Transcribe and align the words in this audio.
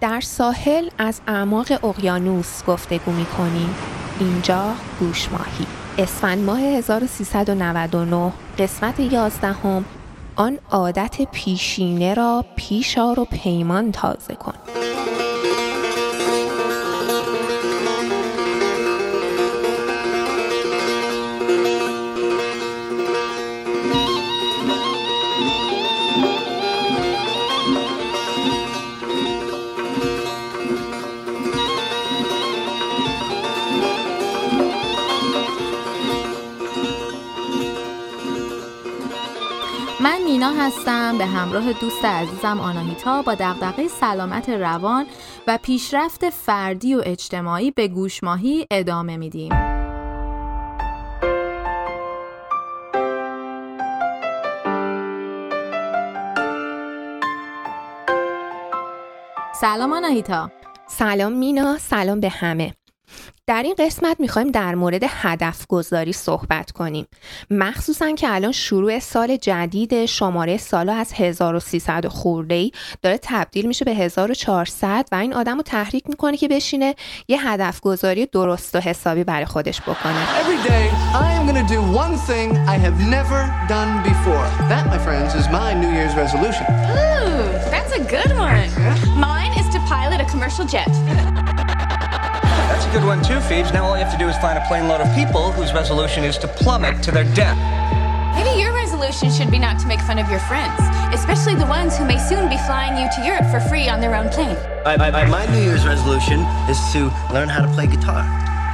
در 0.00 0.20
ساحل 0.20 0.88
از 0.98 1.20
اعماق 1.26 1.84
اقیانوس 1.84 2.64
گفتگو 2.64 3.12
می 3.12 3.26
کنیم 3.26 3.74
اینجا 4.20 4.74
گوش 5.00 5.28
ماهی. 5.32 5.66
اسفند 5.98 6.44
ماه 6.44 6.60
1399 6.60 8.32
قسمت 8.58 9.00
11 9.00 9.46
هم 9.46 9.84
آن 10.36 10.58
عادت 10.70 11.22
پیشینه 11.32 12.14
را 12.14 12.44
پیشار 12.56 13.20
و 13.20 13.24
پیمان 13.24 13.92
تازه 13.92 14.34
کن. 14.34 14.87
همراه 41.48 41.72
دوست 41.72 42.04
عزیزم 42.04 42.60
آناهیتا 42.60 43.22
با 43.22 43.34
دغدغه 43.34 43.88
سلامت 43.88 44.48
روان 44.48 45.06
و 45.46 45.58
پیشرفت 45.62 46.30
فردی 46.30 46.94
و 46.94 47.02
اجتماعی 47.06 47.70
به 47.70 47.88
گوشماهی 47.88 48.66
ادامه 48.70 49.16
میدیم. 49.16 49.52
سلام 59.54 59.92
آناهیتا 59.92 60.50
سلام 60.86 61.32
مینا 61.32 61.78
سلام 61.78 62.20
به 62.20 62.28
همه 62.28 62.77
در 63.46 63.62
این 63.62 63.74
قسمت 63.78 64.20
می‌خوایم 64.20 64.50
در 64.50 64.74
مورد 64.74 65.02
هدف 65.08 65.66
گذاری 65.66 66.12
صحبت 66.12 66.70
کنیم 66.70 67.06
مخصوصا 67.50 68.10
که 68.12 68.34
الان 68.34 68.52
شروع 68.52 68.98
سال 68.98 69.36
جدید 69.36 70.06
شماره 70.06 70.56
سالا 70.56 70.94
از 70.94 71.12
1300 71.12 72.06
خورده 72.06 72.54
ای 72.54 72.72
داره 73.02 73.18
تبدیل 73.22 73.66
میشه 73.66 73.84
به 73.84 73.94
1400 73.94 75.06
و 75.12 75.14
این 75.14 75.34
آدم 75.34 75.56
رو 75.56 75.62
تحریک 75.62 76.04
می‌کنه 76.08 76.36
که 76.36 76.48
بشینه 76.48 76.94
یه 77.28 77.48
هدف 77.48 77.80
گذاری 77.80 78.26
درست 78.26 78.74
و 78.74 78.78
حسابی 78.78 79.24
برای 79.24 79.46
خودش 79.46 79.80
بکنه 79.80 80.26
Every 80.26 80.68
day, 80.68 80.90
I 81.14 81.32
am 81.38 81.46
going 81.48 81.66
to 81.66 81.74
do 81.74 81.80
one 82.04 82.16
thing 82.30 82.56
I 82.74 82.76
have 82.86 82.96
never 83.16 83.40
done 83.68 84.02
before. 84.02 84.46
That, 84.72 84.84
my 84.94 84.98
friends, 85.06 85.34
is 85.34 85.46
my 85.48 85.68
New 85.82 85.92
Year's 85.98 86.14
resolution. 86.24 86.66
Ooh, 86.68 87.46
that's 87.72 87.92
a 88.00 88.02
good 88.14 88.32
one. 88.48 88.68
Mine 89.28 89.52
is 89.60 89.66
to 89.74 89.78
pilot 89.94 90.20
a 90.20 90.26
commercial 90.32 90.64
jet. 90.74 91.57
That's 92.88 92.96
a 92.96 93.00
good 93.00 93.06
one 93.06 93.22
too, 93.22 93.38
Phoebes. 93.40 93.70
Now 93.74 93.84
all 93.84 93.98
you 93.98 94.02
have 94.02 94.12
to 94.12 94.18
do 94.18 94.30
is 94.30 94.36
find 94.38 94.56
a 94.56 94.64
plane 94.66 94.88
load 94.88 95.02
of 95.02 95.14
people 95.14 95.52
whose 95.52 95.74
resolution 95.74 96.24
is 96.24 96.38
to 96.38 96.48
plummet 96.48 97.02
to 97.02 97.10
their 97.10 97.24
death. 97.34 97.54
Maybe 98.34 98.58
your 98.62 98.72
resolution 98.72 99.30
should 99.30 99.50
be 99.50 99.58
not 99.58 99.78
to 99.80 99.86
make 99.86 100.00
fun 100.00 100.18
of 100.18 100.30
your 100.30 100.38
friends, 100.40 100.80
especially 101.12 101.54
the 101.54 101.66
ones 101.66 101.98
who 101.98 102.06
may 102.06 102.16
soon 102.16 102.48
be 102.48 102.56
flying 102.64 102.96
you 102.96 103.06
to 103.14 103.20
Europe 103.26 103.44
for 103.50 103.60
free 103.68 103.90
on 103.90 104.00
their 104.00 104.14
own 104.14 104.30
plane. 104.30 104.56
I, 104.86 104.94
I, 104.94 105.20
I- 105.20 105.28
my 105.28 105.44
New 105.52 105.60
Year's 105.60 105.84
resolution 105.84 106.40
is 106.70 106.80
to 106.94 107.12
learn 107.30 107.50
how 107.50 107.60
to 107.60 107.70
play 107.74 107.86
guitar. 107.88 108.24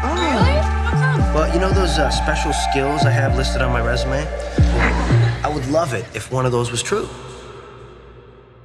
Oh. 0.04 0.14
Really? 0.14 1.34
Well, 1.34 1.52
you 1.52 1.58
know 1.58 1.72
those 1.72 1.98
uh, 1.98 2.08
special 2.10 2.52
skills 2.52 3.04
I 3.04 3.10
have 3.10 3.34
listed 3.36 3.62
on 3.62 3.72
my 3.72 3.80
resume? 3.84 4.24
I 5.42 5.50
would 5.52 5.66
love 5.66 5.92
it 5.92 6.04
if 6.14 6.30
one 6.30 6.46
of 6.46 6.52
those 6.52 6.70
was 6.70 6.84
true. 6.84 7.08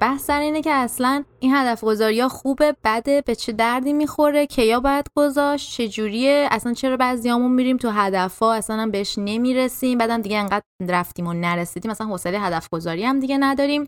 بحث 0.00 0.24
سر 0.24 0.40
اینه 0.40 0.62
که 0.62 0.70
اصلا 0.72 1.24
این 1.40 1.54
هدف 1.54 1.84
گذاری 1.84 2.20
ها 2.20 2.28
خوبه 2.28 2.76
بده 2.84 3.22
به 3.26 3.34
چه 3.34 3.52
دردی 3.52 3.92
می‌خوره 3.92 4.46
که 4.46 4.62
یا 4.62 4.80
باید 4.80 5.06
گذاشت 5.16 5.72
چجوریه 5.72 6.48
اصلا 6.50 6.72
چرا 6.72 6.96
بعضیامون 6.96 7.52
میریم 7.52 7.76
تو 7.76 7.90
هدف 7.90 8.38
ها 8.38 8.54
اصلا 8.54 8.76
هم 8.76 8.90
بهش 8.90 9.18
نمی‌رسیم 9.18 9.98
بعدم 9.98 10.22
دیگه 10.22 10.38
انقدر 10.38 10.64
رفتیم 10.88 11.26
و 11.26 11.32
نرسیدیم. 11.32 11.90
اصلا 11.90 12.06
حوصله 12.06 12.40
هدف 12.40 12.68
گذاری 12.72 13.04
هم 13.04 13.20
دیگه 13.20 13.38
نداریم. 13.38 13.86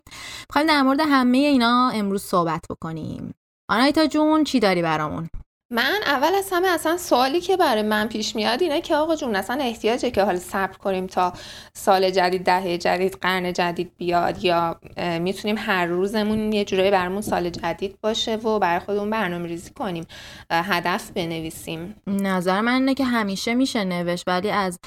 می‌خوایم 0.49 0.67
در 0.67 0.81
مورد 0.81 0.99
همه 0.99 1.37
اینا 1.37 1.89
امروز 1.89 2.23
صحبت 2.23 2.65
بکنیم. 2.69 3.33
آنایتا 3.71 4.05
جون 4.05 4.43
چی 4.43 4.59
داری 4.59 4.81
برامون؟ 4.81 5.29
من 5.73 5.99
اول 6.05 6.35
از 6.35 6.49
همه 6.51 6.67
اصلا 6.67 6.97
سوالی 6.97 7.41
که 7.41 7.57
برای 7.57 7.81
من 7.81 8.07
پیش 8.07 8.35
میاد 8.35 8.61
اینه 8.61 8.81
که 8.81 8.95
آقا 8.95 9.15
جون 9.15 9.35
اصلا 9.35 9.63
احتیاجه 9.63 10.11
که 10.11 10.23
حالا 10.23 10.39
صبر 10.39 10.77
کنیم 10.77 11.07
تا 11.07 11.33
سال 11.73 12.09
جدید 12.09 12.43
دهه 12.43 12.77
جدید 12.77 13.17
قرن 13.21 13.53
جدید 13.53 13.91
بیاد 13.97 14.43
یا 14.43 14.79
می‌تونیم 15.19 15.55
هر 15.59 15.85
روزمون 15.85 16.53
یه 16.53 16.65
جورایی 16.65 16.91
برامون 16.91 17.21
سال 17.21 17.49
جدید 17.49 17.97
باشه 18.01 18.35
و 18.35 18.59
برای 18.59 18.79
خودمون 18.79 19.09
برنامه 19.09 19.47
ریزی 19.47 19.71
کنیم 19.71 20.05
هدف 20.51 21.11
بنویسیم. 21.11 21.95
نظر 22.07 22.61
من 22.61 22.73
اینه 22.73 22.93
که 22.93 23.05
همیشه 23.05 23.53
میشه 23.53 23.83
نوشت 23.83 24.23
ولی 24.27 24.49
از 24.49 24.79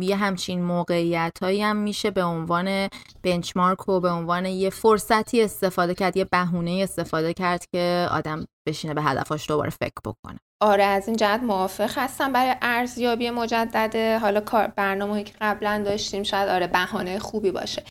یه 0.00 0.16
همچین 0.16 0.62
موقعیت 0.62 1.32
هایی 1.42 1.62
هم 1.62 1.76
میشه 1.76 2.10
به 2.10 2.24
عنوان 2.24 2.88
بنچمارک 3.22 3.88
و 3.88 4.00
به 4.00 4.10
عنوان 4.10 4.46
یه 4.46 4.70
فرصتی 4.70 5.42
استفاده 5.42 5.94
کرد 5.94 6.16
یه 6.16 6.24
بهونه 6.24 6.80
استفاده 6.82 7.34
کرد 7.34 7.64
که 7.72 8.08
آدم 8.10 8.46
بشینه 8.68 8.94
به 8.94 9.02
هدفاش 9.02 9.48
دوباره 9.48 9.70
فکر 9.70 10.00
بکنه. 10.04 10.38
آره 10.62 10.84
از 10.84 11.08
این 11.08 11.16
جهت 11.16 11.42
موافق 11.42 11.98
هستم 11.98 12.32
برای 12.32 12.56
ارزیابی 12.62 13.30
مجدد 13.30 14.18
حالا 14.20 14.40
کار 14.40 14.66
برنامه‌ای 14.66 15.24
که 15.24 15.32
قبلا 15.40 15.82
داشتیم 15.86 16.22
شاید 16.22 16.48
آره 16.48 16.66
بهانه 16.66 17.18
خوبی 17.18 17.50
باشه. 17.50 17.84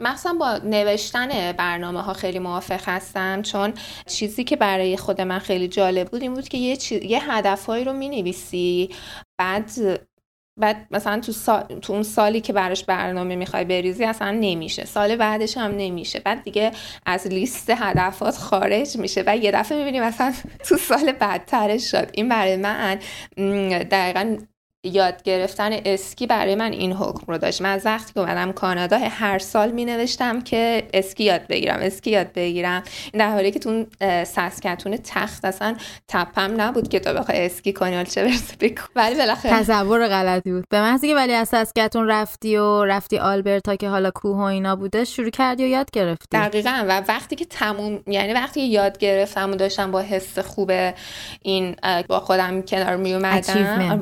مخصوصا 0.00 0.32
با 0.34 0.56
نوشتن 0.56 1.52
برنامه 1.52 2.02
ها 2.02 2.12
خیلی 2.12 2.38
موافق 2.38 2.88
هستم 2.88 3.42
چون 3.42 3.74
چیزی 4.06 4.44
که 4.44 4.56
برای 4.56 4.96
خود 4.96 5.20
من 5.20 5.38
خیلی 5.38 5.68
جالب 5.68 6.08
بود 6.08 6.22
این 6.22 6.34
بود 6.34 6.48
که 6.48 6.58
یه, 6.58 6.76
چیز، 6.76 7.02
یه 7.02 7.32
هدفهایی 7.32 7.84
رو 7.84 7.92
می 7.92 8.08
نویسی 8.08 8.90
بعد 9.40 9.70
بعد 10.56 10.86
مثلا 10.90 11.20
تو, 11.20 11.32
سال، 11.32 11.62
تو 11.62 11.92
اون 11.92 12.02
سالی 12.02 12.40
که 12.40 12.52
براش 12.52 12.84
برنامه 12.84 13.36
می‌خوای 13.36 13.64
بریزی 13.64 14.04
اصلا 14.04 14.30
نمیشه. 14.30 14.84
سال 14.84 15.16
بعدش 15.16 15.56
هم 15.56 15.70
نمیشه. 15.76 16.20
بعد 16.20 16.42
دیگه 16.42 16.72
از 17.06 17.26
لیست 17.26 17.70
هدفات 17.70 18.36
خارج 18.36 18.96
میشه. 18.96 19.24
و 19.26 19.36
یه 19.36 19.50
دفعه 19.50 19.78
می‌بینی 19.78 20.00
مثلا 20.00 20.34
تو 20.68 20.76
سال 20.76 21.12
بعدترش 21.12 21.90
شد. 21.90 22.08
این 22.12 22.28
برای 22.28 22.56
من 22.56 22.98
دقیقا 23.90 24.36
یاد 24.84 25.22
گرفتن 25.22 25.70
اسکی 25.84 26.26
برای 26.26 26.54
من 26.54 26.72
این 26.72 26.92
حکم 26.92 27.32
رو 27.32 27.38
داشت. 27.38 27.62
من 27.62 27.72
از 27.72 27.86
وقتی 27.86 28.12
که 28.12 28.20
اومدم 28.20 28.52
کانادا 28.52 28.98
هر 28.98 29.38
سال 29.38 29.70
می 29.70 29.84
نوشتم 29.84 30.40
که 30.40 30.88
اسکی 30.94 31.24
یاد 31.24 31.46
بگیرم 31.46 31.78
اسکی 31.82 32.10
یاد 32.10 32.32
بگیرم. 32.32 32.82
در 33.12 33.30
حالی 33.30 33.50
که 33.50 33.58
تو 33.58 33.86
سسکتون 34.24 34.96
تخت 34.96 35.44
اصلا 35.44 35.76
تپم 36.08 36.60
نبود 36.60 36.88
که 36.88 37.00
تو 37.00 37.14
بخوای 37.14 37.46
اسکی 37.46 37.72
کنی 37.72 38.04
چه 38.04 38.24
برسه 38.24 38.56
بکن 38.60 38.84
ولی 38.96 39.14
بالاخره 39.14 39.52
تصور 39.52 40.08
غلطی 40.08 40.52
بود. 40.52 40.64
به 40.70 40.80
محضی 40.80 41.08
که 41.08 41.14
ولی 41.14 41.32
از 41.32 41.48
سسکتون 41.48 42.08
رفتی 42.08 42.56
و 42.56 42.84
رفتی 42.84 43.18
آلبرتا 43.18 43.76
که 43.76 43.88
حالا 43.88 44.10
کوه 44.10 44.36
و 44.36 44.40
اینا 44.40 44.76
بوده 44.76 45.04
شروع 45.04 45.30
کردی 45.30 45.64
و 45.64 45.66
یاد 45.66 45.90
گرفتی؟ 45.90 46.28
دقیقا. 46.32 46.84
و 46.88 47.02
وقتی 47.08 47.36
که 47.36 47.44
تموم 47.44 48.00
یعنی 48.06 48.32
وقتی 48.32 48.60
یاد 48.60 48.98
گرفتم 48.98 49.50
و 49.50 49.54
داشتم 49.54 49.90
با 49.90 50.00
حس 50.00 50.38
خوب 50.38 50.70
این 51.42 51.76
با 52.08 52.20
خودم 52.20 52.62
کنار 52.62 52.96
می 52.96 53.14
اومدم 53.14 53.98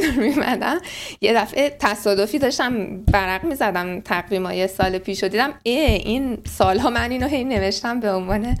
کنار 0.00 0.10
می 0.10 0.28
اومدم 0.28 0.80
یه 1.20 1.34
دفعه 1.34 1.76
تصادفی 1.80 2.38
داشتم 2.38 3.00
برق 3.04 3.44
می 3.44 3.54
زدم 3.54 4.00
تقویم 4.00 4.50
یه 4.50 4.66
سال 4.66 4.98
پیش 4.98 5.24
و 5.24 5.28
دیدم. 5.28 5.54
ای 5.62 5.78
این 5.80 6.38
سالها 6.46 6.90
من 6.90 7.10
اینو 7.10 7.26
هی 7.26 7.44
نوشتم 7.44 8.00
به 8.00 8.12
عنوان 8.12 8.58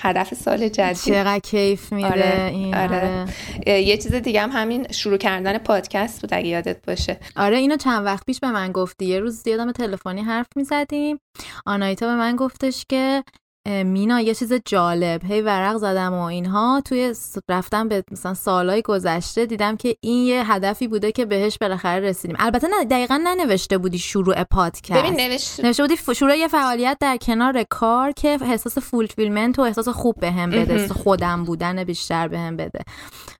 هدف 0.00 0.34
سال 0.34 0.68
جدید. 0.68 0.96
چقدر 0.96 1.38
کیف 1.38 1.92
میده 1.92 2.08
آره 2.08 2.50
این 2.52 2.74
آره. 2.74 3.26
آره. 3.66 3.82
یه 3.82 3.96
چیز 3.96 4.14
دیگه 4.14 4.40
هم 4.40 4.50
همین 4.50 4.86
شروع 4.92 5.16
کردن 5.16 5.58
پادکست 5.58 6.20
بود 6.20 6.34
اگه 6.34 6.48
یادت 6.48 6.86
باشه. 6.86 7.16
آره 7.36 7.56
اینو 7.56 7.76
چند 7.76 8.04
وقت 8.04 8.26
پیش 8.26 8.40
به 8.40 8.50
من 8.50 8.72
گفتی. 8.72 9.04
یه 9.04 9.20
روز 9.20 9.46
یادم 9.46 9.72
تلفنی 9.72 10.22
حرف 10.22 10.46
می‌زدیم. 10.56 11.20
آنایتا 11.66 12.06
به 12.06 12.14
من 12.14 12.36
گفتش 12.36 12.84
که 12.88 13.24
مینا 13.66 14.20
یه 14.20 14.34
چیز 14.34 14.52
جالب. 14.64 15.24
هی 15.24 15.42
ورق 15.42 15.76
زدم 15.76 16.14
و 16.14 16.22
اینها. 16.22 16.82
توی 16.84 17.14
رفتم 17.48 17.88
به 17.88 18.04
مثلا 18.10 18.34
سالهای 18.34 18.82
گذشته 18.82 19.46
دیدم 19.46 19.76
که 19.76 19.96
این 20.00 20.26
یه 20.26 20.52
هدفی 20.52 20.88
بوده 20.88 21.12
که 21.12 21.24
بهش 21.24 21.58
بالاخره 21.58 22.08
رسیدیم. 22.08 22.36
البته 22.40 22.68
نه 22.68 22.84
دقیقا 22.84 23.16
ننوشته 23.16 23.78
بودی 23.78 23.98
شروع 23.98 24.44
پادکست. 24.44 24.92
ببین 24.92 25.20
نوشت 25.20 25.64
نوشته 25.64 25.82
بودی 25.82 25.96
ف- 25.96 26.10
شروع 26.12 26.36
یه 26.36 26.48
فعالیت 26.48 26.96
در 27.00 27.16
کنار 27.16 27.62
کار 27.62 28.12
که 28.12 28.38
احساس 28.42 28.78
fulfillment 28.78 29.58
و 29.58 29.62
احساس 29.62 29.88
خوب 29.88 30.20
بهم 30.20 30.50
بده. 30.50 30.64
مهم. 30.64 30.76
احساس 30.80 30.98
خودم 30.98 31.44
بودن 31.44 31.84
بیشتر 31.84 32.28
بهم 32.28 32.56
بده. 32.56 32.80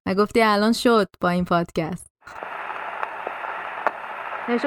و 0.07 0.15
گفتی 0.15 0.43
الان 0.43 0.73
شد 0.73 1.09
با 1.21 1.29
این 1.29 1.45
پادکست. 1.45 2.16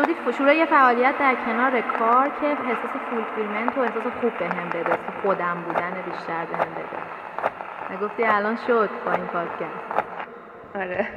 بودی 0.01 0.15
ف- 0.25 0.37
شروع 0.37 0.55
یه 0.55 0.65
فعالیت 0.65 1.17
در 1.17 1.35
کنار 1.45 1.81
کار 1.81 2.29
که 2.41 2.45
احساس 2.47 2.91
فولفیلمنت 3.09 3.77
و 3.77 3.81
احساس 3.81 4.03
خوب 4.21 4.37
بهم 4.37 4.69
بده 4.69 4.91
احساس 4.91 5.13
خودم 5.21 5.63
بودن 5.63 6.01
بیشتر 6.01 6.45
بهم 6.45 6.73
بده. 6.73 7.03
و 7.89 7.97
گفتی 7.97 8.25
الان 8.25 8.55
شد 8.67 8.89
با 9.05 9.11
این 9.11 9.27
پادکست. 9.27 9.89
آره. 10.75 11.07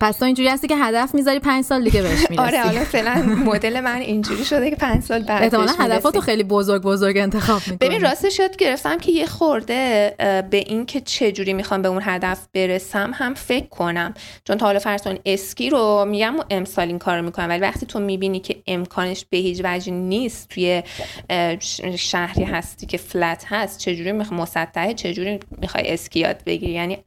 پس 0.00 0.18
تو 0.18 0.24
اینجوری 0.24 0.48
هستی 0.48 0.68
که 0.68 0.76
هدف 0.76 1.14
می‌ذاری 1.14 1.38
پنج 1.38 1.64
سال 1.64 1.84
دیگه 1.84 2.02
بهش 2.02 2.30
می‌رسی. 2.30 2.48
آره 2.48 2.60
حالا 2.60 2.84
فعلا 2.84 3.14
مدل 3.22 3.80
من 3.80 4.00
اینجوری 4.00 4.44
شده 4.44 4.70
که 4.70 4.76
پنج 4.76 5.02
سال 5.02 5.22
بعد 5.22 5.42
احتمالا 5.42 5.72
هدفاتو. 5.78 6.20
خیلی 6.20 6.44
بزرگ 6.44 6.82
بزرگ 6.82 7.18
انتخاب 7.18 7.62
می‌کنی. 7.66 7.88
ببین 7.88 8.00
راستش 8.00 8.38
یاد 8.38 8.56
گرفتم 8.56 8.98
که 8.98 9.12
یه 9.12 9.26
خورده 9.26 10.14
به 10.50 10.56
این 10.56 10.86
که 10.86 11.00
چجوری 11.00 11.52
می‌خوام 11.52 11.82
به 11.82 11.88
اون 11.88 12.02
هدف 12.04 12.38
برسم 12.52 13.12
هم 13.14 13.34
فکر 13.34 13.66
کنم. 13.66 14.14
چون 14.44 14.58
تا 14.58 14.66
حالا 14.66 14.78
فرض 14.78 15.02
کن 15.02 15.16
اسکی 15.26 15.70
رو 15.70 16.04
میگم 16.04 16.34
امسال 16.50 16.88
این 16.88 16.98
کار 16.98 17.18
رو 17.18 17.24
می‌کنم. 17.24 17.48
ولی 17.48 17.60
وقتی 17.60 17.86
تو 17.86 18.00
می‌بینی 18.00 18.40
که 18.40 18.56
امکانش 18.66 19.26
به 19.30 19.36
هیچ 19.36 19.60
وجه 19.64 19.92
نیست 19.92 20.48
توی 20.48 20.82
شهری 21.98 22.44
هستی 22.44 22.86
که 22.86 22.98
فلت 22.98 23.44
هست 23.48 23.78
چجوری 23.78 24.12
می‌خوای 24.12 24.40
مسطحه 24.40 24.94
چجوری 24.94 25.40
می‌خوای 25.58 25.92
اسکی 25.92 26.20
یاد 26.20 26.44
بگیری؟ 26.46 26.72
یعنی 26.72 26.98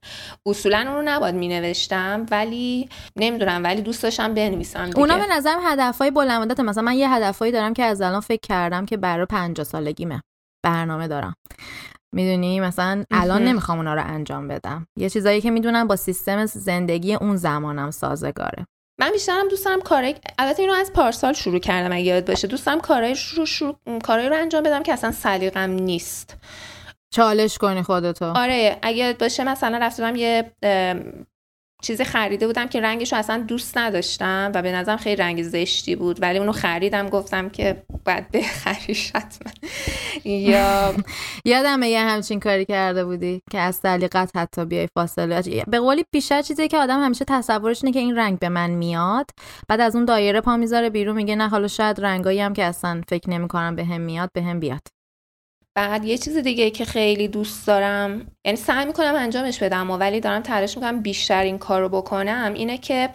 اصولا 0.46 0.78
اون 0.78 0.96
رو 0.96 1.02
نباید 1.02 1.36
مینوشتم. 1.36 2.26
ولی 2.32 2.67
نمی‌دونم 3.16 3.64
ولی 3.64 3.82
دوست 3.82 4.04
داشتم 4.04 4.34
بنویسم 4.34 4.86
دیگه. 4.86 5.00
اونا 5.00 5.18
به 5.18 5.26
نظرم 5.32 5.60
هدفهای 5.64 6.12
بلند 6.12 6.42
مدت 6.42 6.60
مثلا 6.60 6.84
من 6.84 6.96
یه 6.96 7.14
هدفهایی 7.14 7.52
دارم 7.52 7.74
که 7.74 7.84
از 7.84 8.02
الان 8.02 8.20
فکر 8.20 8.42
کردم 8.48 8.86
که 8.86 8.98
برای 8.98 9.26
50 9.26 9.64
سالگیمه. 9.64 10.22
برنامه 10.66 11.08
دارم. 11.08 11.34
می‌دونی؟ 12.16 12.60
مثلا 12.60 13.04
الان. 13.12 13.44
نمی‌خوام 13.44 13.78
اونا 13.78 13.94
رو 13.94 14.04
انجام 14.06 14.48
بدم. 14.48 14.88
یه 15.00 15.10
چیزایی 15.10 15.42
که 15.42 15.52
می‌دونم 15.52 15.88
با 15.88 15.96
سیستم 15.96 16.46
زندگی 16.46 17.16
اون 17.16 17.36
زمانم 17.36 17.92
سازگاره. 17.92 18.66
من 19.00 19.12
بیشترم 19.12 19.48
دوست 19.48 19.66
دارم 19.66 19.82
کارهای 19.82 20.16
البته 20.40 20.62
اینو 20.62 20.74
از 20.74 20.94
پارسال 20.94 21.34
شروع 21.34 21.60
کردم 21.60 21.96
اگه 21.96 22.04
یاد 22.04 22.26
باشه. 22.28 22.48
دوست 22.48 22.66
دارم 22.66 22.80
کارهای 22.80 23.16
رو 23.36 23.46
شروع... 23.46 23.76
کارهایی 24.04 24.30
رو 24.30 24.36
انجام 24.36 24.64
بدم 24.64 24.84
که 24.84 24.94
اصلا 24.94 25.12
سلیقم 25.12 25.70
نیست. 25.70 26.38
چالش 27.14 27.58
کنی 27.58 27.84
خودتو. 27.84 28.26
آره 28.26 28.80
اگه 28.82 28.98
یاد 28.98 29.18
باشه 29.18 29.44
مثلا 29.44 29.78
رفتم 29.78 30.16
یه 30.16 30.52
چیزی 31.82 32.04
خریده 32.04 32.48
بودم 32.48 32.68
که 32.68 32.82
رنگش 32.82 33.14
رو 33.14 33.20
اصلا 33.20 33.38
دوست 33.48 33.78
نداشتم 33.78 34.52
و 34.56 34.62
به 34.62 34.72
نظرم 34.72 34.98
خیلی 34.98 35.16
رنگ 35.16 35.44
زشتی 35.44 35.96
بود. 35.96 36.22
ولی 36.22 36.40
اونو 36.40 36.52
خریدم 36.52 37.10
گفتم 37.10 37.50
که 37.50 37.84
باید 38.06 38.32
بخریش 38.32 39.12
حتما 39.16 39.52
یا 40.26 40.94
یادم 41.46 41.84
یه 41.84 42.00
همچین 42.00 42.40
کاری 42.40 42.66
کرده 42.66 43.06
بودی 43.06 43.42
که 43.52 43.60
از 43.60 43.76
سلیقت 43.76 44.32
حتی 44.36 44.66
بیای 44.66 44.88
فاصله. 44.98 45.64
به 45.68 45.80
قولی 45.80 46.06
بیشتر 46.12 46.42
چیزی 46.42 46.68
که 46.68 46.78
آدم 46.78 47.04
همیشه 47.04 47.26
تصورش 47.26 47.84
اینه 47.84 47.94
که 47.94 48.00
این 48.00 48.16
رنگ 48.16 48.40
به 48.40 48.50
من 48.50 48.70
میاد. 48.70 49.30
بعد 49.68 49.82
از 49.82 49.96
اون 49.96 50.06
دایره 50.06 50.42
پا 50.42 50.58
می‌ذاره 50.58 50.90
بیرون 50.90 51.16
میگه 51.16 51.36
نه 51.36 51.50
حالا 51.50 51.68
شاید 51.68 52.02
رنگایی 52.02 52.40
هم 52.40 52.54
که 52.54 52.64
اصلا 52.64 53.02
فکر 53.08 53.30
نمی‌کنم 53.30 53.76
به 53.76 53.86
هم 53.86 54.02
میاد 54.02 54.30
به 54.34 54.42
هم 54.42 54.60
بیاد. 54.60 54.97
بعد 55.78 56.06
یه 56.06 56.18
چیز 56.18 56.38
دیگه 56.38 56.70
که 56.70 56.86
خیلی 56.86 57.28
دوست 57.28 57.68
دارم 57.68 58.32
یعنی 58.46 58.58
سعی 58.58 58.86
می‌کنم 58.86 59.16
انجامش 59.16 59.64
بدم 59.64 59.92
ولی 59.92 60.20
دارم 60.20 60.42
تلاش 60.42 60.78
می‌کنم 60.78 61.02
بیشتر 61.02 61.44
این 61.44 61.58
کار 61.58 61.82
رو 61.82 61.90
بکنم 61.90 62.54
اینه 62.56 62.78
که 62.78 63.10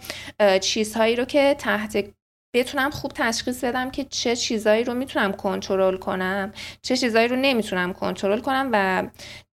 چیزهایی 0.61 1.15
رو 1.15 1.25
که 1.25 1.55
تحت 1.59 2.05
بتونم 2.55 2.89
خوب 2.89 3.11
تشخیص 3.15 3.63
بدم 3.63 3.91
که 3.91 4.03
چه 4.03 4.35
چیزایی 4.35 4.83
رو 4.83 4.93
می‌تونم 4.93 5.31
کنترل 5.31 5.97
کنم 5.97 6.53
چه 6.81 6.97
چیزایی 6.97 7.27
رو 7.27 7.35
نمی‌تونم 7.35 7.93
کنترل 7.93 8.39
کنم 8.39 8.69
و 8.73 9.07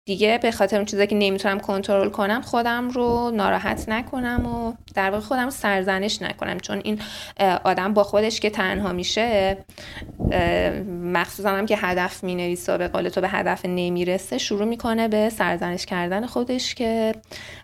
دیگه 0.10 0.40
به 0.42 0.52
خاطر 0.52 0.76
اون 0.76 0.86
چیزایی 0.86 1.08
که 1.08 1.16
نمی‌تونم 1.16 1.60
کنترل 1.60 2.10
کنم 2.10 2.42
خودم 2.42 2.90
رو 2.90 3.32
ناراحت 3.32 3.90
نکنم 3.90 4.46
و 4.46 4.74
در 4.96 5.10
واقع 5.12 5.24
خودم 5.24 5.44
رو 5.46 5.52
سرزنش 5.52 6.22
نکنم. 6.22 6.60
چون 6.60 6.82
این 6.84 7.02
آدم 7.64 7.94
با 7.94 8.04
خودش 8.04 8.40
که 8.40 8.50
تنها 8.50 8.94
میشه 8.94 9.58
مخصوصا 11.04 11.50
هم 11.50 11.66
که 11.66 11.78
هدف 11.78 12.24
می‌نویسه 12.24 12.74
و 12.74 12.78
به 12.78 12.88
قول 12.88 13.10
تو 13.10 13.22
به 13.22 13.30
هدف 13.30 13.66
نمی‌رسه 13.66 14.38
شروع 14.38 14.66
می‌کنه 14.66 15.08
به 15.08 15.30
سرزنش 15.30 15.86
کردن 15.86 16.26
خودش 16.26 16.76
که 16.76 17.16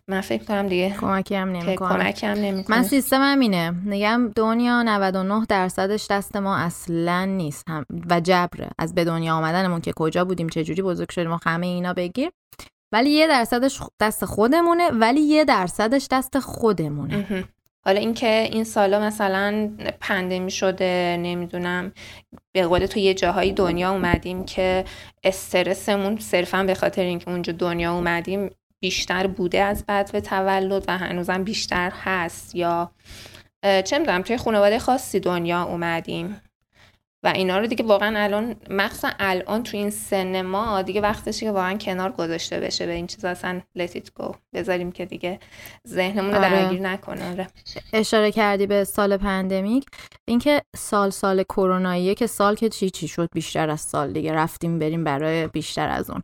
من 0.07 0.21
فکر 0.21 0.43
کنم 0.43 0.67
دیگه 0.67 0.95
کمکی 1.01 1.35
هم 1.35 1.51
نمی‌کنه. 1.51 1.75
کمکی 1.75 2.25
هم 2.25 2.37
نمی‌کنه. 2.37 2.77
من 2.77 2.83
سیستمم 2.83 3.39
اینه. 3.39 3.71
میگم 3.71 4.31
دنیا 4.35 4.83
99 4.83 5.45
درصدش 5.49 6.07
دست 6.09 6.35
ما 6.35 6.57
اصلا 6.57 7.25
نیست. 7.25 7.63
هم 7.69 7.85
و 8.09 8.19
جبره. 8.19 8.67
از 8.79 8.95
به 8.95 9.05
دنیا 9.05 9.35
آمدنمون 9.35 9.81
که 9.81 9.93
کجا 9.95 10.25
بودیم 10.25 10.49
چه 10.49 10.63
جوری 10.63 10.81
بزرگ 10.81 11.11
شدیم 11.11 11.31
و 11.31 11.37
همه 11.45 11.67
اینا 11.67 11.93
بگیر. 11.93 12.29
ولی 12.91 13.09
یه 13.09 13.27
درصدش 13.27 13.79
دست 13.99 14.25
خودمونه 14.25 14.89
ولی 14.89 15.21
یه 15.21 15.45
درصدش 15.45 16.07
دست 16.11 16.39
خودمونه. 16.39 17.43
حالا 17.85 17.99
اینکه 17.99 18.49
این 18.51 18.63
سالا 18.63 18.99
مثلا 18.99 19.69
پندمی 19.99 20.51
شده 20.51 21.17
نمی‌دونم 21.19 21.91
به 22.55 22.67
قول 22.67 22.85
تو 22.85 22.99
یه 22.99 23.13
جاهای 23.13 23.51
دنیا 23.51 23.91
اومدیم 23.91 24.45
که 24.45 24.85
استرسمون 25.23 26.17
صرفا 26.17 26.63
به 26.63 26.75
خاطر 26.75 27.01
اینکه 27.01 27.29
اونجا 27.29 27.53
دنیا 27.53 27.93
اومدیم 27.93 28.49
بیشتر 28.79 29.27
بوده 29.27 29.61
از 29.61 29.85
بعد 29.85 30.11
به 30.11 30.21
تولد 30.21 30.85
و 30.87 30.97
هنوزم 30.97 31.43
بیشتر 31.43 31.91
هست 32.03 32.55
یا 32.55 32.91
چه 33.63 33.99
می‌دونم 33.99 34.21
توی 34.21 34.37
خانواده 34.37 34.79
خاصی 34.79 35.19
دنیا 35.19 35.63
اومدیم 35.63 36.41
و 37.25 37.27
اینا 37.27 37.57
رو 37.57 37.67
دیگه 37.67 37.85
واقعا 37.85 38.23
الان 38.23 38.55
مخصوصا 38.69 39.09
الان 39.19 39.63
تو 39.63 39.77
این 39.77 39.89
سن 39.89 40.41
ما 40.41 40.81
دیگه 40.81 41.01
وقتشه 41.01 41.45
که 41.45 41.51
واقعا 41.51 41.77
کنار 41.77 42.11
گذاشته 42.11 42.59
بشه 42.59 42.85
به 42.85 42.91
این 42.91 43.07
چیزا. 43.07 43.29
اصلا 43.29 43.61
it 43.77 44.21
go. 44.21 44.35
بذاریم 44.53 44.91
که 44.91 45.05
دیگه 45.05 45.39
ذهنمون 45.87 46.31
رو 46.31 46.37
آره. 46.37 46.49
درگیر 46.49 46.81
نکنه. 46.81 47.31
آره. 47.31 47.47
اشاره 47.93 48.31
کردی 48.31 48.67
به 48.67 48.83
سال 48.83 49.17
پندمیک. 49.17 49.85
اینکه 50.27 50.61
سال 50.75 51.09
سال 51.09 51.43
کروناییه 51.43 52.15
که 52.15 52.27
سال 52.27 52.55
که 52.55 52.69
چی 52.69 52.89
چی 52.89 53.07
شد؟ 53.07 53.29
بیشتر 53.33 53.69
از 53.69 53.81
سال 53.81 54.13
دیگه. 54.13 54.33
رفتیم 54.33 54.79
بریم 54.79 55.03
برای 55.03 55.47
بیشتر 55.47 55.89
از 55.89 56.09
اون. 56.09 56.21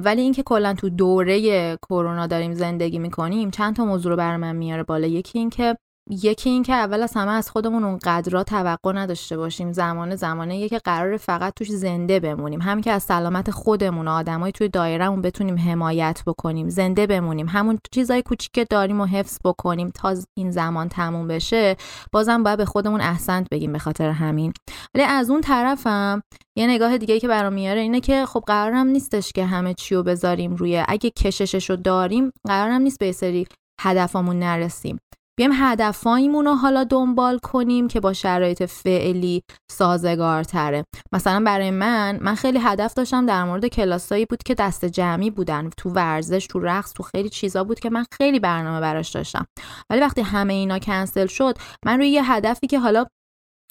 ولی 0.00 0.20
اینکه 0.22 0.42
کلا 0.42 0.74
تو 0.74 0.90
دوره 0.90 1.76
کرونا 1.76 2.26
داریم 2.26 2.54
زندگی 2.54 2.98
می‌کنیم 2.98 3.50
چند 3.50 3.76
تا 3.76 3.84
موضوع 3.84 4.10
رو 4.10 4.16
بر 4.16 4.36
من 4.36 4.56
میاره 4.56 4.82
بالا. 4.82 5.06
یکی 5.06 5.38
اینکه 5.38 5.76
یکی 6.10 6.50
این 6.50 6.62
که 6.62 6.72
اول 6.74 7.02
از 7.02 7.14
همه 7.14 7.30
از 7.30 7.50
خودمون 7.50 7.84
اون 7.84 7.98
قدرا 8.04 8.44
توقع 8.44 8.92
نداشته 8.92 9.36
باشیم. 9.36 9.72
زمان 9.72 10.16
زمانه 10.16 10.68
که 10.68 10.78
قرار 10.78 11.16
فقط 11.16 11.54
توش 11.56 11.70
زنده 11.70 12.20
بمونیم. 12.20 12.60
هم 12.60 12.80
که 12.80 12.92
از 12.92 13.02
سلامت 13.02 13.50
خودمون 13.50 14.08
و 14.08 14.10
آدمای 14.10 14.52
توی 14.52 14.68
دایرهمون 14.68 15.22
بتونیم 15.22 15.58
حمایت 15.58 16.22
بکنیم. 16.26 16.68
زنده 16.68 17.06
بمونیم. 17.06 17.48
همون 17.48 17.78
چیزای 17.92 18.22
کوچیک 18.22 18.52
که 18.52 18.64
داریم 18.64 19.00
و 19.00 19.04
حفظ 19.04 19.38
بکنیم 19.44 19.90
تا 19.90 20.14
این 20.34 20.50
زمان 20.50 20.88
تموم 20.88 21.28
بشه 21.28 21.76
بازم 22.12 22.42
باید 22.42 22.58
به 22.58 22.64
خودمون 22.64 23.00
احسنت 23.00 23.48
بگیم 23.50 23.72
به 23.72 23.78
خاطر 23.78 24.10
همین. 24.10 24.52
ولی 24.94 25.04
از 25.04 25.30
اون 25.30 25.40
طرفم 25.40 26.22
یه 26.56 26.66
نگاه 26.66 26.98
دیگه 26.98 27.20
که 27.20 27.28
برام 27.28 27.52
میاره 27.52 27.80
اینه 27.80 28.00
که 28.00 28.26
خب 28.26 28.44
قرارم 28.46 28.86
نیستش 28.86 29.32
که 29.32 29.44
همه 29.44 29.74
چی 29.74 29.94
رو 29.94 30.02
بذاریم 30.02 30.54
روی. 30.54 30.84
اگه 30.88 31.10
کششش 31.10 31.70
رو 31.70 31.76
داریم 31.76 32.32
قرارم 32.46 32.82
نیست 32.82 32.98
به 32.98 33.12
سری 33.12 33.46
هدفمون 33.80 34.38
نرسیم. 34.38 34.98
بیایم 35.38 35.52
هدفایمون 35.54 36.44
رو 36.44 36.54
حالا 36.54 36.84
دنبال 36.84 37.38
کنیم 37.38 37.88
که 37.88 38.00
با 38.00 38.12
شرایط 38.12 38.62
فعلی 38.62 39.42
سازگارتره. 39.70 40.84
مثلا 41.12 41.42
برای 41.46 41.70
من 41.70 42.18
من 42.22 42.34
خیلی 42.34 42.58
هدف 42.58 42.94
داشتم 42.94 43.26
در 43.26 43.44
مورد 43.44 43.66
کلاسایی 43.66 44.26
بود 44.26 44.42
که 44.42 44.54
دست 44.54 44.84
جمعی 44.84 45.30
بودن. 45.30 45.70
تو 45.76 45.90
ورزش 45.90 46.46
تو 46.46 46.58
رقص 46.58 46.92
تو 46.92 47.02
خیلی 47.02 47.28
چیزا 47.28 47.64
بود 47.64 47.80
که 47.80 47.90
من 47.90 48.04
خیلی 48.12 48.40
برنامه 48.40 48.80
براش 48.80 49.10
داشتم. 49.10 49.46
ولی 49.90 50.00
وقتی 50.00 50.20
همه 50.20 50.52
اینا 50.54 50.78
کنسل 50.78 51.26
شد 51.26 51.58
من 51.84 51.98
روی 51.98 52.08
یه 52.08 52.32
هدفی 52.32 52.66
که 52.66 52.78
حالا 52.78 53.06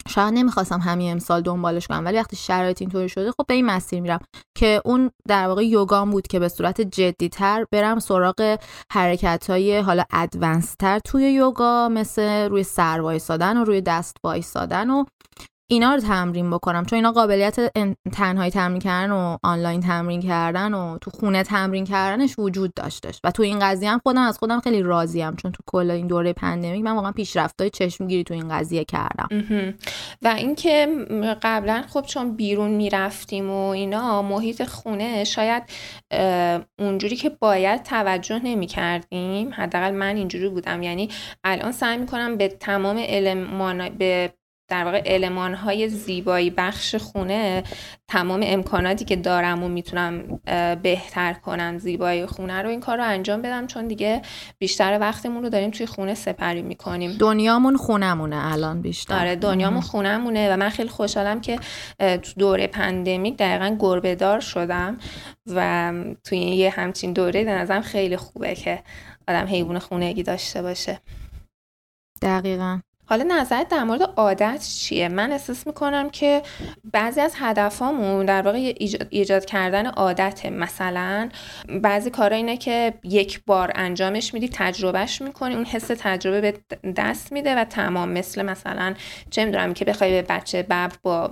شاید 0.08 0.34
نمی‌خواستم 0.34 0.80
همین 0.80 1.12
امسال 1.12 1.42
دنبالش 1.42 1.88
کنم 1.88 2.06
ولی 2.06 2.18
وقتی 2.18 2.36
شرایط 2.36 2.82
اینطوری 2.82 3.10
شده 3.10 3.32
خب 3.32 3.46
به 3.48 3.54
این 3.54 3.66
مسیر 3.66 4.02
میرم 4.02 4.20
که 4.58 4.82
اون 4.86 5.12
در 5.28 5.48
واقع 5.48 5.66
یوگام 5.66 6.12
بود 6.12 6.28
که 6.28 6.40
به 6.40 6.50
صورت 6.50 6.82
جدیتر 6.82 7.66
برم 7.72 8.00
سراغ 8.00 8.58
حرکت 8.92 9.50
های 9.50 9.80
حالا 9.80 10.04
advanced 10.14 10.76
تر 10.80 11.00
توی 11.00 11.24
یوگا 11.32 11.90
مثل 11.90 12.50
روی 12.50 12.64
سر 12.64 13.02
وایسادن 13.02 13.58
و 13.58 13.64
روی 13.64 13.82
دست 13.82 14.18
وایسادن 14.24 14.90
و 14.90 15.06
اینا 15.70 15.96
رو 15.96 16.02
تمرین 16.02 16.50
بکنم. 16.50 16.86
چون 16.86 16.98
اینا 16.98 17.12
قابلیت 17.12 17.60
تنهایی 18.14 18.52
تمرین 18.52 18.80
کردن 18.80 19.12
و 19.12 19.38
آنلاین 19.44 19.82
تمرین 19.82 20.22
کردن 20.22 20.74
و 20.74 20.98
تو 20.98 21.12
خونه 21.12 21.44
تمرین 21.44 21.86
کردنش 21.86 22.40
وجود 22.40 22.74
داشتش. 22.74 23.20
و 23.24 23.32
تو 23.32 23.44
این 23.44 23.60
قضیه 23.60 23.92
هم 23.92 24.00
خودم 24.04 24.22
از 24.22 24.38
خودم 24.38 24.60
خیلی 24.60 24.82
راضیم 24.82 25.36
چون 25.36 25.52
تو 25.52 25.64
کل 25.66 25.92
این 25.92 26.08
دوره 26.08 26.34
pandemic 26.34 26.84
من 26.84 26.92
واقعا 26.92 27.12
پیشرفتای 27.12 27.70
چشمگیری 27.70 28.24
تو 28.24 28.34
این 28.34 28.50
قضیه 28.50 28.86
کردم. 28.86 29.28
و 30.22 30.28
اینکه 30.28 30.88
قبلا 31.42 31.84
خب 31.90 32.02
چون 32.02 32.36
بیرون 32.36 32.72
می‌رفتیم 32.72 33.52
و 33.52 33.68
اینا 33.68 34.22
محیط 34.22 34.64
خونه 34.64 35.24
شاید 35.24 35.64
اونجوری 36.80 37.16
که 37.16 37.30
باید 37.30 37.84
توجه 37.84 38.40
نمی 38.44 38.68
کردیم 38.68 39.54
حداقل 39.54 39.92
من 39.92 40.16
اینجوری 40.16 40.50
بودم. 40.50 40.84
یعنی 40.84 41.10
الان 41.44 41.72
سعی 41.72 41.98
می‌کنم 41.98 42.38
به 42.38 42.48
تمام 42.48 43.04
المان 43.08 43.90
به 43.90 44.34
در 44.70 44.86
واقع 44.86 45.02
علمان 45.06 45.54
های 45.54 45.90
زیبایی 45.90 46.50
بخش 46.50 46.96
خونه 46.96 47.64
تمام 48.08 48.42
امکاناتی 48.44 49.06
که 49.06 49.16
دارم 49.16 49.64
و 49.64 49.68
می‌تونم 49.68 50.40
بهتر 50.84 51.34
کنم 51.34 51.78
زیبایی 51.78 52.26
خونه 52.26 52.62
رو 52.62 52.70
این 52.70 52.80
کار 52.80 52.98
رو 52.98 53.04
انجام 53.04 53.42
بدم 53.42 53.68
چون 53.68 53.88
دیگه 53.88 54.22
بیشتر 54.60 54.98
وقتمون 55.02 55.44
رو 55.44 55.50
داریم 55.50 55.72
توی 55.72 55.86
خونه 55.86 56.14
سپری 56.14 56.62
می‌کنیم. 56.62 57.12
دنیامون 57.12 57.78
خونمونه 57.78 58.52
الان 58.52 58.82
بیشتر. 58.82 59.20
آره 59.20 59.36
دنیامون 59.36 59.82
خونمونه 59.82 60.54
و 60.54 60.58
من 60.58 60.70
خیلی 60.70 60.90
خوشحالم 60.90 61.42
که 61.42 61.60
تو 62.00 62.34
دوره 62.38 62.68
پندمیک 62.68 63.38
دقیقا 63.38 63.76
گربه 63.80 64.16
دار 64.16 64.40
شدم 64.40 64.98
و 65.48 65.94
توی 66.24 66.40
یه 66.40 66.70
همچین 66.70 67.14
دوره 67.14 67.44
به 67.44 67.52
نظرم 67.52 67.82
خیلی 67.82 68.18
خوبه 68.18 68.56
که 68.56 68.84
آدم 69.28 69.46
حیوان 69.46 69.80
خونگی 69.80 70.24
داشته 70.24 70.62
باشه. 70.62 71.00
دقیقا. 72.22 72.80
حالا 73.10 73.24
نظرت 73.24 73.68
در 73.68 73.84
مورد 73.84 74.02
عادت 74.02 74.68
چیه؟ 74.80 75.08
من 75.08 75.32
احساس 75.32 75.68
می‌کنم 75.68 76.10
که 76.10 76.42
بعضی 76.94 77.22
از 77.22 77.34
هدفامون 77.38 78.26
در 78.26 78.42
واقع 78.42 78.74
ایجاد, 78.78 79.08
ایجاد 79.10 79.46
کردن 79.46 79.86
عادته 79.86 80.50
مثلا 80.50 81.30
بعضی 81.82 82.10
کارا 82.10 82.36
اینه 82.36 82.58
که 82.58 82.94
یک 83.04 83.42
بار 83.46 83.72
انجامش 83.76 84.34
میدی 84.34 84.50
تجربهش 84.54 85.22
می‌کنی 85.22 85.56
اون 85.56 85.66
حس 85.66 85.88
تجربه 86.00 86.42
به 86.42 86.54
دست 86.96 87.32
میده 87.32 87.56
و 87.56 87.64
تمام 87.64 88.10
مثل 88.10 88.42
مثلا 88.42 88.94
چه 89.30 89.46
می‌دونم 89.46 89.74
که 89.74 89.86
بخوای 89.86 90.12
به 90.12 90.22
بچه 90.22 90.64
ببر 90.64 90.92
با 91.04 91.30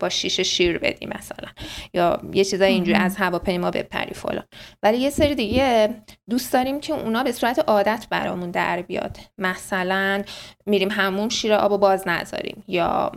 با 0.00 0.08
شیشه 0.08 0.42
شیر 0.42 0.78
بدی 0.78 1.06
مثلا 1.06 1.48
یا 1.94 2.20
یه 2.32 2.44
چیزای 2.44 2.72
اینجوری 2.72 2.98
از 2.98 3.16
هواپیما 3.16 3.70
بپری 3.70 4.14
فلان. 4.14 4.44
ولی 4.82 4.98
یه 4.98 5.10
سری 5.10 5.34
دیگه 5.34 5.94
دوست 6.30 6.52
داریم 6.52 6.80
که 6.80 6.92
اونا 6.92 7.22
به 7.22 7.32
صورت 7.32 7.58
عادت 7.58 8.06
برامون 8.10 8.50
در 8.50 8.82
بیاد. 8.82 9.16
مثلا 9.38 10.22
میریم 10.66 10.88
همون 10.90 11.28
شیر 11.28 11.52
آب 11.52 11.72
و 11.72 11.78
باز 11.78 12.08
نذاریم 12.08 12.64
یا 12.68 13.12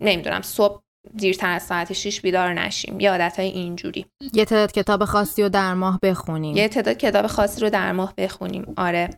نمی‌دونم 0.00 0.42
صبح 0.42 0.82
دیرتر 1.16 1.50
از 1.50 1.62
ساعت 1.62 1.92
6 1.92 2.20
بیدار 2.20 2.54
نشیم. 2.54 3.00
یه 3.00 3.10
عادت 3.10 3.38
های 3.38 3.48
اینجوری. 3.48 4.06
یه 4.32 4.44
تعداد 4.44 4.72
کتاب 4.72 5.04
خاصی 5.04 5.42
رو 5.42 5.48
در 5.48 5.74
ماه 5.74 5.98
بخونیم. 6.02 6.56
یه 6.56 6.68
تعداد 6.68 6.96
کتاب 6.96 7.26
خاصی 7.26 7.60
رو 7.60 7.70
در 7.70 7.92
ماه 7.92 8.14
بخونیم. 8.16 8.74
آره. 8.76 9.10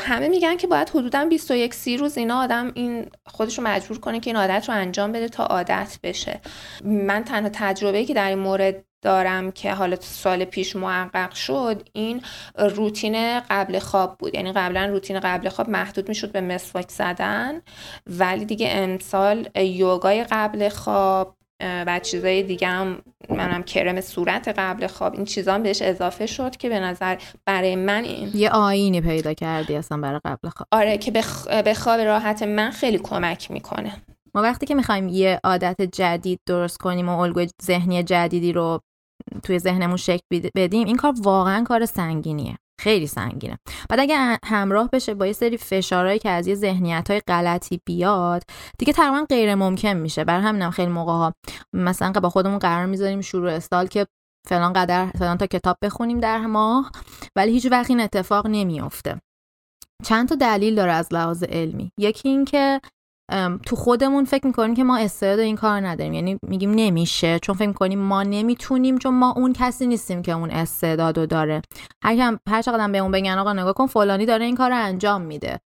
همه 0.00 0.28
میگن 0.28 0.56
که 0.56 0.66
باید 0.66 0.88
حدودا 0.88 1.24
21 1.24 1.74
سی 1.74 1.96
روز 1.96 2.18
اینا 2.18 2.42
آدم 2.42 2.72
این 2.74 3.06
خودش 3.26 3.58
رو 3.58 3.64
مجبور 3.64 3.98
کنه 3.98 4.20
که 4.20 4.30
این 4.30 4.36
عادت 4.36 4.68
رو 4.68 4.74
انجام 4.74 5.12
بده 5.12 5.28
تا 5.28 5.44
عادت 5.44 5.98
بشه. 6.02 6.40
من 6.84 7.24
تنها 7.24 7.50
تجربه 7.52 8.04
که 8.04 8.14
در 8.14 8.28
این 8.28 8.38
مورد 8.38 8.84
دارم 9.02 9.52
که 9.52 9.74
حالا 9.74 9.96
سال 10.00 10.44
پیش 10.44 10.76
محقق 10.76 11.34
شد 11.34 11.88
این 11.92 12.22
روتین 12.58 13.40
قبل 13.40 13.78
خواب 13.78 14.18
بود. 14.18 14.34
یعنی 14.34 14.52
قبلا 14.52 14.86
روتین 14.86 15.20
قبل 15.20 15.48
خواب 15.48 15.68
محدود 15.68 16.08
می‌شد 16.08 16.32
به 16.32 16.40
مسواک 16.40 16.90
زدن 16.90 17.60
ولی 18.06 18.44
دیگه 18.44 18.68
امسال 18.70 19.48
یوگای 19.56 20.24
قبل 20.30 20.68
خواب 20.68 21.36
و 21.86 22.00
چیزای 22.02 22.42
دیگه 22.42 22.68
هم 22.68 23.02
منم 23.28 23.62
کرم 23.62 24.00
صورت 24.00 24.48
قبل 24.48 24.86
خواب 24.86 25.14
این 25.14 25.24
چیزا 25.24 25.58
بهش 25.58 25.82
اضافه 25.82 26.26
شد 26.26 26.56
که 26.56 26.68
به 26.68 26.80
نظر 26.80 27.16
برای 27.46 27.76
من 27.76 28.04
این 28.04 28.30
یه 28.34 28.50
آینی 28.50 29.00
پیدا 29.00 29.34
کردی 29.34 29.76
اصلا 29.76 29.98
برای 29.98 30.20
قبل 30.24 30.48
خواب. 30.48 30.68
آره 30.72 30.98
که 30.98 31.10
به 31.64 31.74
خواب 31.74 32.00
راحت 32.00 32.42
من 32.42 32.70
خیلی 32.70 32.98
کمک 32.98 33.50
می‌کنه. 33.50 33.92
ما 34.34 34.42
وقتی 34.42 34.66
که 34.66 34.74
می‌خوایم 34.74 35.08
یه 35.08 35.40
عادت 35.44 35.82
جدید 35.82 36.40
درست 36.46 36.78
کنیم 36.78 37.08
و 37.08 37.18
الگوی 37.18 37.48
ذهنی 37.62 38.02
جدیدی 38.02 38.52
رو 38.52 38.80
توی 39.42 39.58
ذهنمون 39.58 39.96
شکل 39.96 40.48
بدیم 40.56 40.86
این 40.86 40.96
کار 40.96 41.14
واقعا 41.22 41.64
کار 41.64 41.86
سنگینیه. 41.86 42.58
خیلی 42.80 43.06
سنگینه. 43.06 43.58
بعد 43.90 44.00
اگه 44.00 44.38
همراه 44.44 44.88
بشه 44.92 45.14
با 45.14 45.26
یه 45.26 45.32
سری 45.32 45.56
فشارهایی 45.56 46.18
که 46.18 46.30
از 46.30 46.46
یه 46.46 46.54
ذهنیت 46.54 47.10
های 47.10 47.20
غلطی 47.20 47.80
بیاد 47.86 48.42
دیگه 48.78 48.92
تقریبا 48.92 49.26
غیر 49.28 49.54
ممکن 49.54 49.92
میشه. 49.92 50.24
بر 50.24 50.40
همینم 50.40 50.70
خیلی 50.70 50.92
موقع 50.92 51.12
ها 51.12 51.32
مثلا 51.72 52.12
با 52.12 52.30
خودمون 52.30 52.58
قرار 52.58 52.86
می‌ذاریم 52.86 53.20
شروع 53.20 53.50
استال 53.50 53.86
که 53.86 54.06
فلان 54.48 54.72
قدر 54.72 55.06
فلان 55.18 55.38
تا 55.38 55.46
کتاب 55.46 55.76
بخونیم 55.82 56.20
در 56.20 56.46
ماه 56.46 56.92
ولی 57.36 57.52
هیچ 57.52 57.66
وقت 57.70 57.90
این 57.90 58.00
اتفاق 58.00 58.46
نمیافته. 58.46 59.20
چند 60.04 60.28
تا 60.28 60.34
دلیل 60.34 60.74
داره 60.74 60.92
از 60.92 61.12
لحاظ 61.12 61.42
علمی. 61.42 61.92
یکی 61.98 62.28
این 62.28 62.44
که 62.44 62.80
تو 63.66 63.76
خودمون 63.76 64.24
فکر 64.24 64.46
می‌کنیم 64.46 64.74
که 64.74 64.84
ما 64.84 64.98
استعداد 64.98 65.38
این 65.38 65.56
کار 65.56 65.86
نداریم. 65.86 66.12
یعنی 66.12 66.38
میگیم 66.42 66.70
نمیشه 66.74 67.38
چون 67.38 67.54
فکر 67.54 67.68
می‌کنیم 67.68 67.98
ما 67.98 68.22
نمی‌تونیم 68.22 68.98
چون 68.98 69.14
ما 69.14 69.32
اون 69.36 69.52
کسی 69.52 69.86
نیستیم 69.86 70.22
که 70.22 70.32
اون 70.32 70.50
استعدادو 70.50 71.26
داره. 71.26 71.62
هر 72.04 72.16
کم 72.16 72.38
هر 72.48 72.62
چقدر 72.62 72.88
به 72.88 72.98
اون 72.98 73.10
بگن 73.10 73.38
آقا 73.38 73.52
نگاه 73.52 73.72
کن 73.72 73.86
فلانی 73.86 74.26
داره 74.26 74.44
این 74.44 74.56
کار 74.56 74.70
رو 74.70 74.76
انجام 74.76 75.22
میده. 75.22 75.60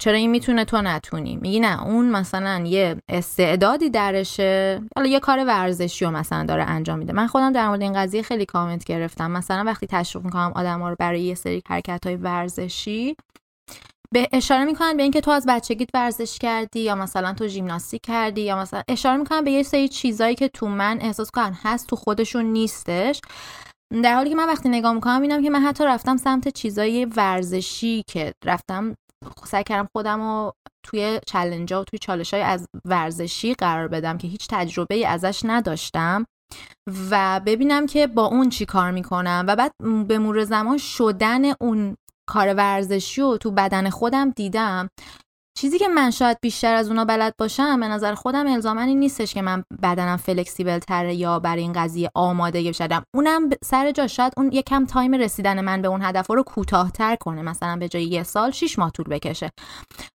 چرا 0.00 0.14
این 0.14 0.30
می‌تونه 0.30 0.64
تو 0.64 0.82
نتونی؟ 0.82 1.36
میگی 1.36 1.60
نه 1.60 1.82
اون 1.84 2.10
مثلا 2.10 2.64
یه 2.66 2.96
استعدادی 3.08 3.90
درشه. 3.90 4.82
حالا 4.96 5.08
یه 5.08 5.20
کار 5.20 5.44
ورزشی 5.44 6.04
رو 6.04 6.10
مثلا 6.10 6.44
داره 6.44 6.64
انجام 6.64 6.98
میده. 6.98 7.12
من 7.12 7.26
خودم 7.26 7.52
در 7.52 7.68
مورد 7.68 7.82
این 7.82 7.92
قضیه 7.92 8.22
خیلی 8.22 8.44
کامنت 8.44 8.84
گرفتم. 8.84 9.30
مثلا 9.30 9.64
وقتی 9.66 9.86
تشویق 9.86 10.24
می‌کنم 10.24 10.52
آدما 10.54 10.88
رو 10.90 10.96
برای 10.98 11.20
یه 11.20 11.34
سری 11.34 11.62
حرکت 11.68 12.06
های 12.06 12.16
ورزشی 12.16 13.16
به 14.14 14.28
اشاره 14.32 14.64
می‌کنن 14.64 14.96
به 14.96 15.02
اینکه 15.02 15.20
تو 15.20 15.30
از 15.30 15.46
بچگیت 15.48 15.88
ورزش 15.94 16.38
کردی 16.38 16.80
یا 16.80 16.94
مثلا 16.94 17.32
تو 17.32 17.46
ژیمناستیک 17.46 18.00
کردی 18.02 18.40
یا 18.40 18.56
مثلا 18.56 18.82
اشاره 18.88 19.16
می‌کنن 19.16 19.44
به 19.44 19.50
یه 19.50 19.62
سری 19.62 19.88
چیزایی 19.88 20.34
که 20.34 20.48
تو 20.48 20.68
من 20.68 20.98
احساس 21.00 21.30
کنن 21.30 21.58
هست 21.62 21.86
تو 21.86 21.96
خودشون 21.96 22.44
نیستش. 22.44 23.20
در 24.02 24.14
حالی 24.14 24.30
که 24.30 24.36
من 24.36 24.48
وقتی 24.48 24.68
نگاه 24.68 24.92
می‌کنم 24.92 25.20
می‌بینم 25.20 25.42
که 25.42 25.50
من 25.50 25.60
حتی 25.60 25.84
رفتم 25.84 26.16
سمت 26.16 26.48
چیزای 26.48 27.04
ورزشی 27.04 28.04
که 28.06 28.32
رفتم 28.44 28.94
سعی 29.44 29.64
کردم 29.64 29.88
خودم 29.96 30.20
رو 30.20 30.52
توی 30.86 31.20
challenge 31.26 31.72
و 31.72 31.84
توی 31.84 31.98
چالش 31.98 32.34
های 32.34 32.42
از 32.42 32.66
ورزشی 32.84 33.54
قرار 33.54 33.88
بدم 33.88 34.18
که 34.18 34.28
هیچ 34.28 34.46
تجربه 34.50 35.08
ازش 35.08 35.40
نداشتم 35.44 36.24
و 37.10 37.40
ببینم 37.46 37.86
که 37.86 38.06
با 38.06 38.26
اون 38.26 38.48
چی 38.48 38.66
کار 38.66 38.90
می‌کنم. 38.90 39.44
و 39.48 39.56
بعد 39.56 39.72
به 40.08 40.18
مرور 40.18 40.44
زمان 40.44 40.78
شدن 40.78 41.42
اون 41.60 41.96
کار 42.26 42.54
ورزشی 42.54 43.20
و 43.20 43.36
تو 43.36 43.50
بدن 43.50 43.90
خودم 43.90 44.30
دیدم. 44.30 44.90
چیزی 45.58 45.78
که 45.78 45.88
من 45.88 46.10
شاید 46.10 46.38
بیشتر 46.42 46.74
از 46.74 46.88
اونا 46.88 47.04
بلد 47.04 47.34
باشم 47.38 47.80
به 47.80 47.88
نظر 47.88 48.14
خودم 48.14 48.46
الزاما 48.46 48.88
این 48.88 48.98
نیستش 48.98 49.34
که 49.34 49.42
من 49.42 49.64
بدنم 49.82 50.16
flexible 50.16 50.78
تره 50.78 51.14
یا 51.14 51.38
برای 51.38 51.62
این 51.62 51.72
قضیه 51.72 52.10
آماده 52.14 52.72
شدم 52.72 53.02
اونم 53.14 53.50
سر 53.64 53.90
جا 53.90 54.06
شاید 54.06 54.32
اون 54.36 54.52
یکم 54.52 54.86
time 54.86 55.14
رسیدن 55.14 55.60
من 55.60 55.82
به 55.82 55.88
اون 55.88 56.02
هدف 56.02 56.30
رو 56.30 56.42
کوتاهتر 56.42 57.16
کنه. 57.16 57.42
مثلا 57.42 57.76
به 57.76 57.88
جای 57.88 58.04
یه 58.04 58.22
سال 58.22 58.50
شیش 58.50 58.78
ماه 58.78 58.90
طول 58.90 59.06
بکشه. 59.08 59.50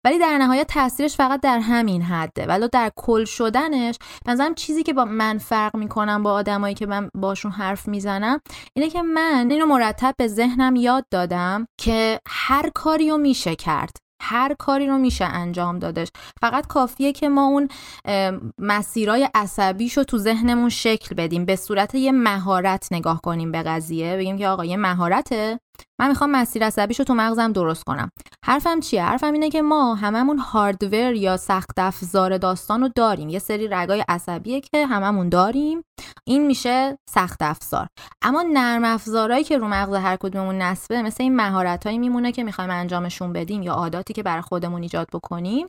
ولی 0.05 0.19
در 0.19 0.37
نهایت 0.37 0.67
تاثیرش 0.67 1.15
فقط 1.15 1.41
در 1.41 1.59
همین 1.59 2.01
حده. 2.01 2.45
ولی 2.45 2.67
در 2.67 2.91
کل 2.95 3.25
شدنش 3.25 3.95
نظرم 4.27 4.55
چیزی 4.55 4.83
که 4.83 4.93
با 4.93 5.05
من 5.05 5.37
فرق 5.37 5.75
می‌کنم 5.75 6.23
با 6.23 6.33
آدمایی 6.33 6.75
که 6.75 6.85
من 6.85 7.09
باشون 7.15 7.51
حرف 7.51 7.87
می‌زنم 7.87 8.39
اینه 8.75 8.89
که 8.89 9.01
من 9.01 9.47
اینو 9.51 9.65
مرتب 9.65 10.15
به 10.17 10.27
ذهنم 10.27 10.75
یاد 10.75 11.05
دادم 11.11 11.65
که 11.79 12.19
هر 12.27 12.69
کاری 12.75 13.09
رو 13.09 13.17
میشه 13.17 13.55
کرد. 13.55 14.08
هر 14.21 14.55
کاری 14.59 14.87
رو 14.87 14.97
میشه 14.97 15.25
انجام 15.25 15.79
دادش. 15.79 16.07
فقط 16.41 16.67
کافیه 16.67 17.11
که 17.11 17.29
ما 17.29 17.45
اون 17.45 17.67
مسیرای 18.57 19.29
عصبیش 19.35 19.97
رو 19.97 20.03
تو 20.03 20.17
ذهنمون 20.17 20.69
شکل 20.69 21.15
بدیم. 21.15 21.45
به 21.45 21.55
صورت 21.55 21.95
یه 21.95 22.11
مهارت 22.11 22.87
نگاه 22.91 23.21
کنیم 23.21 23.51
به 23.51 23.63
قضیه. 23.63 24.17
بگیم 24.17 24.37
که 24.37 24.47
آقا 24.47 24.65
یه 24.65 24.77
مهارته. 24.77 25.59
من 25.99 26.07
می‌خوام 26.07 26.31
مسیر 26.31 26.65
عصبیشو 26.65 27.03
تو 27.03 27.13
مغزم 27.13 27.51
درست 27.51 27.83
کنم. 27.83 28.09
حرفم 28.45 28.79
چیه؟ 28.79 29.03
حرفم 29.03 29.33
اینه 29.33 29.49
که 29.49 29.61
ما 29.61 29.95
هممون 29.95 30.37
هاردور 30.37 31.13
یا 31.13 31.37
سخت 31.37 31.79
افزار 31.79 32.37
داستان 32.37 32.81
رو 32.81 32.89
داریم. 32.95 33.29
یه 33.29 33.39
سری 33.39 33.67
رگای 33.67 34.05
عصبیه 34.09 34.61
که 34.61 34.85
هممون 34.85 35.29
داریم. 35.29 35.83
این 36.29 36.47
میشه 36.47 36.97
سخت 37.09 37.41
افزار. 37.41 37.87
اما 38.21 38.45
نرم 38.53 38.85
افزارهایی 38.85 39.43
که 39.43 39.57
رو 39.57 39.67
مغز 39.67 39.93
هر 39.93 40.15
کدوممون 40.15 40.61
نصبه 40.61 41.01
مثل 41.01 41.23
این 41.23 41.35
مهارتهایی 41.35 41.97
میمونه 41.97 42.31
که 42.31 42.43
می‌خوایم 42.43 42.69
انجامشون 42.69 43.33
بدیم 43.33 43.61
یا 43.61 43.73
عاداتی 43.73 44.13
که 44.13 44.23
برای 44.23 44.41
خودمون 44.41 44.81
ایجاد 44.81 45.07
بکنیم 45.13 45.67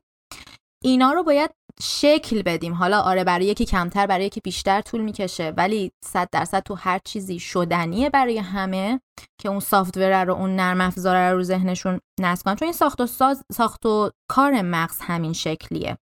اینا 0.82 1.12
رو 1.12 1.22
باید 1.22 1.50
شکل 1.82 2.42
بدیم. 2.42 2.74
حالا 2.74 3.00
آره 3.00 3.24
برای 3.24 3.46
یکی 3.46 3.64
کمتر 3.64 4.06
برای 4.06 4.26
یکی 4.26 4.40
بیشتر 4.40 4.80
طول 4.80 5.00
می‌کشه 5.00 5.52
ولی 5.56 5.92
صد 6.04 6.28
درصد 6.32 6.62
تو 6.62 6.74
هر 6.74 7.00
چیزی 7.04 7.38
شدنیه 7.38 8.10
برای 8.10 8.38
همه 8.38 9.00
که 9.40 9.48
اون 9.48 9.60
سافتور 9.60 10.24
رو 10.24 10.34
اون 10.34 10.56
نرم 10.56 10.80
افزار 10.80 11.32
رو 11.32 11.42
ذهنشون 11.42 12.00
نصب 12.20 12.44
کنن. 12.44 12.56
چون 12.56 12.66
این 12.66 12.72
ساخت 12.72 13.00
و 13.00 13.06
ساز 13.06 13.44
ساخت 13.52 13.86
و 13.86 14.10
کار 14.30 14.62
مغز 14.62 15.00
همین 15.00 15.32
شکلیه. 15.32 15.98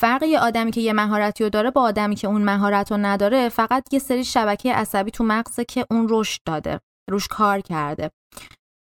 فرق 0.00 0.22
یه 0.22 0.40
آدمی 0.40 0.70
که 0.70 0.80
یه 0.80 0.92
مهارتی 0.92 1.44
رو 1.44 1.50
داره 1.50 1.70
با 1.70 1.82
آدمی 1.82 2.14
که 2.14 2.28
اون 2.28 2.42
مهارت 2.42 2.92
رو 2.92 2.98
نداره 2.98 3.48
فقط 3.48 3.84
یه 3.92 3.98
سری 3.98 4.24
شبکه 4.24 4.74
عصبی 4.74 5.10
تو 5.10 5.24
مغزه 5.24 5.64
که 5.64 5.86
اون 5.90 6.06
رشد 6.10 6.40
داده 6.46 6.80
روش 7.10 7.28
کار 7.28 7.60
کرده. 7.60 8.10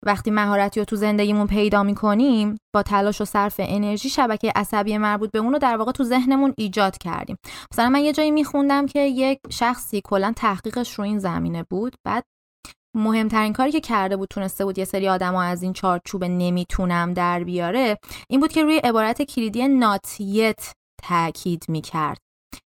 وقتی 0.05 0.31
مهارتی 0.31 0.79
رو 0.79 0.85
تو 0.85 0.95
زندگیمون 0.95 1.47
پیدا 1.47 1.83
می‌کنیم 1.83 2.57
با 2.75 2.83
تلاش 2.83 3.21
و 3.21 3.25
صرف 3.25 3.55
انرژی 3.59 4.09
شبکه 4.09 4.51
عصبی 4.55 4.97
مربوط 4.97 5.31
به 5.31 5.39
اون 5.39 5.53
رو 5.53 5.59
در 5.59 5.77
واقع 5.77 5.91
تو 5.91 6.03
ذهنمون 6.03 6.53
ایجاد 6.57 6.97
کردیم. 6.97 7.37
مثلا 7.71 7.89
من 7.89 7.99
یه 7.99 8.13
جایی 8.13 8.31
میخوندم 8.31 8.85
که 8.85 8.99
یک 8.99 9.39
شخصی 9.49 10.01
کلا 10.03 10.33
تحقیقش 10.35 10.93
رو 10.93 11.03
این 11.03 11.19
زمینه 11.19 11.65
بود. 11.69 11.95
بعد 12.07 12.23
مهمترین 12.95 13.53
کاری 13.53 13.71
که 13.71 13.79
کرده 13.79 14.17
بود 14.17 14.29
تونسته 14.29 14.65
بود 14.65 14.77
یه 14.77 14.85
سری 14.85 15.09
آدم 15.09 15.35
از 15.35 15.63
این 15.63 15.73
چارچوب 15.73 16.23
نمی‌تونم 16.23 17.13
در 17.13 17.43
بیاره 17.43 17.97
این 18.29 18.39
بود 18.39 18.51
که 18.51 18.63
روی 18.63 18.77
عبارت 18.77 19.21
کلیدی 19.21 19.67
ناتیت 19.67 20.73
تاکید 21.03 21.65
می‌کرد. 21.67 22.17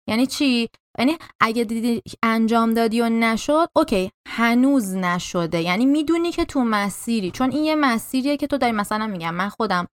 یعنی 0.10 0.28
چی؟ 0.28 0.70
یعنی 1.00 1.18
اگه 1.40 1.64
دیدی 1.64 2.02
انجام 2.24 2.74
دادی 2.74 3.02
و 3.02 3.10
نشد 3.10 3.68
اوکی 3.76 4.12
هنوز 4.28 4.96
نشده. 4.96 5.62
یعنی 5.62 5.86
می‌دونی 5.86 6.32
که 6.32 6.46
تو 6.46 6.64
مسیری 6.64 7.32
چون 7.32 7.52
این 7.52 7.64
یه 7.64 7.76
مسیریه 7.76 8.38
که 8.38 8.48
تو 8.48 8.58
داری 8.58 8.72
مثلا 8.74 9.08
میگم 9.08 9.36
من 9.36 9.50
خودم 9.50 9.88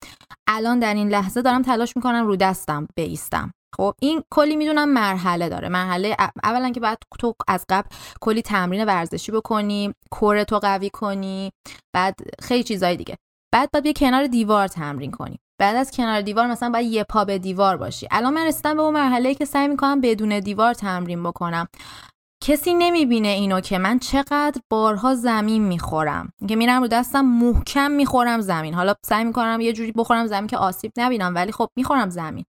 الان 0.48 0.80
در 0.80 0.94
این 0.94 1.10
لحظه 1.10 1.42
دارم 1.42 1.62
تلاش 1.62 1.96
می‌کنم 1.96 2.28
رو 2.28 2.36
دستم 2.36 2.88
بیستم. 2.96 3.52
خب 3.78 3.94
این 4.02 4.24
کلی 4.32 4.56
می‌دونم 4.56 4.90
مرحله 4.90 5.50
داره. 5.50 5.70
مرحله 5.70 6.16
اولا 6.44 6.70
که 6.72 6.80
بعد 6.80 6.98
تو 7.20 7.34
از 7.48 7.66
قبل 7.70 7.90
کلی 8.22 8.42
تمرین 8.42 8.86
ورزشی 8.86 9.32
بکنی 9.32 9.94
کور 10.12 10.44
تو 10.44 10.60
قوی 10.60 10.90
کنی 10.90 11.52
بعد 11.96 12.16
خیلی 12.42 12.64
چیزای 12.64 12.98
دیگه. 12.98 13.16
بعد 13.54 13.72
باید 13.72 13.86
یه 13.86 13.94
کنار 13.94 14.28
دیوار 14.28 14.68
تمرین 14.68 15.12
کنی. 15.12 15.40
بعد 15.60 15.76
از 15.76 15.92
کنار 15.92 16.22
دیوار 16.22 16.48
مثلا 16.48 16.70
باید 16.70 16.92
یه 16.92 17.04
پا 17.04 17.26
به 17.26 17.40
دیوار 17.40 17.78
باشی. 17.78 18.08
الان 18.12 18.34
من 18.34 18.48
رسیدم 18.48 18.76
به 18.76 18.82
اون 18.82 18.94
مرحله 18.94 19.36
که 19.36 19.46
سعی 19.46 19.68
می‌کنم 19.68 20.02
بدون 20.02 20.40
دیوار 20.40 20.74
تمرین 20.74 21.24
بکنم. 21.24 21.68
کسی 22.44 22.74
نمی‌بینه 22.74 23.28
اینو 23.28 23.62
که 23.62 23.78
من 23.78 24.00
چقدر 24.00 24.62
بارها 24.70 25.16
زمین 25.16 25.64
می‌خورم. 25.64 26.34
که 26.48 26.56
میرم 26.56 26.82
رو 26.82 26.88
دستم 26.88 27.26
محکم 27.26 27.92
می‌خورم 27.92 28.42
زمین. 28.42 28.74
حالا 28.74 28.94
سعی 29.06 29.24
می‌کنم 29.24 29.62
یه 29.62 29.74
جوری 29.74 29.92
بخورم 29.92 30.28
زمین 30.28 30.48
که 30.48 30.58
آسیب 30.58 30.92
نبینم 30.98 31.36
ولی 31.36 31.52
خب 31.52 31.70
می‌خورم 31.76 32.10
زمین. 32.10 32.46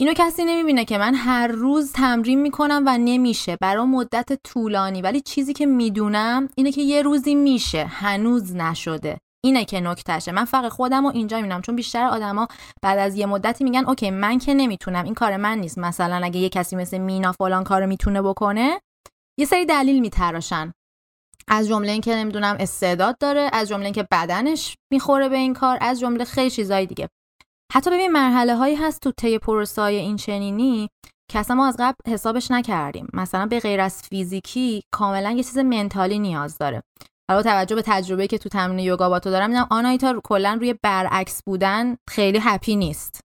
اینو 0.00 0.12
کسی 0.16 0.44
نمی‌بینه 0.44 0.84
که 0.84 0.98
من 0.98 1.14
هر 1.14 1.46
روز 1.46 1.92
تمرین 1.92 2.40
می‌کنم 2.40 2.82
و 2.86 2.98
نمیشه. 2.98 3.56
برای 3.60 3.86
مدت 3.86 4.42
طولانی. 4.44 5.02
ولی 5.02 5.20
چیزی 5.20 5.52
که 5.52 5.66
می‌دونم 5.66 6.48
اینه 6.56 6.72
که 6.72 6.82
یه 6.82 7.02
روزی 7.02 7.34
میشه. 7.34 7.84
هنوز 7.84 8.56
نشده. 8.56 9.18
اینه 9.46 9.64
که 9.64 9.80
نکتهشه. 9.80 10.32
من 10.32 10.44
فقط 10.44 10.72
خودم 10.72 11.06
رو 11.06 11.12
اینجا 11.14 11.36
می‌بینم 11.36 11.60
چون 11.60 11.76
بیشتر 11.76 12.04
آدما 12.04 12.48
بعد 12.82 12.98
از 12.98 13.16
یه 13.16 13.26
مدتی 13.26 13.64
میگن 13.64 13.84
اوکی 13.84 14.10
من 14.10 14.38
که 14.38 14.54
نمی‌تونم 14.54 15.04
این 15.04 15.14
کار 15.14 15.36
من 15.36 15.58
نیست. 15.58 15.78
مثلا 15.78 16.20
اگه 16.24 16.40
یه 16.40 16.48
کسی 16.48 16.76
مثل 16.76 16.98
مینا 16.98 17.32
فلان 17.32 17.64
کارو 17.64 17.86
می‌تونه 17.86 18.22
بکنه 18.22 18.80
یه 19.38 19.46
سری 19.46 19.66
دلیل 19.66 20.00
میتراشن. 20.00 20.72
از 21.48 21.68
جمله 21.68 21.92
اینکه 21.92 22.14
نمی‌دونم 22.14 22.56
استعداد 22.60 23.18
داره 23.18 23.50
از 23.52 23.68
جمله 23.68 23.84
اینکه 23.84 24.08
بدنش 24.10 24.74
می‌خوره 24.92 25.28
به 25.28 25.36
این 25.36 25.54
کار 25.54 25.78
از 25.80 26.00
جمله 26.00 26.24
خیلی 26.24 26.50
چیزای 26.50 26.86
دیگه. 26.86 27.08
حتی 27.72 27.90
ببین 27.90 28.12
مرحله 28.12 28.56
هایی 28.56 28.74
هست 28.74 29.00
تو 29.00 29.12
طی 29.12 29.38
پروسای 29.38 29.96
این 29.96 30.16
چنینی 30.16 30.88
که 31.30 31.38
اصلا 31.38 31.56
ما 31.56 31.66
از 31.66 31.76
قبل 31.78 32.12
حسابش 32.12 32.50
نکردیم. 32.50 33.08
مثلا 33.12 33.46
به 33.46 33.60
غیر 33.60 33.80
از 33.80 34.02
فیزیکی 34.02 34.82
کاملا 34.94 35.30
یه 35.30 35.42
چیز 35.42 35.58
منتالی 35.58 36.18
نیاز 36.18 36.58
داره. 36.58 36.82
حالا 37.30 37.42
توجه 37.42 37.74
به 37.74 37.82
تجربه 37.86 38.26
که 38.26 38.38
تو 38.38 38.48
تمرین 38.48 38.78
یوگا 38.78 39.08
با 39.08 39.18
تو 39.18 39.30
دارم 39.30 39.50
میدم 39.50 39.66
آنایتا 39.70 40.20
کلا 40.24 40.56
روی 40.60 40.74
برعکس 40.82 41.42
بودن 41.46 41.96
خیلی 42.10 42.38
هپی 42.42 42.76
نیست. 42.76 43.20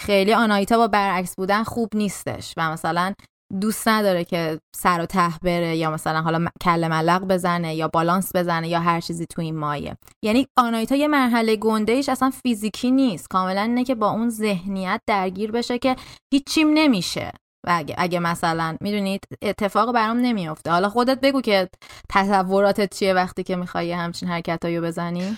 خیلی 0.00 0.34
آنایتا 0.34 0.78
با 0.78 0.88
برعکس 0.88 1.36
بودن 1.36 1.62
خوب 1.62 1.88
نیستش 1.94 2.54
و 2.56 2.70
مثلا 2.70 3.14
دوست 3.60 3.88
نداره 3.88 4.24
که 4.24 4.60
سر 4.76 5.00
و 5.00 5.06
ته 5.06 5.30
بره 5.42 5.76
یا 5.76 5.90
مثلا 5.90 6.20
حالا 6.22 6.46
کل 6.60 6.88
ملق 6.88 7.24
بزنه 7.24 7.74
یا 7.74 7.88
بالانس 7.88 8.36
بزنه 8.36 8.68
یا 8.68 8.80
هر 8.80 9.00
چیزی 9.00 9.26
تو 9.26 9.42
این 9.42 9.56
مایه. 9.56 9.96
یعنی 10.24 10.46
آنایتا 10.58 10.96
یه 10.96 11.08
مرحله 11.08 11.56
گنده 11.56 11.92
ایش 11.92 12.08
اصلا 12.08 12.30
فیزیکی 12.30 12.90
نیست. 12.90 13.28
کاملا 13.28 13.60
اینه 13.60 13.84
که 13.84 13.94
با 13.94 14.10
اون 14.10 14.30
ذهنیت 14.30 15.00
درگیر 15.06 15.50
بشه 15.50 15.78
که 15.78 15.96
هیچیم 16.34 16.70
نمیشه. 16.74 17.32
و 17.64 17.70
اگه, 17.76 17.94
اگه 17.98 18.18
مثلا 18.18 18.76
می‌دونید 18.80 19.24
اتفاق 19.42 19.94
برام 19.94 20.16
نمیافته. 20.16 20.70
حالا 20.70 20.88
خودت 20.88 21.20
بگو 21.20 21.40
که 21.40 21.68
تصوراتت 22.10 22.94
چیه 22.94 23.14
وقتی 23.14 23.42
که 23.42 23.56
می‌خوای 23.56 23.92
همچین 23.92 24.28
حرکتایو 24.28 24.82
بزنی؟ 24.82 25.36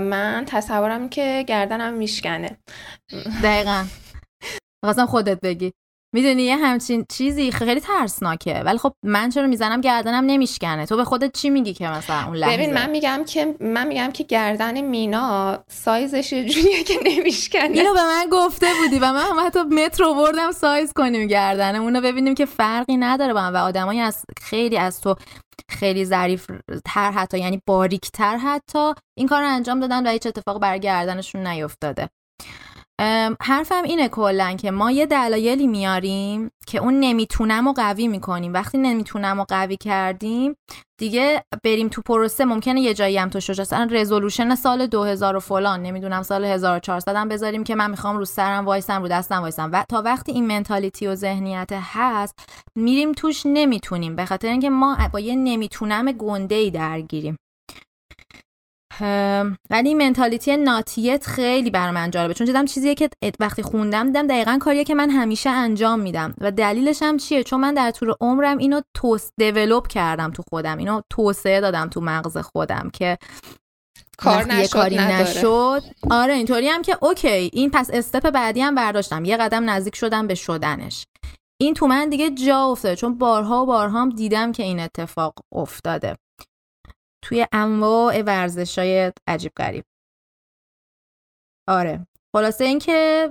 من 0.00 0.44
تصورم 0.48 1.08
که 1.08 1.44
گردنم 1.48 1.94
میشکنه. 1.94 2.58
دقیقا. 3.42 3.84
خواستم 4.84 5.06
خودت 5.06 5.40
بگی. 5.40 5.72
می‌دونی 6.14 6.42
یه 6.42 6.56
همچین 6.56 7.06
چیزی 7.12 7.52
خیلی 7.52 7.80
ترسناکه. 7.80 8.62
ولی 8.64 8.78
خب 8.78 8.92
من 9.04 9.30
چرا 9.30 9.46
می‌زنم؟ 9.46 9.80
گردنم 9.80 10.24
نمیشکنه. 10.26 10.86
تو 10.86 10.96
به 10.96 11.04
خودت 11.04 11.32
چی 11.32 11.50
میگی 11.50 11.74
که 11.74 11.88
مثلا 11.88 12.26
اون 12.26 12.36
لحظه؟ 12.36 12.56
ببین 12.56 12.74
من 12.74 12.90
میگم 12.90 13.24
که 13.26 13.54
من 13.60 13.86
میگم 13.86 14.10
که 14.12 14.24
گردن 14.24 14.80
مینا 14.80 15.58
سایزش 15.68 16.30
جوریه 16.30 16.82
که 16.84 16.94
نمیشکنه. 17.04 17.62
اینو 17.62 17.94
به 17.94 18.02
من 18.02 18.26
گفته 18.32 18.66
بودی 18.82 18.98
و 18.98 19.12
من 19.12 19.46
حتی 19.46 19.62
متر 19.62 20.04
بردم 20.04 20.52
سایز 20.52 20.92
کنیم 20.92 21.26
گردنمون 21.26 21.84
اونو 21.84 22.00
ببینیم 22.00 22.34
که 22.34 22.44
فرقی 22.44 22.96
نداره 22.96 23.32
با 23.32 23.40
هم 23.40 23.54
و 23.54 23.56
آدمایی 23.56 24.00
از 24.00 24.24
خیلی 24.42 24.78
از 24.78 25.00
تو 25.00 25.14
خیلی 25.68 26.04
ظریف 26.04 26.46
تر 26.84 27.10
حتی 27.10 27.38
یعنی 27.38 27.62
باریک 27.66 28.10
تر 28.10 28.36
حتی 28.36 28.92
این 29.18 29.28
کار 29.28 29.42
رو 29.42 29.48
انجام 29.48 29.80
دادن 29.80 30.06
و 30.06 30.10
هیچ 30.10 30.26
اتفاق 30.26 30.60
بر 30.60 30.78
گردنشون 30.78 31.46
نیفتاده. 31.46 32.08
حرفم 33.40 33.82
اینه 33.84 34.08
کلا 34.08 34.52
که 34.52 34.70
ما 34.70 34.90
یه 34.90 35.06
دلایلی 35.06 35.66
میاریم 35.66 36.50
که 36.66 36.78
اون 36.78 37.00
نمی‌تونم 37.00 37.66
و 37.66 37.72
قوی 37.72 38.08
می‌کنیم. 38.08 38.52
وقتی 38.52 38.78
نمی‌تونم 38.78 39.40
و 39.40 39.44
قوی 39.44 39.76
کردیم 39.76 40.56
دیگه 41.00 41.44
بریم 41.64 41.88
تو 41.88 42.02
پروسه 42.02 42.44
ممکنه 42.44 42.80
یه 42.80 42.94
جایی 42.94 43.18
هم 43.18 43.28
تو 43.28 43.40
شجاع 43.40 43.62
اصلا 43.62 43.88
رزولوشن 43.90 44.54
سال 44.54 44.86
2000 44.86 45.36
و 45.36 45.40
فلان 45.40 45.82
نمی‌دونم 45.82 46.22
سال 46.22 46.44
1400 46.44 47.16
هم 47.16 47.28
بذاریم 47.28 47.64
که 47.64 47.74
من 47.74 47.90
می‌خوام 47.90 48.16
رو 48.16 48.24
سرم 48.24 48.64
وایسم 48.64 49.02
رو 49.02 49.08
دستم 49.08 49.40
وایسم. 49.40 49.70
و 49.72 49.84
تا 49.88 50.02
وقتی 50.02 50.32
این 50.32 50.46
منتالیتی 50.46 51.06
و 51.06 51.14
ذهنیت 51.14 51.70
هست 51.72 52.34
میریم 52.76 53.12
توش 53.12 53.42
نمی‌تونیم. 53.46 54.16
به 54.16 54.24
خاطر 54.24 54.48
اینکه 54.48 54.70
ما 54.70 54.96
با 55.12 55.20
یه 55.20 55.34
نمی‌تونم 55.34 56.12
گنده 56.12 56.54
ای 56.54 56.70
درگیریم. 56.70 57.36
ولی 59.70 59.94
منتالیتی 59.94 60.56
ناتیت 60.56 61.26
خیلی 61.26 61.70
بر 61.70 61.90
من 61.90 62.10
جالبه. 62.10 62.34
چون 62.34 62.46
دیدم 62.46 62.64
چیزیه 62.64 62.94
که 62.94 63.10
وقتی 63.40 63.62
خوندم 63.62 64.06
دیدم 64.06 64.26
دقیقا 64.26 64.58
کاریه 64.60 64.84
که 64.84 64.94
من 64.94 65.10
همیشه 65.10 65.50
انجام 65.50 66.00
میدم. 66.00 66.34
و 66.40 66.50
دلیلش 66.50 67.02
هم 67.02 67.16
چیه؟ 67.16 67.42
چون 67.42 67.60
من 67.60 67.74
در 67.74 67.90
طول 67.90 68.12
عمرم 68.20 68.58
اینو 68.58 68.80
توس 68.94 69.30
دیولوب 69.38 69.86
کردم 69.86 70.30
تو 70.30 70.42
خودم. 70.50 70.78
اینو 70.78 71.00
توسعه 71.10 71.60
دادم 71.60 71.88
تو 71.88 72.00
مغز 72.00 72.36
خودم 72.38 72.90
که 72.92 73.18
کار 74.18 74.44
نشد 74.44 74.72
کاری 74.72 74.96
نشد 74.96 75.82
آره 76.10 76.34
اینطوری 76.34 76.68
هم 76.68 76.82
که 76.82 76.96
اوکی 77.00 77.50
این 77.52 77.70
پس 77.70 77.90
استپ 77.92 78.30
بعدی 78.30 78.60
هم 78.60 78.74
برداشتم. 78.74 79.24
یه 79.24 79.36
قدم 79.36 79.70
نزدیک 79.70 79.96
شدم 79.96 80.26
به 80.26 80.34
شدنش. 80.34 81.06
این 81.60 81.74
تو 81.74 81.86
من 81.86 82.08
دیگه 82.08 82.30
جا 82.30 82.64
افتاده. 82.64 82.96
چون 82.96 83.18
بارها 83.18 83.62
و 83.62 83.66
بارها 83.66 84.00
هم 84.00 84.10
دیدم 84.10 84.52
که 84.52 84.62
این 84.62 84.80
اتفاق 84.80 85.34
افتاده. 85.52 86.16
توی 87.24 87.46
انواع 87.52 88.22
ورزش 88.22 88.78
های 88.78 89.12
عجیب 89.26 89.52
غریب 89.56 89.84
آره. 91.68 92.06
خلاصه 92.36 92.64
اینکه 92.64 93.30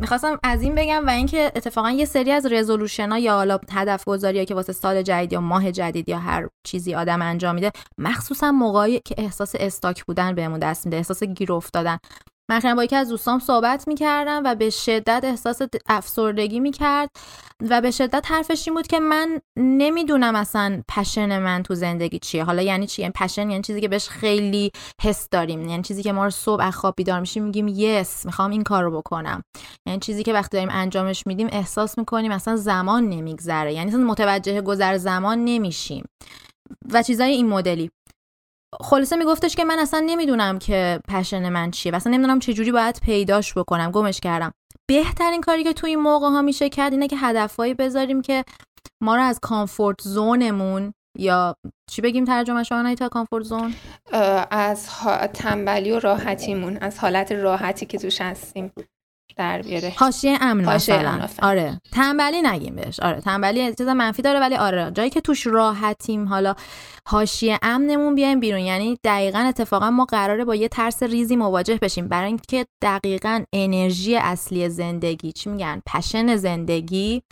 می‌خواستم 0.00 0.38
از 0.42 0.62
این 0.62 0.74
بگم 0.74 1.06
و 1.06 1.10
اینکه 1.10 1.52
اتفاقا 1.56 1.90
یه 1.90 2.04
سری 2.04 2.30
از 2.30 2.46
رزولوشن 2.46 3.10
ها 3.12 3.18
یا 3.18 3.34
حالا 3.34 3.58
هدف 3.72 4.04
گذاری 4.04 4.44
که 4.44 4.54
واسه 4.54 4.72
سال 4.72 5.02
جدید 5.02 5.32
یا 5.32 5.40
ماه 5.40 5.72
جدید 5.72 6.08
یا 6.08 6.18
هر 6.18 6.48
چیزی 6.66 6.94
آدم 6.94 7.22
انجام 7.22 7.54
میده 7.54 7.72
مخصوصا 7.98 8.52
موقعی 8.52 9.00
که 9.04 9.14
احساس 9.18 9.54
استاک 9.58 10.04
بودن 10.04 10.34
بهمون 10.34 10.58
دست 10.58 10.86
میده 10.86 10.96
احساس 10.96 11.22
گیر 11.22 11.52
افتادن. 11.52 11.98
من 12.50 12.74
با 12.74 12.84
یکی 12.84 12.96
از 12.96 13.08
دوستام 13.08 13.38
صحبت 13.38 13.88
می‌کردم 13.88 14.42
و 14.44 14.54
به 14.54 14.70
شدت 14.70 15.20
احساس 15.24 15.62
افسردگی 15.86 16.60
می‌کرد 16.60 17.10
و 17.60 17.80
به 17.80 17.90
شدت 17.90 18.30
حرفش 18.30 18.68
این 18.68 18.74
بود 18.74 18.86
که 18.86 19.00
من 19.00 19.40
نمی‌دونم 19.56 20.34
اصلا 20.34 20.82
پشن 20.88 21.38
من 21.38 21.62
تو 21.62 21.74
زندگی 21.74 22.18
چیه. 22.18 22.44
حالا 22.44 22.62
یعنی 22.62 22.86
چی؟ 22.86 23.02
یعنی 23.02 23.12
پشن 23.16 23.50
یعنی 23.50 23.62
چیزی 23.62 23.80
که 23.80 23.88
بهش 23.88 24.08
خیلی 24.08 24.70
حس 25.02 25.28
داریم. 25.30 25.68
یعنی 25.68 25.82
چیزی 25.82 26.02
که 26.02 26.12
ما 26.12 26.24
رو 26.24 26.30
صبح 26.30 26.62
از 26.62 26.76
خواب 26.76 26.94
بیدار 26.96 27.20
میشیم 27.20 27.44
میگیم 27.44 27.68
یس 27.68 28.26
می‌خوام 28.26 28.50
این 28.50 28.62
کار 28.62 28.84
رو 28.84 28.90
بکنم. 28.90 29.42
یعنی 29.86 30.00
چیزی 30.00 30.22
که 30.22 30.32
وقتی 30.32 30.56
داریم 30.56 30.70
انجامش 30.72 31.26
میدیم 31.26 31.48
احساس 31.52 31.98
می‌کنیم 31.98 32.32
اصلا 32.32 32.56
زمان 32.56 33.08
نمیگذره. 33.08 33.74
یعنی 33.74 33.90
اصلا 33.90 34.00
متوجه 34.00 34.60
گذر 34.60 34.96
زمان 34.96 35.44
نمیشیم. 35.44 36.04
و 36.92 37.02
چیزای 37.02 37.30
این 37.32 37.48
مدلی. 37.48 37.90
خلاصه 38.80 39.16
میگفتش 39.16 39.56
که 39.56 39.64
من 39.64 39.78
اصلا 39.78 40.02
نمی‌دونم 40.06 40.58
که 40.58 41.00
پشن 41.08 41.48
من 41.48 41.70
چیه 41.70 41.92
و 41.92 41.94
اصلا 41.94 42.12
نمی‌دونم 42.12 42.38
چجوری 42.38 42.72
باید 42.72 43.00
پیداش 43.02 43.54
بکنم. 43.54 43.90
گمش 43.90 44.20
کردم. 44.20 44.52
بهترین 44.88 45.40
کاری 45.40 45.64
که 45.64 45.72
توی 45.72 45.90
این 45.90 46.00
موقع 46.00 46.26
ها 46.28 46.42
میشه 46.42 46.68
کرد 46.68 46.92
اینه 46.92 47.08
که 47.08 47.16
هدفهایی 47.16 47.74
بذاریم 47.74 48.22
که 48.22 48.44
ما 49.02 49.16
رو 49.16 49.22
از 49.22 49.38
کامفورت 49.42 50.02
زونمون 50.02 50.92
یا 51.18 51.56
چی 51.90 52.02
بگیم 52.02 52.24
ترجمه 52.24 52.62
شما 52.62 52.94
تا 52.94 53.08
کامفورت 53.08 53.44
زون؟ 53.44 53.74
از 54.50 54.88
تنبلی 55.34 55.92
و 55.92 55.98
راحتیمون 55.98 56.76
از 56.76 56.98
حالت 56.98 57.32
راحتی 57.32 57.86
که 57.86 57.98
توش 57.98 58.20
هستیم 58.20 58.72
در 59.36 59.62
بیاره. 59.62 59.92
حاشیه 59.96 60.38
امن 60.40 60.64
مثلا. 60.64 61.28
آره. 61.42 61.80
تنبلی 61.92 62.42
نگیم 62.42 62.76
بهش. 62.76 63.00
آره 63.00 63.20
تنبلی 63.20 63.74
چیز 63.74 63.88
منفی 63.88 64.22
داره 64.22 64.40
ولی 64.40 64.56
آره 64.56 64.90
جایی 64.90 65.10
که 65.10 65.20
توش 65.20 65.46
راحتیم 65.46 66.28
حالا 66.28 66.54
حاشیه 67.08 67.58
امنمون 67.62 68.14
بیایم 68.14 68.40
بیرون. 68.40 68.60
یعنی 68.60 68.98
دقیقا 69.04 69.38
اتفاقا 69.38 69.90
ما 69.90 70.04
قراره 70.04 70.44
با 70.44 70.54
یه 70.54 70.68
ترس 70.68 71.02
ریزی 71.02 71.36
مواجه 71.36 71.78
بشیم. 71.82 72.08
برای 72.08 72.26
اینکه 72.26 72.66
دقیقا 72.82 73.44
انرژی 73.52 74.16
اصلی 74.16 74.68
زندگی 74.68 75.32
چی 75.32 75.50
میگن؟ 75.50 75.82
پشن 75.86 76.36
زندگی 76.36 77.22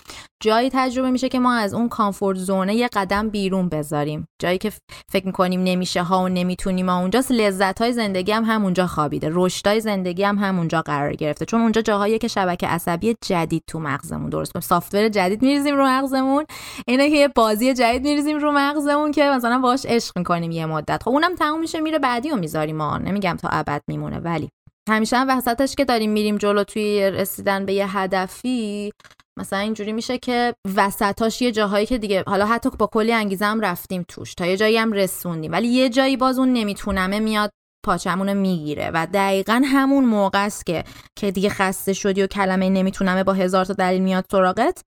جایی 0.42 0.70
تجربه 0.72 1.10
میشه 1.10 1.28
که 1.28 1.38
ما 1.38 1.54
از 1.54 1.74
اون 1.74 1.88
کامفورت 1.88 2.38
زونه 2.38 2.74
یه 2.74 2.88
قدم 2.92 3.28
بیرون 3.28 3.68
بذاریم. 3.68 4.28
جایی 4.38 4.58
که 4.58 4.72
فکر 5.12 5.26
می‌کنیم 5.26 5.62
نمیشه 5.62 6.02
ها 6.02 6.22
و 6.22 6.28
نمی‌تونیم 6.28 6.88
ها. 6.88 7.00
اونجاست 7.00 7.30
لذت 7.30 7.80
های 7.80 7.92
زندگی 7.92 8.32
هم 8.32 8.44
همونجا 8.44 8.86
خوابیده. 8.86 9.30
رشدای 9.32 9.80
زندگی 9.80 10.22
هم 10.22 10.38
همونجا 10.38 10.82
قرار 10.82 11.14
گرفته. 11.14 11.44
چون 11.44 11.60
اونجا 11.60 11.80
جاهایی 11.80 12.18
که 12.18 12.28
شبکه 12.28 12.66
عصبی 12.66 13.16
جدید 13.24 13.62
تو 13.66 13.78
مغزمون 13.78 14.30
درست 14.30 14.52
کنیم 14.52 14.60
سافتور 14.60 15.08
جدید 15.08 15.42
میریزیم 15.42 15.76
رو 15.76 15.86
مغزمون. 15.86 16.44
اینه 16.86 17.10
که 17.10 17.16
یه 17.16 17.28
بازی 17.28 17.74
جدید 17.74 18.02
میریزیم 18.02 18.38
رو 18.38 18.52
مغزمون 18.52 19.12
که 19.12 19.24
مثلا 19.24 19.61
باش 19.62 19.86
عشق 19.86 20.18
می‌کنیم 20.18 20.50
یه 20.50 20.66
مدت. 20.66 21.02
خب 21.02 21.10
اونم 21.10 21.34
تموم 21.34 21.60
میشه 21.60 21.80
میره 21.80 21.98
بعدی 21.98 22.30
و 22.30 22.36
می‌ذاریم 22.36 22.76
ما 22.76 22.98
نمیگم 22.98 23.36
تا 23.40 23.48
ابد 23.48 23.82
میمونه 23.88 24.18
ولی 24.18 24.48
همیشه 24.88 25.16
هم 25.16 25.38
وسطش 25.38 25.74
که 25.74 25.84
داریم 25.84 26.10
میریم 26.10 26.36
جلو 26.36 26.64
توی 26.64 27.10
رسیدن 27.10 27.66
به 27.66 27.72
یه 27.72 27.98
هدفی 27.98 28.92
مثلا 29.38 29.58
اینجوری 29.58 29.92
میشه 29.92 30.18
که 30.18 30.54
وسطاش 30.76 31.42
یه 31.42 31.52
جاهایی 31.52 31.86
که 31.86 31.98
دیگه 31.98 32.24
حالا 32.26 32.46
حتی 32.46 32.70
با 32.70 32.86
کلی 32.86 33.12
انگیزه 33.12 33.44
هم 33.44 33.60
رفتیم 33.60 34.04
توش 34.08 34.34
تا 34.34 34.46
یه 34.46 34.56
جایی 34.56 34.76
هم 34.76 34.92
رسوندیم. 34.92 35.52
ولی 35.52 35.68
یه 35.68 35.88
جایی 35.88 36.16
باز 36.16 36.38
اون 36.38 36.52
نمیتونمه 36.52 37.20
میاد 37.20 37.50
پاچمون 37.86 38.32
می‌گیره. 38.32 38.90
و 38.94 39.06
دقیقا 39.14 39.62
همون 39.64 40.04
موقع 40.04 40.44
است 40.44 40.66
که 40.66 40.84
که 41.18 41.30
دیگه 41.30 41.48
خسته 41.48 41.92
شدی 41.92 42.22
و 42.22 42.26
کلمه 42.26 42.68
نمی‌تونم 42.68 43.22
با 43.22 43.32
هزار 43.32 43.64
تا 43.64 43.72
دلیل 43.72 44.02
میاد 44.02 44.24
سراغت. 44.32 44.82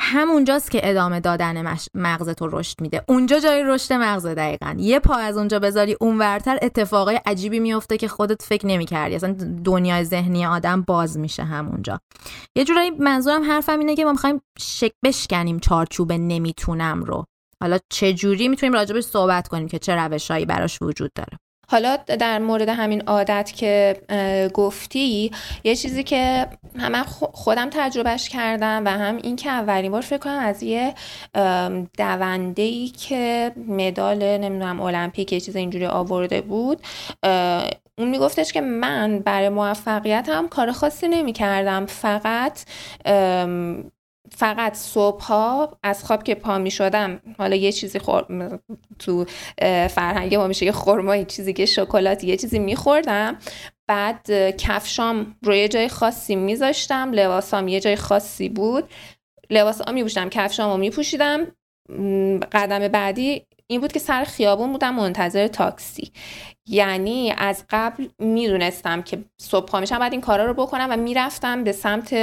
همونجاست 0.00 0.70
که 0.70 0.90
ادامه 0.90 1.20
دادن 1.20 1.76
مغزت 1.94 2.42
رو 2.42 2.58
رشد 2.58 2.80
میده. 2.80 3.04
اونجا 3.08 3.40
جای 3.40 3.62
رشد 3.62 3.92
مغز 3.92 4.26
دقیقا. 4.26 4.74
یه 4.78 4.98
پا 4.98 5.14
از 5.14 5.36
اونجا 5.36 5.58
بذاری 5.58 5.96
اونورتر 6.00 6.58
اتفاقای 6.62 7.20
عجیبی 7.26 7.60
میفته 7.60 7.96
که 7.96 8.08
خودت 8.08 8.42
فکر 8.42 8.66
نمی‌کردی. 8.66 9.14
اصلا 9.14 9.36
دنیای 9.64 10.04
ذهنی 10.04 10.46
آدم 10.46 10.82
باز 10.82 11.18
میشه 11.18 11.44
همونجا. 11.44 12.00
یه 12.56 12.64
جورایی 12.64 12.90
منظورم 12.90 13.44
حرفم 13.44 13.78
اینه 13.78 13.96
که 13.96 14.04
ما 14.04 14.12
می‌خوایم 14.12 14.40
شک 14.58 14.92
بشکنیم 15.04 15.58
چارچوب 15.58 16.12
نمی‌تونم 16.12 17.04
رو. 17.04 17.24
حالا 17.62 17.78
چه 17.92 18.14
جوری 18.14 18.48
می‌تونیم 18.48 18.72
راجبش 18.72 19.04
صحبت 19.04 19.48
کنیم 19.48 19.68
که 19.68 19.78
چه 19.78 19.94
روشهایی 19.94 20.46
براش 20.46 20.82
وجود 20.82 21.10
داره. 21.14 21.38
حالا 21.70 21.96
در 21.96 22.38
مورد 22.38 22.68
همین 22.68 23.02
عادت 23.02 23.52
که 23.56 23.96
گفتی 24.54 25.30
یه 25.64 25.76
چیزی 25.76 26.04
که 26.04 26.46
هم 26.78 27.02
خودم 27.32 27.68
تجربهش 27.70 28.28
کردم 28.28 28.82
و 28.84 28.88
هم 28.88 29.16
این 29.16 29.36
که 29.36 29.50
اولین 29.50 29.92
بار 29.92 30.00
فکر 30.00 30.18
کنم 30.18 30.38
از 30.38 30.62
یه 30.62 30.94
دونده 31.98 32.62
ای 32.62 32.88
که 32.88 33.52
مدال 33.68 34.38
نمی‌دونم 34.38 34.80
المپیک 34.80 35.32
یه 35.32 35.40
چیز 35.40 35.56
اینجوری 35.56 35.86
آورده 35.86 36.40
بود 36.40 36.80
اون 37.98 38.08
میگفتش 38.08 38.52
که 38.52 38.60
من 38.60 39.18
برای 39.18 39.48
موفقیت 39.48 40.28
هم 40.28 40.48
کار 40.48 40.72
خاصی 40.72 41.08
نمی 41.08 41.32
کردم 41.32 41.86
فقط 41.86 42.60
فقط 44.36 44.74
صبح 44.74 45.22
ها 45.22 45.78
از 45.82 46.04
خواب 46.04 46.22
که 46.22 46.34
پا 46.34 46.58
می 46.58 46.70
شدم 46.70 47.20
حالا 47.38 47.56
یه 47.56 47.72
چیزی 47.72 47.98
خور... 47.98 48.58
تو 48.98 49.24
فرهنگ 49.90 50.34
ما 50.34 50.46
میشه 50.46 50.66
یه 50.66 50.72
خورما 50.72 51.22
چیزی 51.22 51.52
که 51.52 51.66
شکلات 51.66 52.24
یه 52.24 52.36
چیزی 52.36 52.58
میخوردم. 52.58 53.38
بعد 53.88 54.30
کفشام 54.56 55.36
رو 55.42 55.54
یه 55.54 55.68
جای 55.68 55.88
خاصی 55.88 56.36
میذاشتم 56.36 57.12
لباسام 57.12 57.68
یه 57.68 57.80
جای 57.80 57.96
خاصی 57.96 58.48
بود. 58.48 58.84
لباسام 59.50 60.08
رو 60.58 60.76
میپوشیدم. 60.76 61.46
قدم 62.52 62.88
بعدی 62.88 63.46
این 63.66 63.80
بود 63.80 63.92
که 63.92 63.98
سر 63.98 64.24
خیابون 64.24 64.72
بودم 64.72 64.94
منتظر 64.94 65.46
تاکسی. 65.46 66.12
یعنی 66.66 67.34
از 67.38 67.64
قبل 67.70 68.08
می‌دونستم 68.18 69.02
که 69.02 69.18
صبح 69.40 69.80
میشم 69.80 69.98
بعد 69.98 70.12
این 70.12 70.20
کارا 70.20 70.44
رو 70.46 70.54
بکنم 70.54 70.86
و 70.90 70.96
می‌رفتم 70.96 71.64
به 71.64 71.72
سمت 71.72 72.14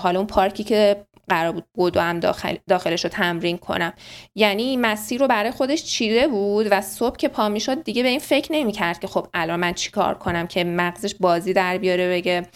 حالا 0.00 0.18
اون 0.18 0.26
پارکی 0.26 0.64
که 0.64 1.06
قرار 1.28 1.52
بود 1.52 1.64
بدو 1.76 2.00
هم 2.00 2.20
داخل 2.20 2.56
داخلش 2.68 3.04
رو 3.04 3.10
تمرین 3.10 3.58
کنم. 3.58 3.92
یعنی 4.34 4.76
مسیر 4.76 5.20
رو 5.20 5.26
برای 5.28 5.50
خودش 5.50 5.84
چیده 5.84 6.28
بود 6.28 6.66
و 6.70 6.80
صبح 6.80 7.16
که 7.16 7.28
پا 7.28 7.48
می‌شد 7.48 7.82
دیگه 7.82 8.02
به 8.02 8.08
این 8.08 8.18
فکر 8.18 8.52
نمی‌کرد 8.52 9.00
که 9.00 9.06
خب 9.06 9.26
الان 9.34 9.60
من 9.60 9.72
چیکار 9.72 10.14
کنم 10.14 10.46
که 10.46 10.64
مغزش 10.64 11.14
بازی 11.20 11.52
در 11.52 11.78
بیاره 11.78 12.10
بگه. 12.10 12.46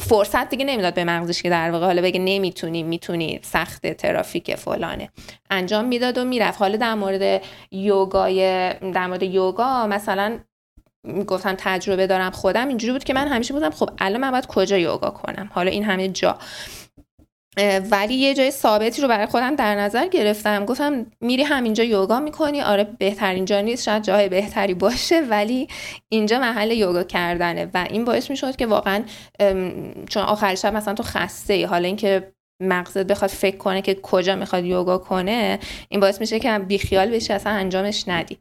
فرصت 0.00 0.48
دیگه 0.48 0.64
نمی‌داد 0.64 0.94
به 0.94 1.04
مغزش 1.04 1.42
که 1.42 1.50
در 1.50 1.70
واقع 1.70 1.86
حالا 1.86 2.02
بگه 2.02 2.20
نمی‌تونی 2.20 2.82
می‌تونی 2.82 3.40
سخت 3.42 3.92
ترافیک 3.92 4.54
فلانه. 4.54 5.10
انجام 5.50 5.84
می‌داد 5.84 6.18
و 6.18 6.24
می‌رفت. 6.24 6.58
حالا 6.58 6.76
در 6.76 6.94
مورد 6.94 7.42
یوگای 7.70 8.72
در 8.72 9.06
مورد 9.06 9.22
یوگا 9.22 9.86
مثلا 9.86 10.38
گفتم 11.26 11.54
تجربه 11.58 12.06
دارم 12.06 12.30
خودم. 12.30 12.68
اینجوری 12.68 12.92
بود 12.92 13.04
که 13.04 13.14
من 13.14 13.28
همیشه 13.28 13.54
بودم 13.54 13.70
خب 13.70 13.90
الان 13.98 14.20
من 14.20 14.30
باید 14.30 14.46
کجا 14.46 14.78
یوگا 14.78 15.10
کنم؟ 15.10 15.50
حالا 15.52 15.70
این 15.70 15.84
همه 15.84 16.08
جا. 16.08 16.38
ولی 17.90 18.14
یه 18.14 18.34
جای 18.34 18.50
ثابتی 18.50 19.02
رو 19.02 19.08
برای 19.08 19.26
خودم 19.26 19.56
در 19.56 19.74
نظر 19.74 20.06
گرفتم. 20.06 20.64
گفتم 20.64 21.06
میری 21.20 21.42
همینجا 21.42 21.84
یوگا 21.84 22.20
می‌کنی. 22.20 22.60
آره 22.62 22.84
بهترین 22.84 23.44
جا 23.44 23.60
نیست. 23.60 23.84
شاید 23.84 24.02
جای 24.02 24.28
بهتری 24.28 24.74
باشه 24.74 25.20
ولی 25.20 25.68
اینجا 26.08 26.38
محل 26.38 26.70
یوگا 26.70 27.02
کردنه. 27.02 27.70
و 27.74 27.86
این 27.90 28.04
باعث 28.04 28.30
می‌شد 28.30 28.56
که 28.56 28.66
واقعا 28.66 29.04
چون 30.08 30.22
آخر 30.22 30.54
شب 30.54 30.74
مثلا 30.74 30.94
تو 30.94 31.02
خسته 31.02 31.52
ای 31.52 31.64
حالا 31.64 31.86
اینکه 31.86 32.32
مغزت 32.62 33.06
بخواد 33.06 33.30
فکر 33.30 33.56
کنه 33.56 33.82
که 33.82 33.94
کجا 33.94 34.36
می‌خواد 34.36 34.64
یوگا 34.64 34.98
کنه 34.98 35.58
این 35.88 36.00
باعث 36.00 36.20
میشه 36.20 36.38
که 36.38 36.58
بیخیال 36.58 37.10
بشی 37.10 37.32
اصلا 37.32 37.52
انجامش 37.52 38.08
ندی. 38.08 38.38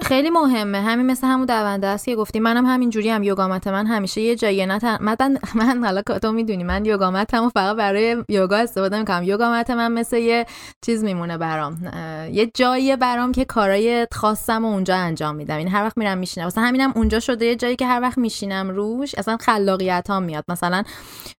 خیلی 0.00 0.30
مهمه. 0.30 0.80
همین 0.80 1.06
مثل 1.06 1.26
همون 1.26 1.46
دونده 1.46 1.86
است 1.86 2.04
که 2.04 2.16
گفتی 2.16 2.40
منم 2.40 2.66
همین 2.66 2.90
جوری 2.90 3.10
هم 3.10 3.22
یوگامت 3.22 3.66
من 3.66 3.86
همیشه 3.86 4.20
یه 4.20 4.36
جایی 4.36 4.66
نه 4.66 4.98
من 5.02 5.38
من 5.54 5.84
حالا 5.84 6.02
تو 6.02 6.32
می‌دونی 6.32 6.64
من 6.64 6.84
یوگامت 6.84 7.34
همو 7.34 7.48
فقط 7.48 7.76
برای 7.76 8.24
یوگا 8.28 8.56
استفاده 8.56 8.98
می‌کنم. 8.98 9.22
یوگامت 9.22 9.70
من 9.70 9.92
مثل 9.92 10.16
یه 10.16 10.46
چیز 10.86 11.04
میمونه 11.04 11.38
برام. 11.38 11.92
یه 12.32 12.50
جایی 12.54 12.96
برام 12.96 13.32
که 13.32 13.44
کارای 13.44 14.06
خاصم 14.12 14.64
و 14.64 14.68
اونجا 14.68 14.96
انجام 14.96 15.34
میدم. 15.34 15.56
این 15.56 15.68
هر 15.68 15.84
وقت 15.84 15.98
میرم 15.98 16.18
میشینم. 16.18 16.46
مثلا 16.46 16.64
همینم 16.64 16.92
اونجا 16.96 17.20
شده 17.20 17.46
یه 17.46 17.56
جایی 17.56 17.76
که 17.76 17.86
هر 17.86 18.00
وقت 18.00 18.18
میشینم 18.18 18.70
روش 18.70 19.14
اصلا 19.14 19.36
خلاقیت 19.36 20.06
ها 20.10 20.20
میاد. 20.20 20.44
مثلا 20.48 20.82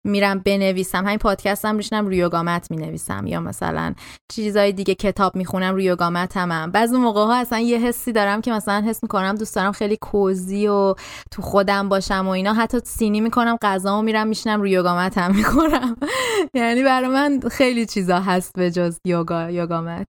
میرم 0.03 0.39
بنویسم 0.39 1.05
همین 1.05 1.17
پادکستم 1.17 1.75
میشینم 1.75 2.05
روی 2.05 2.17
یوگامت 2.17 2.71
می‌نویسم. 2.71 3.27
یا 3.27 3.39
مثلا 3.39 3.93
چیزای 4.33 4.71
دیگه 4.71 4.95
کتاب 4.95 5.35
می‌خونم 5.35 5.73
روی 5.73 5.83
یوگامت 5.83 6.37
هم 6.37 6.71
بعضی 6.71 6.97
موقع 6.97 7.21
ها 7.21 7.35
اصلا 7.35 7.59
یه 7.59 7.77
حسی 7.77 8.11
دارم 8.11 8.41
که 8.43 8.51
مثلا 8.51 8.83
حس 8.87 9.03
می‌کنم 9.03 9.35
دوست 9.35 9.55
دارم 9.55 9.71
خیلی 9.71 9.97
کوزی 9.97 10.67
و 10.67 10.95
تو 11.31 11.41
خودم 11.41 11.89
باشم 11.89 12.27
و 12.27 12.29
اینا. 12.29 12.53
حتی 12.53 12.79
سینی 12.83 13.21
می‌کنم 13.21 13.57
غذامو 13.61 14.01
میرم 14.01 14.27
میشینم 14.27 14.61
روی 14.61 14.71
یوگامت 14.71 15.17
هم 15.17 15.35
می‌کنم 15.35 15.97
یعنی 16.53 16.83
برای 16.83 17.09
من 17.09 17.39
خیلی 17.51 17.85
چیزا 17.85 18.19
هست 18.19 18.53
به 18.55 18.71
جز 18.71 18.97
یوگا 19.05 19.49
یوگامت 19.49 20.07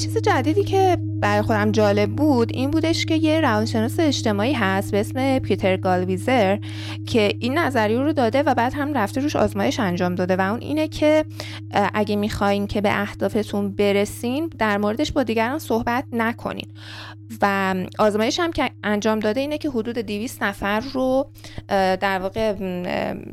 چیز 0.00 0.16
جدیدی 0.18 0.64
که 0.64 0.98
برای 1.20 1.42
خودم 1.42 1.72
جالب 1.72 2.10
بود 2.10 2.50
این 2.54 2.70
بودش 2.70 3.06
که 3.06 3.14
یه 3.14 3.40
روانشناس 3.40 4.00
اجتماعی 4.00 4.52
هست 4.52 4.90
به 4.90 5.00
اسم 5.00 5.38
پیتر 5.38 5.76
گالویزر 5.76 6.58
که 7.06 7.34
این 7.38 7.58
نظریه 7.58 7.98
رو 7.98 8.12
داده 8.12 8.42
و 8.42 8.54
بعد 8.54 8.74
هم 8.74 8.94
رفته 8.94 9.20
روش 9.20 9.36
آزمایش 9.36 9.80
انجام 9.80 10.14
داده 10.14 10.36
و 10.36 10.40
اون 10.40 10.60
اینه 10.60 10.88
که 10.88 11.24
اگه 11.94 12.16
می‌خواین 12.16 12.66
که 12.66 12.80
به 12.80 13.00
اهدافتون 13.00 13.72
برسین 13.72 14.50
در 14.58 14.78
موردش 14.78 15.12
با 15.12 15.22
دیگران 15.22 15.58
صحبت 15.58 16.04
نکنین. 16.12 16.66
و 17.42 17.74
آزمایش 17.98 18.40
هم 18.40 18.52
که 18.52 18.70
انجام 18.84 19.20
داده 19.20 19.40
اینه 19.40 19.58
که 19.58 19.70
حدود 19.70 19.98
200 19.98 20.42
نفر 20.42 20.80
رو 20.80 21.30
در 21.68 22.18
واقع 22.18 22.54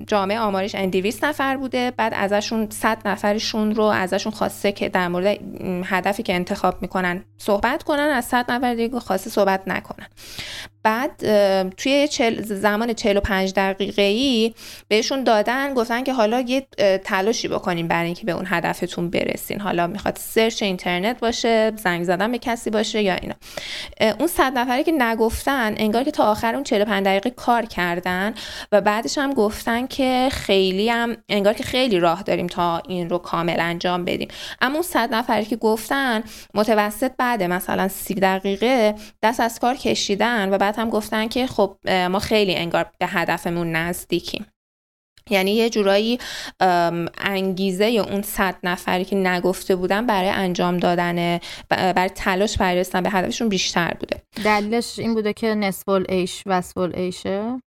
جامعه 0.07 0.39
آمارش 0.39 0.75
این 0.75 0.89
200 0.89 1.25
نفر 1.25 1.57
بوده 1.57 1.91
بعد 1.97 2.13
ازشون 2.15 2.67
100 2.69 3.07
نفرشون 3.07 3.75
رو 3.75 3.83
ازشون 3.83 4.31
خواسته 4.31 4.71
که 4.71 4.89
در 4.89 5.07
مورد 5.07 5.37
هدفی 5.85 6.23
که 6.23 6.35
انتخاب 6.35 6.56
می‌کنن. 6.81 7.25
صحبت 7.37 7.83
کنن 7.83 7.99
از 7.99 8.25
100 8.25 8.51
نفر 8.51 8.73
دیگه 8.73 8.99
خواسته 8.99 9.29
صحبت 9.29 9.67
نکنن. 9.67 10.07
بعد 10.87 11.11
توی 11.69 12.07
چل 12.07 12.41
زمان 12.41 12.93
45 12.93 13.53
دقیقه 13.55 14.01
ای 14.01 14.53
بهشون 14.87 15.23
دادن 15.23 15.73
گفتن 15.73 16.03
که 16.03 16.13
حالا 16.13 16.39
یه 16.39 16.67
تلاشی 17.03 17.47
بکنین 17.47 17.87
برای 17.87 18.05
اینکه 18.05 18.25
به 18.25 18.31
اون 18.31 18.45
هدفتون 18.47 19.09
برسین. 19.09 19.59
حالا 19.59 19.87
می‌خواد 19.87 20.17
سرچ 20.19 20.63
اینترنت 20.63 21.19
باشه 21.19 21.71
زنگ 21.75 22.03
زدن 22.03 22.31
به 22.31 22.37
کسی 22.37 22.69
باشه 22.69 23.01
یا 23.01 23.13
اینا. 23.13 23.35
اون 24.19 24.27
صد 24.27 24.57
نفری 24.57 24.83
که 24.83 24.91
نگفتن 24.91 25.73
انگار 25.77 26.03
که 26.03 26.11
تا 26.11 26.23
آخر 26.23 26.53
اون 26.53 26.63
45 26.63 27.05
دقیقه 27.05 27.29
کار 27.29 27.65
کردن 27.65 28.33
و 28.71 28.81
بعدش 28.81 29.17
هم 29.17 29.33
گفتن 29.33 29.87
که 29.87 30.29
خیلی 30.31 30.89
هم 30.89 31.17
انگار 31.29 31.53
که 31.53 31.63
خیلی 31.63 31.99
راه 31.99 32.23
داریم 32.23 32.47
تا 32.47 32.81
این 32.87 33.09
رو 33.09 33.17
کامل 33.17 33.59
انجام 33.59 34.05
بدیم. 34.05 34.27
اما 34.61 34.73
اون 34.73 34.83
صد 34.83 35.13
نفری 35.13 35.45
که 35.45 35.55
گفتن 35.55 36.23
متوسط 36.53 37.11
بعد 37.17 37.43
مثلا 37.43 37.87
سی 37.87 38.13
دقیقه 38.13 38.95
دست 39.23 39.39
از 39.39 39.59
کار 39.59 39.75
کشیدن 39.75 40.53
و 40.53 40.57
بعد 40.57 40.76
هم 40.79 40.89
گفتن 40.89 41.27
که 41.27 41.47
خب 41.47 41.77
ما 42.11 42.19
خیلی 42.19 42.55
انگار 42.55 42.91
به 42.99 43.07
هدفمون 43.07 43.71
نزدیکیم. 43.71 44.45
یعنی 45.29 45.51
یه 45.51 45.69
جورایی 45.69 46.19
انگیزه 47.17 47.89
یا 47.89 48.03
اون 48.03 48.21
صد 48.21 48.55
نفری 48.63 49.05
که 49.05 49.15
نگفته 49.15 49.75
بودن 49.75 50.05
برای 50.05 50.29
انجام 50.29 50.77
دادن 50.77 51.39
برای 51.69 52.09
تلاش 52.09 52.57
برای 52.57 52.79
رسیدن 52.79 53.01
به 53.03 53.09
هدفشون 53.09 53.49
بیشتر 53.49 53.93
بوده. 53.99 54.21
دلیلش 54.45 54.99
این 54.99 55.13
بوده 55.13 55.33
که 55.33 55.55
نصف 55.55 55.89
ایش 56.09 56.43
وصف 56.45 56.77
ایشه. 56.77 57.61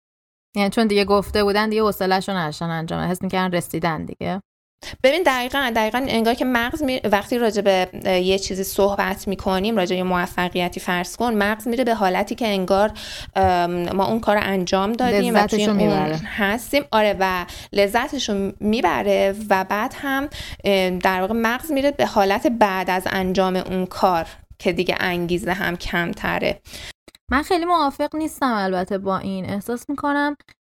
یعنی 0.56 0.70
چون 0.70 0.86
دیگه 0.86 1.04
گفته 1.04 1.44
بودن 1.44 1.68
دیگه 1.68 1.82
حوصله‌شون 1.82 2.34
نداشتن 2.34 2.70
انجام 2.70 3.00
حس 3.00 3.22
می‌کردن 3.22 3.56
رسیدن 3.56 4.04
دیگه. 4.04 4.40
ببین 5.02 5.22
دقیقا 5.26 5.72
دقیقا 5.76 6.06
انگار 6.08 6.34
که 6.34 6.44
مغز 6.44 6.82
می... 6.82 7.00
وقتی 7.04 7.38
راجع 7.38 7.62
به 7.62 7.88
یه 8.04 8.38
چیزی 8.38 8.64
صحبت 8.64 9.28
می‌کنیم 9.28 9.76
راجع 9.76 9.96
به 9.96 10.02
موفقیتی 10.02 10.80
فرض 10.80 11.16
کن 11.16 11.34
مغز 11.34 11.68
میره 11.68 11.84
به 11.84 11.94
حالتی 11.94 12.34
که 12.34 12.46
انگار 12.46 12.92
ما 13.94 14.06
اون 14.06 14.20
کار 14.20 14.36
انجام 14.36 14.92
دادیم 14.92 15.34
و 15.34 15.46
توی 15.46 15.66
اون 15.66 16.12
هستیم. 16.36 16.84
آره 16.92 17.16
و 17.20 17.46
لذتشو 17.72 18.52
می‌بره 18.60 19.34
و 19.50 19.64
بعد 19.64 19.94
هم 19.96 20.28
در 20.98 21.20
واقع 21.20 21.34
مغز 21.34 21.72
میره 21.72 21.90
به 21.90 22.06
حالت 22.06 22.46
بعد 22.46 22.90
از 22.90 23.02
انجام 23.06 23.56
اون 23.56 23.86
کار 23.86 24.26
که 24.58 24.72
دیگه 24.72 24.96
انگیزه 25.00 25.52
هم 25.52 25.76
کمتره. 25.76 26.60
من 27.30 27.42
خیلی 27.42 27.64
موافق 27.64 28.16
نیستم 28.16 28.52
البته 28.52 28.98
با 28.98 29.18
این 29.18 29.50
احساس 29.50 29.90
می‌کنم 29.90 30.36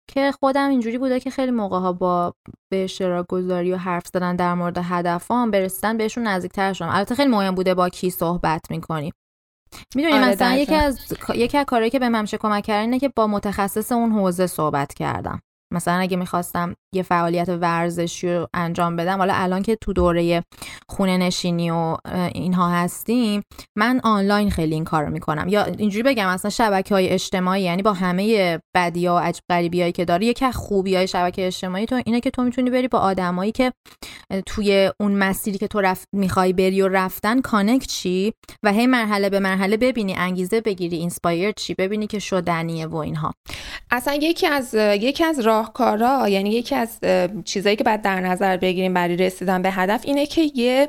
که 0.08 0.32
خودم 0.32 0.70
اینجوری 0.70 0.98
بوده 0.98 1.20
که 1.20 1.30
خیلی 1.30 1.52
موقع 1.52 1.80
ها 1.80 1.94
با 1.94 2.34
به 2.72 2.84
اشتراک 2.84 3.26
گذاری 3.30 3.72
و 3.72 3.78
حرف 3.78 4.08
زدن 4.14 4.36
در 4.36 4.54
مورد 4.54 4.78
هدفام 4.78 5.52
برسیدن 5.52 5.98
بهشون 5.98 6.28
نزدیکتر 6.28 6.74
شدم. 6.74 6.90
البته 6.90 7.16
خیلی 7.16 7.32
مهم 7.32 7.56
بوده 7.56 7.74
با 7.74 7.90
کی 7.90 8.10
صحبت 8.10 8.72
می‌کنیم 8.72 9.14
می‌دونی 9.96 10.14
آره، 10.14 10.26
مثلا. 10.26 10.56
یکی 10.56 10.76
از 10.76 11.00
یکی 11.36 11.58
از 11.58 11.66
کارهایی 11.66 11.92
که 11.92 12.00
به 12.00 12.10
من 12.10 12.22
میشه 12.22 12.38
کمک 12.38 12.64
کرد 12.64 12.82
اینه 12.82 13.00
که 13.00 13.12
با 13.16 13.28
متخصص 13.28 13.92
اون 13.92 14.12
حوزه 14.12 14.48
صحبت 14.48 14.94
کردم. 14.94 15.42
مثلا 15.74 15.94
اگه 15.94 16.18
می‌خواستم 16.18 16.74
یه 16.96 17.04
فعالیت 17.04 17.50
ورزشی 17.50 18.34
رو 18.34 18.48
انجام 18.54 18.96
بدم 18.96 19.18
حالا 19.18 19.34
الان 19.36 19.62
که 19.62 19.78
تو 19.82 19.94
دوره 19.94 20.44
خونه 20.90 21.18
نشینی 21.18 21.72
و 21.72 21.98
اینها 22.34 22.70
هستیم 22.70 23.42
من 23.78 24.00
آنلاین 24.04 24.52
خیلی 24.52 24.74
این 24.74 24.84
کار 24.84 25.04
رو 25.04 25.12
می‌کنم. 25.12 25.48
یا 25.48 25.64
اینجوری 25.64 26.04
بگم 26.04 26.28
اصلا 26.28 26.52
شبکه 26.52 26.96
های 26.96 27.10
اجتماعی 27.10 27.62
یعنی 27.62 27.82
با 27.82 27.94
همه 27.94 28.60
بدی 28.76 29.06
ها 29.06 29.16
و 29.16 29.20
عجب 29.20 29.42
غریبی 29.50 29.92
که 29.92 30.06
داره 30.06 30.26
یکی 30.26 30.46
از 30.46 30.56
خوبی 30.56 30.96
های 30.96 31.08
شبکه 31.08 31.48
اجتماعی 31.48 31.86
تو 31.86 32.02
اینه 32.06 32.20
که 32.20 32.30
تو 32.30 32.44
می‌تونی 32.44 32.70
بری 32.70 32.88
با 32.88 33.00
آدمایی 33.00 33.52
که 33.52 33.72
توی 34.46 34.92
اون 35.00 35.12
مسیری 35.12 35.58
که 35.58 35.68
تو 35.68 35.82
رفت 35.82 36.08
می‌خوای 36.16 36.54
بری 36.54 36.82
و 36.82 36.88
رفتن 36.88 37.42
کانکت 37.42 37.88
چی 37.88 38.34
و 38.64 38.72
هی 38.72 38.88
مرحله 38.88 39.30
به 39.30 39.40
مرحله 39.40 39.78
ببینی 39.78 40.16
انگیزه 40.16 40.62
بگیری 40.62 40.98
inspire 40.98 41.52
شی 41.52 41.74
ببینی 41.74 42.08
که 42.08 42.20
شدنیه 42.20 42.88
و 42.88 42.96
اینها. 42.96 43.34
اصلا 43.92 44.14
یکی 44.14 44.48
از 44.48 44.74
یکی 44.74 45.24
از 45.24 45.40
راهکارا 45.58 46.30
یعنی 46.30 46.50
یکی 46.50 46.76
از 46.76 47.00
چیزایی 47.46 47.76
که 47.76 47.84
باید 47.84 48.02
در 48.02 48.20
نظر 48.20 48.58
بگیریم 48.58 48.94
برای 48.94 49.16
رسیدن 49.16 49.62
به 49.62 49.72
هدف 49.72 50.02
اینه 50.06 50.26
که 50.26 50.52
یه 50.56 50.88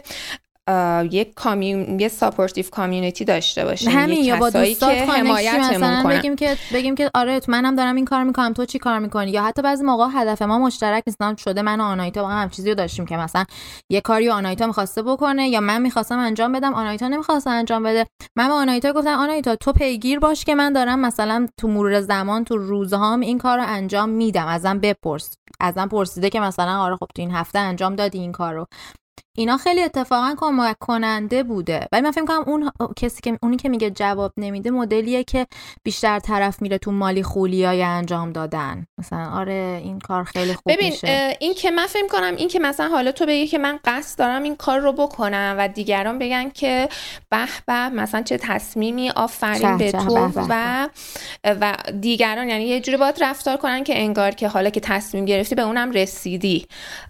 یه 1.10 1.24
community 1.34 2.00
یه 2.00 2.08
supportive 2.08 2.64
community 2.70 3.24
داشته 3.24 3.64
باشیم. 3.64 3.90
همین 3.92 4.24
یا 4.24 4.36
با 4.36 4.50
دوستات 4.50 4.94
که 4.94 5.12
حمایتمون 5.12 6.02
کنن. 6.02 6.18
بگیم 6.18 6.36
که 6.36 6.56
بگیم 6.72 6.94
که 6.94 7.10
آره 7.14 7.40
تو 7.40 7.52
منم 7.52 7.76
دارم 7.76 7.96
این 7.96 8.04
کار 8.04 8.24
می‌کنم 8.24 8.52
تو 8.52 8.64
چی 8.64 8.78
کار 8.78 8.98
می‌کنی؟ 8.98 9.30
یا 9.30 9.42
حتی 9.42 9.62
بعضی 9.62 9.84
موقع 9.84 10.06
هدف 10.12 10.42
ما 10.42 10.58
مشترک 10.58 11.02
نیست 11.06 11.36
شده 11.36 11.62
من 11.62 11.80
و 11.80 11.84
آنایتا 11.84 12.22
با 12.22 12.28
هم 12.28 12.48
چیزی 12.48 12.68
رو 12.68 12.74
داشتیم 12.74 13.06
که 13.06 13.16
مثلا 13.16 13.44
یه 13.90 14.00
کاری 14.00 14.30
آنایتا 14.30 14.66
می‌خواسته 14.66 15.02
بکنه 15.02 15.48
یا 15.48 15.60
من 15.60 15.82
می‌خواستم 15.82 16.18
انجام 16.18 16.52
بدم 16.52 16.74
آنایتا 16.74 17.08
نمی‌خواسته 17.08 17.50
انجام 17.50 17.82
بده. 17.82 18.06
من 18.36 18.48
به 18.48 18.54
آنایتا 18.54 18.92
گفتم 18.92 19.18
آنایتا 19.18 19.56
تو 19.56 19.72
پیگیر 19.72 20.18
باش 20.18 20.44
که 20.44 20.54
من 20.54 20.72
دارم 20.72 20.98
مثلا 21.00 21.48
تو 21.56 21.68
مرور 21.68 22.00
زمان 22.00 22.44
تو 22.44 22.56
روزهام 22.56 23.20
این 23.20 23.38
کار 23.38 23.58
رو 23.58 23.64
انجام 23.66 24.08
میدم 24.08 24.46
ازم 24.46 24.78
بپرس. 24.78 25.36
ازم 25.60 25.88
پرسیده 25.88 26.30
که 26.30 26.40
مثلا 26.40 26.78
آره 26.78 26.96
خب 26.96 27.06
تو 27.14 27.22
این 27.22 27.30
هفته 27.30 27.58
انجام 27.58 27.96
دادی 27.96 28.18
این 28.18 28.32
کار 28.32 28.54
رو 28.54 28.66
اینا 29.38 29.56
خیلی 29.56 29.82
اتفاقا 29.82 30.34
کمک 30.36 30.78
کننده 30.78 31.42
بوده. 31.42 31.88
ولی 31.92 32.02
من 32.02 32.10
فکر 32.10 32.24
کنم 32.24 32.44
اون 32.46 32.70
کسی 32.96 33.20
که 33.22 33.38
اونی 33.42 33.56
که 33.56 33.68
میگه 33.68 33.90
جواب 33.90 34.32
نمیده 34.36 34.70
مدلیه 34.70 35.24
که 35.24 35.46
بیشتر 35.82 36.18
طرف 36.18 36.62
میره 36.62 36.78
تو 36.78 36.92
مالی 36.92 37.22
خولیای 37.22 37.82
انجام 37.82 38.32
دادن. 38.32 38.86
مثلا 38.98 39.30
آره 39.30 39.80
این 39.84 39.98
کار 39.98 40.24
خیلی 40.24 40.54
خوب 40.54 40.72
ببین 40.72 40.90
میشه. 40.90 41.36
این 41.40 41.54
که 41.54 41.70
من 41.70 41.86
فکر 41.86 42.06
کنم 42.06 42.34
این 42.36 42.48
که 42.48 42.58
مثلا 42.58 42.88
حالا 42.88 43.12
تو 43.12 43.26
بگی 43.26 43.46
که 43.46 43.58
من 43.58 43.78
قصد 43.84 44.18
دارم 44.18 44.42
این 44.42 44.56
کار 44.56 44.78
رو 44.78 44.92
بکنم 44.92 45.54
و 45.58 45.68
دیگران 45.68 46.18
بگن 46.18 46.50
که 46.50 46.88
به 47.30 47.46
به 47.66 47.88
مثلا 47.88 48.22
چه 48.22 48.38
تصمیمی 48.38 49.10
آفرین 49.10 49.76
به 49.76 49.92
تو. 49.92 50.30
و 50.34 50.88
و 51.44 51.76
دیگران 52.00 52.48
یعنی 52.48 52.64
یه 52.64 52.80
جوری 52.80 52.98
باید 52.98 53.16
رفتار 53.20 53.56
کنن 53.56 53.84
که 53.84 53.98
انگار 53.98 54.30
که 54.30 54.48
حالا 54.48 54.70
که 54.70 54.80
تصمیم 54.80 55.24
گرفتی 55.24 55.54
به 55.54 55.62
اونم 55.62 55.90
رسیدی 55.90 56.66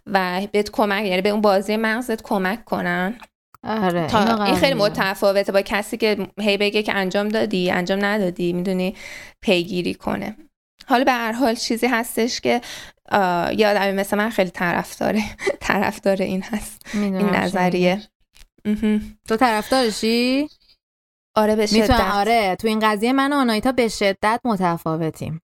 و 0.07 0.41
بهت 0.53 0.71
کمک 0.71 1.05
یعنی 1.05 1.23
به 1.23 1.29
اون 1.29 1.41
بازی 1.41 1.77
مغزت 2.19 2.23
کمک 2.23 2.65
کنن؟ 2.65 3.19
آره 3.65 4.07
تا 4.07 4.45
این 4.45 4.57
خیلی. 4.57 4.75
متفاوته 4.75 5.53
با 5.53 5.63
کسی 5.63 5.97
که 5.97 6.27
هی 6.41 6.57
بگه 6.57 6.83
که 6.83 6.95
انجام 6.95 7.29
دادی 7.29 7.71
انجام 7.71 8.05
ندادی 8.05 8.53
می‌دونی 8.53 8.95
پیگیری 9.41 9.95
کنه. 9.95 10.37
حالا 10.87 11.05
به 11.05 11.13
هر 11.13 11.33
حال 11.33 11.55
چیزی 11.55 11.87
هستش 11.87 12.41
که 12.41 12.61
آدمی 13.13 13.93
مثل 13.93 14.17
من 14.17 14.31
خیلی 14.31 14.51
طرفداره. 14.51 15.23
طرفدار 15.61 16.23
این 16.23 16.43
هست. 16.43 16.83
این 16.95 17.17
نظریه. 17.17 18.03
تو 19.29 19.37
طرفدارشی 19.37 20.49
آره 21.37 21.57
به 21.57 21.67
شدت. 21.67 21.91
آره 22.01 22.57
تو 22.57 22.69
این 22.69 22.79
قضیه 22.79 23.13
من 23.13 23.33
و 23.33 23.37
آنایتا 23.37 23.73
به 23.73 23.89
شدت 23.89 24.41
متفاوتیم. 24.45 25.43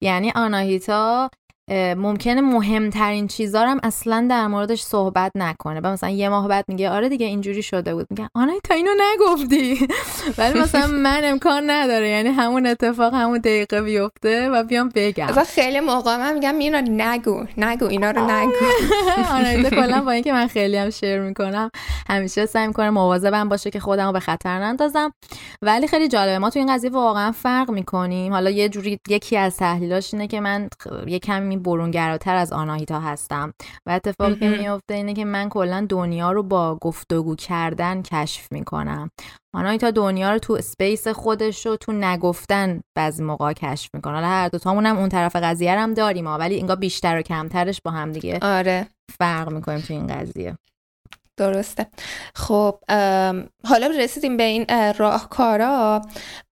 یعنی 0.00 0.32
آناهیتا 0.34 1.22
اه، 1.22 1.30
ممکنه 1.70 2.40
مهمترین 2.40 3.26
چیزا 3.26 3.66
هم 3.66 3.80
اصلا 3.82 4.26
در 4.30 4.46
موردش 4.46 4.82
صحبت 4.82 5.32
نکنه. 5.34 5.80
و 5.80 5.86
مثلا 5.86 6.10
یه 6.10 6.28
ماه 6.28 6.48
بعد 6.48 6.64
میگه 6.68 6.90
آره 6.90 7.08
دیگه 7.08 7.26
اینجوری 7.26 7.62
شده 7.62 7.94
بود. 7.94 8.06
میگه 8.10 8.28
آنایتا 8.34 8.74
اینو 8.74 8.90
نگفتی؟ 9.12 9.88
ولی 10.38 10.60
مثلا 10.60 10.86
من 11.06 11.20
امکان 11.24 11.70
نداره. 11.70 12.08
یعنی 12.08 12.28
همون 12.28 12.66
اتفاق 12.66 13.14
همون 13.14 13.38
دقیقه 13.38 13.82
بیفته 13.82 14.50
و 14.50 14.62
بیام 14.62 14.90
بگم. 14.94 15.26
اصلا 15.26 15.44
خیلی 15.44 15.80
موقع 15.80 16.16
من 16.16 16.34
میگم 16.34 16.54
مینا 16.54 16.80
نگو 16.80 17.44
نگو 17.56 17.86
اینا 17.86 18.10
رو 18.10 18.30
نگو. 18.30 18.52
آنایتا 19.30 19.70
کلا 19.80 20.00
با 20.00 20.10
اینکه 20.10 20.32
من 20.32 20.46
خیلی 20.46 20.76
هم 20.76 20.90
شیر 20.90 21.20
می‌کنم 21.20 21.70
همیشه 22.08 22.46
سعی 22.46 22.66
می‌کنه 22.66 22.90
مواظبم 22.90 23.48
باشه 23.48 23.70
که 23.70 23.80
خودم 23.80 24.06
رو 24.06 24.12
به 24.12 24.20
خطر 24.20 24.58
نندازم. 24.58 25.12
ولی 25.62 25.88
خیلی 25.88 26.08
جالبه 26.08 26.38
ما 26.38 26.50
تو 26.50 26.58
این 26.58 26.74
قضیه 26.74 26.90
واقعا 26.90 27.32
فرق 27.32 27.70
می‌کنیم. 27.70 28.32
حالا 28.32 28.50
یه 28.50 28.68
جوری 28.68 29.00
یکی 29.08 29.36
از 29.36 29.56
تحلیلاش 29.56 30.14
اینه 30.14 30.26
که 30.26 30.40
من 30.40 30.68
یه 31.06 31.18
کمی 31.18 31.55
برونگراتر 31.58 32.34
از 32.34 32.52
آناهیتا 32.52 33.00
هستم. 33.00 33.54
و 33.86 33.90
اتفاقی 33.90 34.34
که. 34.34 34.48
میفته 34.48 34.94
اینه 34.94 35.14
که 35.14 35.24
من 35.24 35.48
کلا 35.48 35.86
دنیا 35.88 36.32
رو 36.32 36.42
با 36.42 36.78
گفتگو 36.80 37.34
کردن 37.34 38.02
کشف 38.02 38.52
می‌کنم. 38.52 39.10
آناهیتا 39.54 39.90
دنیا 39.90 40.32
رو 40.32 40.38
تو 40.38 40.52
اسپیس 40.52 41.08
خودش 41.08 41.66
رو 41.66 41.76
تو 41.76 41.92
نگفتن 41.92 42.80
بعضی 42.94 43.24
موقع 43.24 43.52
کشف 43.52 43.90
می‌کنه. 43.94 44.14
حالا 44.14 44.26
هر 44.26 44.48
دوتامون 44.48 44.86
هم 44.86 44.98
اون 44.98 45.08
طرف 45.08 45.36
قضیه 45.36 45.78
هم 45.78 45.94
داریم 45.94 46.26
ولی 46.26 46.60
انگار 46.60 46.76
بیشتر 46.76 47.18
و 47.18 47.22
کمترش 47.22 47.80
با 47.84 47.90
هم 47.90 48.12
دیگه 48.12 48.38
آره. 48.42 48.86
فرق 49.18 49.50
می‌کنیم 49.52 49.80
تو 49.80 49.94
این 49.94 50.06
قضیه. 50.06 50.58
درسته. 51.38 51.86
خب 52.34 52.78
حالا 53.64 53.86
رسیدیم 53.98 54.36
به 54.36 54.42
این 54.42 54.64
اه، 54.68 54.92
راهکارا. 54.92 55.68
اه، 55.68 56.06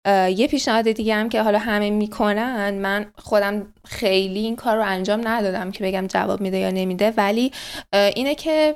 یه 0.07 0.49
پیشنهاد 0.51 0.93
دیگه 0.93 1.15
هم 1.15 1.29
که 1.29 1.43
حالا 1.43 1.59
همه 1.59 1.91
می‌کنن 1.91 2.75
من 2.75 3.07
خودم 3.19 3.75
خیلی 3.85 4.41
این 4.41 4.57
کار 4.57 4.77
رو 4.77 4.83
انجام 4.83 5.29
ندادم 5.29 5.71
که 5.71 5.85
بگم 5.85 6.07
جواب 6.07 6.41
میده 6.41 6.59
یا 6.59 6.71
نمیده. 6.71 7.12
ولی 7.17 7.53
اینه 7.93 8.35
که 8.35 8.75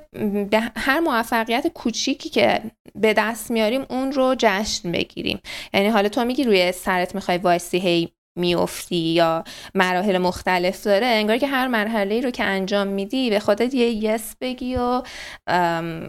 به 0.51 0.61
هر 0.77 1.01
موفقیت 1.01 1.67
کوچیکی 1.69 2.29
که 2.29 2.61
به 2.95 3.15
دست 3.15 3.51
میاریم 3.51 3.87
اون 3.91 4.13
رو 4.13 4.35
جشن 4.39 4.93
بگیریم. 4.93 5.41
یعنی 5.75 5.89
حالا 5.89 6.09
تو 6.09 6.25
میگی 6.25 6.45
روی 6.45 6.73
سرت 6.73 7.15
می‌خوای 7.15 7.39
وایسی 7.39 7.79
هی 7.79 8.09
میافتی 8.37 8.97
یا 8.97 9.45
مراحل 9.75 10.19
مختلف 10.19 10.83
داره 10.83 11.07
انگار 11.07 11.39
که 11.39 11.47
هر 11.47 11.69
مرحله 11.69 12.21
رو 12.21 12.31
که 12.31 12.45
انجام 12.45 12.87
میدی 12.87 13.31
به 13.31 13.41
خودت 13.41 13.75
یه 13.75 13.91
یس 13.91 14.37
بگی 14.41 14.77
و 14.77 15.03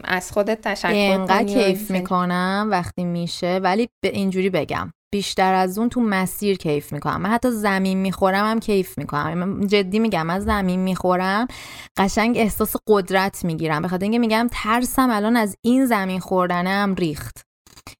از 0.03 0.31
خودت 0.31 0.61
تشکر 0.61 1.25
کنی 1.27 1.55
و 1.55 1.63
کیف 1.63 1.91
می‌کنم 1.91 2.67
وقتی 2.71 3.03
میشه 3.03 3.59
ولی 3.63 3.89
به 4.03 4.09
اینجوری 4.09 4.49
بگم 4.49 4.91
بیشتر 5.13 5.53
از 5.53 5.77
اون 5.77 5.89
تو 5.89 6.01
مسیر 6.01 6.57
کیف 6.57 6.93
می‌کنم. 6.93 7.21
من 7.21 7.29
حتی 7.29 7.51
زمین 7.51 7.97
می‌خورم 7.97 8.45
هم 8.45 8.59
کیف 8.59 8.97
می‌کنم. 8.97 9.33
من 9.33 9.67
جدی 9.67 9.99
میگم 9.99 10.25
من 10.25 10.39
زمین 10.39 10.79
می‌خورم 10.79 11.47
قشنگ 11.97 12.37
احساس 12.37 12.75
قدرت 12.87 13.45
می‌گیرم. 13.45 13.81
به 13.81 13.87
خاطر 13.87 14.03
اینکه 14.03 14.19
میگم 14.19 14.47
ترسم 14.51 15.09
الان 15.09 15.35
از 15.35 15.57
این 15.61 15.85
زمین 15.85 16.19
خوردنه 16.19 16.69
هم 16.69 16.95
ریخت. 16.95 17.46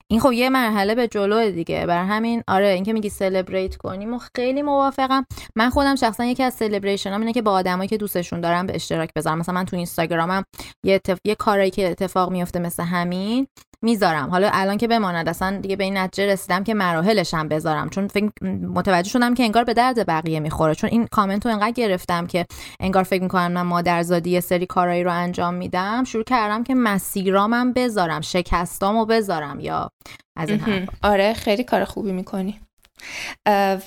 این 0.07 0.19
خب 0.19 0.31
یه 0.31 0.49
مرحله 0.49 0.95
به 0.95 1.07
جلو 1.07 1.51
دیگه. 1.51 1.85
بر 1.85 2.03
همین 2.03 2.43
آره 2.47 2.67
اینکه 2.67 2.93
میگی 2.93 3.09
سلبریت 3.09 3.75
کنیم 3.75 4.13
و 4.13 4.19
خیلی 4.35 4.61
موافقم. 4.61 5.25
من 5.55 5.69
خودم 5.69 5.95
شخصا 5.95 6.25
یکی 6.25 6.43
از 6.43 6.53
سلبریشن 6.53 7.13
اینه 7.13 7.33
که 7.33 7.41
با 7.41 7.51
آدمایی 7.51 7.89
که 7.89 7.97
دوستشون 7.97 8.41
دارم 8.41 8.65
به 8.65 8.75
اشتراک 8.75 9.09
بذارم. 9.15 9.37
مثلا 9.37 9.55
من 9.55 9.65
تو 9.65 9.75
اینستاگرامم 9.75 10.43
یه, 10.85 10.95
اتف... 10.95 11.19
یه 11.25 11.35
کارایی 11.35 11.71
که 11.71 11.91
اتفاق 11.91 12.31
میفته 12.31 12.59
مثل 12.59 12.83
همین 12.83 13.47
می‌ذارم. 13.83 14.29
حالا 14.29 14.49
الان 14.53 14.77
که 14.77 14.87
بماند 14.87 15.29
اصلا 15.29 15.57
دیگه 15.57 15.75
به 15.75 15.83
این 15.83 15.97
نتیجه 15.97 16.33
رسیدم 16.33 16.63
که 16.63 16.73
مراحلش 16.73 17.33
هم 17.33 17.47
بذارم. 17.47 17.89
چون 17.89 18.07
فکر 18.07 18.29
متوجه 18.73 19.09
شدم 19.09 19.33
که 19.33 19.43
انگار 19.43 19.63
به 19.63 19.73
درد 19.73 20.07
بقیه 20.07 20.39
می‌خوره. 20.39 20.75
چون 20.75 20.89
این 20.89 21.07
کامنت 21.11 21.45
رو 21.45 21.51
انقدر 21.51 21.71
گرفتم 21.71 22.27
که 22.27 22.45
انگار 22.79 23.03
فکر 23.03 23.23
می‌کنم 23.23 23.51
من 23.51 23.61
مادرزادی 23.61 24.29
یه 24.29 24.39
سری 24.39 24.65
کارایی 24.65 25.03
رو 25.03 25.11
انجام 25.11 25.53
میدم 25.53 26.03
شروع 26.03 26.23
کردم 26.23 26.63
که 26.63 26.75
مسیرامم 26.75 27.73
بذارم 27.73 28.21
شکستامو 28.21 29.05
بذارم 29.05 29.59
یا 29.59 29.91
از 30.37 30.49
این 30.49 30.87
آره 31.03 31.33
خیلی 31.33 31.63
کار 31.63 31.85
خوبی 31.85 32.11
می‌کنی. 32.11 32.59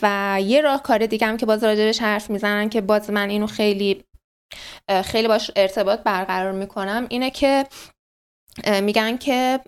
و 0.02 0.38
یه 0.42 0.60
راهکار 0.60 1.06
دیگه 1.06 1.26
هم 1.26 1.36
که 1.36 1.46
باز 1.46 1.64
راجبش 1.64 2.02
حرف 2.02 2.30
می‌زنن 2.30 2.68
که 2.68 2.80
باز 2.80 3.10
من 3.10 3.30
اینو 3.30 3.46
خیلی 3.46 4.04
خیلی 5.04 5.28
باش 5.28 5.50
ارتباط 5.56 6.00
برقرار 6.00 6.52
می‌کنم 6.52 7.06
اینه 7.08 7.30
که 7.30 7.66
میگن 8.82 9.16
که 9.16 9.60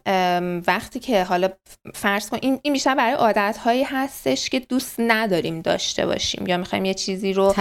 وقتی 0.66 1.00
که 1.00 1.24
حالا 1.24 1.48
فرض 1.94 2.28
کن 2.30 2.38
این, 2.42 2.60
این 2.62 2.72
بیشتر 2.72 2.94
برای 2.94 3.12
عادت 3.12 3.58
هایی 3.64 3.82
هستش 3.82 4.48
که 4.48 4.60
دوست 4.60 4.94
نداریم 4.98 5.60
داشته 5.60 6.06
باشیم 6.06 6.46
یا 6.46 6.56
می‌خوایم 6.56 6.84
یه 6.84 6.94
چیزی 6.94 7.32
رو. 7.32 7.54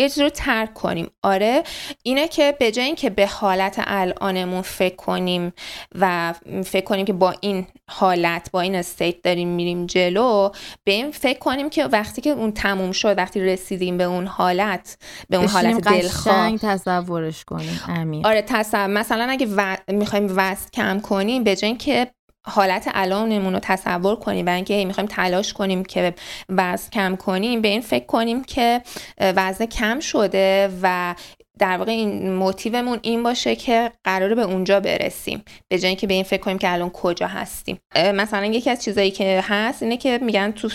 یه 0.00 0.08
چیزی 0.08 0.22
رو 0.22 0.28
ترک 0.28 0.74
کنیم. 0.74 1.10
آره 1.22 1.62
اینه 2.02 2.28
که 2.28 2.56
به 2.58 2.70
جای 2.70 2.84
اینکه 2.84 3.10
به 3.10 3.26
حالت 3.26 3.80
الانمون 3.86 4.62
فکر 4.62 4.96
کنیم 4.96 5.52
و 5.94 6.34
فکر 6.64 6.84
کنیم 6.84 7.04
که 7.04 7.12
با 7.12 7.34
این 7.40 7.66
حالت 7.90 8.50
با 8.52 8.60
این 8.60 8.74
استیت 8.74 9.22
داریم 9.22 9.48
میریم 9.48 9.86
جلو 9.86 10.50
به 10.84 10.92
این 10.92 11.10
فکر 11.10 11.38
کنیم 11.38 11.70
که 11.70 11.84
وقتی 11.84 12.20
که 12.20 12.30
اون 12.30 12.52
تموم 12.52 12.92
شد 12.92 13.18
وقتی 13.18 13.40
رسیدیم 13.40 13.98
به 13.98 14.04
اون 14.04 14.26
حالت 14.26 14.98
به 15.28 15.36
اون 15.36 15.48
حالت 15.48 15.80
دلخواه. 15.80 16.58
تصورش 16.58 17.44
کنیم. 17.44 17.80
امیر 17.88 18.26
آره 18.26 18.42
تصور 18.42 18.86
مثلا 18.86 19.26
اگه 19.30 19.46
و... 19.56 19.76
می‌خوایم 19.88 20.26
وزن 20.36 20.68
کم 20.72 21.00
کنیم 21.00 21.44
به 21.44 21.56
جای 21.56 21.68
اینکه 21.68 22.10
حالت 22.46 22.90
الانمون 22.94 23.52
رو 23.52 23.58
تصور 23.62 24.16
کنیم 24.16 24.46
و 24.46 24.50
اینکه 24.50 24.84
می‌خوایم 24.84 25.08
تلاش 25.08 25.52
کنیم 25.52 25.84
که 25.84 26.14
وزن 26.48 26.90
کم 26.90 27.16
کنیم 27.16 27.60
به 27.60 27.68
این 27.68 27.80
فکر 27.80 28.06
کنیم 28.06 28.44
که 28.44 28.82
وزن 29.20 29.66
کم 29.66 30.00
شده 30.00 30.70
و 30.82 31.14
در 31.58 31.76
واقع 31.76 31.92
این 31.92 32.32
موتیومون 32.32 32.98
این 33.02 33.22
باشه 33.22 33.56
که 33.56 33.92
قراره 34.04 34.34
به 34.34 34.42
اونجا 34.42 34.80
برسیم 34.80 35.44
به 35.68 35.78
جای 35.78 35.96
که 35.96 36.06
به 36.06 36.14
این 36.14 36.22
فکر 36.22 36.40
کنیم 36.42 36.58
که 36.58 36.72
الان 36.72 36.90
کجا 36.90 37.26
هستیم. 37.26 37.80
مثلا 37.96 38.46
یکی 38.46 38.70
از 38.70 38.84
چیزایی 38.84 39.10
که 39.10 39.44
هست 39.48 39.82
اینه 39.82 39.96
که 39.96 40.18
میگن 40.22 40.52
تو 40.52 40.68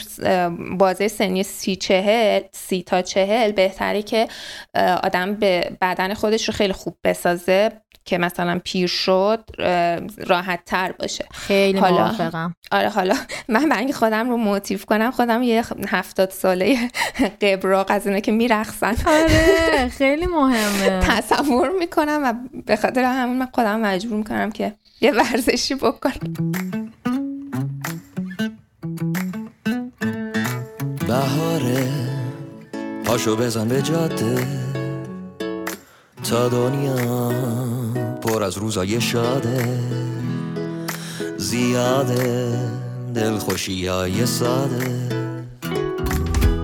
بازه 0.77 1.07
سنی 1.07 1.43
سی 1.43 1.75
چهل 1.75 2.41
سی 2.51 2.83
تا 2.83 3.01
چهل 3.01 3.51
بهتره 3.51 4.01
که 4.01 4.27
آدم 5.03 5.35
به 5.35 5.77
بدن 5.81 6.13
خودش 6.13 6.47
رو 6.47 6.53
خیلی 6.53 6.73
خوب 6.73 6.97
بسازه. 7.03 7.71
که 8.05 8.17
مثلا 8.17 8.59
پیر 8.63 8.87
شد 8.87 9.49
راحت 10.27 10.59
تر 10.65 10.91
باشه. 10.91 11.25
خیلی 11.31 11.79
حالا 11.79 11.95
موافقم. 11.95 12.55
آره 12.71 12.89
حالا 12.89 13.15
من 13.47 13.69
برای 13.69 13.93
خودم 13.93 14.29
رو 14.29 14.37
موتیف 14.37 14.85
کنم 14.85 15.11
خودم 15.11 15.43
یه 15.43 15.63
هفتاد 15.87 16.29
ساله 16.29 16.77
قبراق 17.41 17.85
از 17.89 18.07
اینه 18.07 18.21
که 18.21 18.31
میرخصن 18.31 18.95
آره 19.05 19.87
خیلی 19.97 20.25
مهمه. 20.25 20.99
تصور 20.99 21.69
می‌کنم 21.79 22.21
و 22.23 22.33
به 22.65 22.75
خاطر 22.75 23.03
همون 23.03 23.37
من 23.37 23.47
خودم 23.53 23.79
مجبور 23.79 24.17
می‌کنم 24.17 24.51
که 24.51 24.73
یه 25.01 25.11
ورزشی 25.11 25.75
بکنم. 25.75 26.33
بهاره 31.07 31.87
پاشو 33.05 33.35
بزن 33.35 33.67
به 33.67 33.81
جاده. 33.81 34.64
تا 36.29 36.49
دنیا 36.49 37.31
پر 38.21 38.43
از 38.43 38.57
روزای 38.57 39.01
شاده 39.01 39.79
زیاده 41.37 42.59
دلخوشی 43.15 43.87
های 43.87 44.25
ساده. 44.25 45.09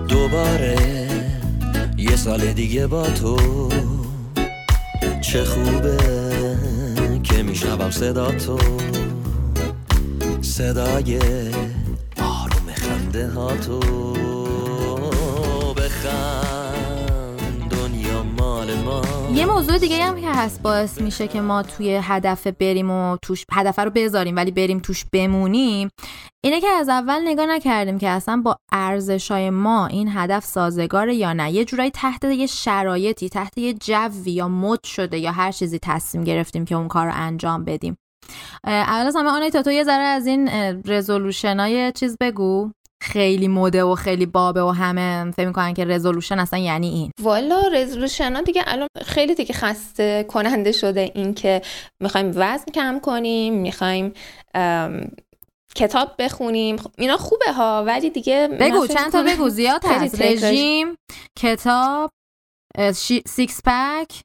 دوباره 0.08 0.76
یه 1.98 2.16
سال 2.16 2.52
دیگه 2.52 2.86
با 2.86 3.06
تو 3.06 3.68
چه 5.20 5.44
خوبه 5.44 5.96
که 7.22 7.42
میشنوم 7.42 7.90
صدا 7.90 8.32
تو. 8.32 8.58
صدای 10.42 11.18
آروم 12.18 12.72
خنده 12.74 13.28
ها 13.28 13.56
تو. 13.56 14.11
یه 19.34 19.46
موضوع 19.46 19.78
دیگه 19.78 20.04
هم 20.04 20.20
که 20.20 20.28
هست 20.28 20.62
باعث 20.62 21.00
میشه 21.00 21.28
که 21.28 21.40
ما 21.40 21.62
توی 21.62 22.00
هدف 22.02 22.46
بریم 22.46 22.90
و 22.90 23.16
توش 23.22 23.44
هدف 23.52 23.78
رو 23.78 23.90
بذاریم 23.90 24.36
ولی 24.36 24.50
بریم 24.50 24.78
توش 24.78 25.04
بمونیم 25.12 25.88
اینه 26.44 26.60
که 26.60 26.68
از 26.68 26.88
اول 26.88 27.20
نگاه 27.24 27.46
نکردیم 27.46 27.98
که 27.98 28.08
اصلا 28.08 28.36
با 28.44 28.56
ارزشای 28.72 29.50
ما 29.50 29.86
این 29.86 30.08
هدف 30.12 30.44
سازگاره 30.44 31.14
یا 31.14 31.32
نه. 31.32 31.52
یه 31.52 31.64
جورایی 31.64 31.90
تحت 31.90 32.24
یه 32.24 32.46
شرایطی 32.46 33.28
تحت 33.28 33.58
یه 33.58 33.74
جوی 33.74 34.30
یا 34.30 34.48
مد 34.48 34.84
شده 34.84 35.18
یا 35.18 35.32
هر 35.32 35.52
چیزی 35.52 35.78
تصمیم 35.82 36.24
گرفتیم 36.24 36.64
که 36.64 36.74
اون 36.74 36.88
کار 36.88 37.06
رو 37.06 37.12
انجام 37.14 37.64
بدیم. 37.64 37.96
اول 38.64 39.06
از 39.06 39.16
همه 39.16 39.30
آنیتا 39.30 39.62
تو 39.62 39.70
یه 39.72 39.84
ذره 39.84 40.04
از 40.04 40.26
این 40.26 40.48
resolution 40.86 41.60
های 41.60 41.92
چیز 41.92 42.16
بگو. 42.20 42.70
خیلی 43.02 43.48
مده 43.48 43.84
و 43.84 43.94
خیلی 43.94 44.26
بابه 44.26 44.62
و 44.62 44.68
همه 44.68 45.30
فکر 45.30 45.46
می‌کنن 45.46 45.74
که 45.74 45.84
resolution 45.84 46.38
اصلا 46.38 46.58
یعنی 46.58 46.88
این. 46.88 47.10
والا 47.20 47.62
resolution 47.72 48.36
ها 48.36 48.42
دیگه 48.42 48.62
الان 48.66 48.88
خیلی 49.04 49.34
دیگه 49.34 49.54
خسته 49.54 50.24
کننده 50.28 50.72
شده 50.72 51.12
این 51.14 51.34
که 51.34 51.62
می‌خوایم 52.02 52.32
وزن 52.34 52.72
کم 52.74 53.00
کنیم 53.02 53.54
می‌خوایم 53.54 54.12
کتاب 55.74 56.14
بخونیم. 56.18 56.76
اینا 56.98 57.16
خوبه 57.16 57.52
ها 57.52 57.84
ولی 57.86 58.10
دیگه 58.10 58.48
بگو 58.60 58.86
چند 58.86 59.12
تا 59.12 59.22
بگو 59.22 59.48
زیاد 59.48 59.84
هست. 59.84 60.22
رژیم 60.22 60.96
کتاب 61.38 62.10
six 63.26 63.60
pack 63.64 64.20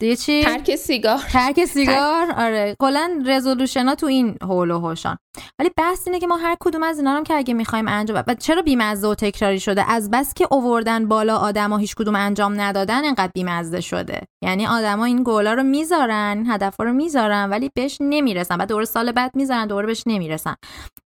دیگه 0.00 0.16
چی؟ 0.16 0.44
ترک 0.44 0.76
سیگار. 0.76 1.18
ترک 1.18 1.64
سیگار؟ 1.64 2.32
آره. 2.36 2.76
کلا 2.78 3.22
رزولوشن 3.26 3.88
ها 3.88 3.94
تو 3.94 4.06
این 4.06 4.36
هول 4.42 4.70
و 4.70 4.78
هوشان 4.78 5.18
ولی 5.58 5.70
بحث 5.76 6.08
اینه 6.08 6.20
که 6.20 6.26
ما 6.26 6.36
هر 6.36 6.56
کدوم 6.60 6.82
از 6.82 6.98
اینا 6.98 7.10
هم 7.10 7.24
که 7.24 7.34
اگه 7.34 7.54
می‌خوایم 7.54 7.88
انجام 7.88 8.24
و 8.26 8.34
چرا 8.34 8.62
بیمزه 8.62 9.08
و 9.08 9.14
تکراری 9.14 9.60
شده؟ 9.60 9.90
از 9.90 10.10
بس 10.10 10.34
که 10.34 10.46
اووردن 10.50 11.08
بالا 11.08 11.36
آدما 11.36 11.76
هیچ 11.76 11.94
کدوم 11.94 12.14
انجام 12.14 12.60
ندادن 12.60 13.04
انقدر 13.04 13.30
بیمزه 13.34 13.80
شده. 13.80 14.20
یعنی 14.42 14.66
آدما 14.66 15.04
این 15.04 15.22
گولا 15.22 15.54
رو 15.54 15.62
می‌ذارن 15.62 16.44
هدفا 16.48 16.84
رو 16.84 16.92
می‌ذارن 16.92 17.50
ولی 17.50 17.70
بهش 17.74 17.98
نمی‌رسن. 18.00 18.56
بعد 18.56 18.68
دوره 18.68 18.84
سال 18.84 19.12
بعد 19.12 19.30
می‌ذارن 19.34 19.66
دوره 19.66 19.86
بهش 19.86 20.02
نمی‌رسن. 20.06 20.54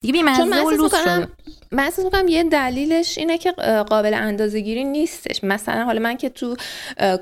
دیگه 0.00 0.12
بیمزه 0.12 0.42
و 0.42 0.70
لوس 0.70 0.94
شده. 1.02 1.28
من 1.72 1.84
احساس 1.84 2.04
یه 2.28 2.44
دلیلش 2.44 3.18
اینه 3.18 3.38
که 3.38 3.52
قابل 3.88 4.14
اندازه‌گیری 4.14 4.84
نیستش. 4.84 5.44
مثلا 5.44 5.84
حالا 5.84 6.00
من 6.00 6.16
که 6.16 6.28
تو 6.28 6.56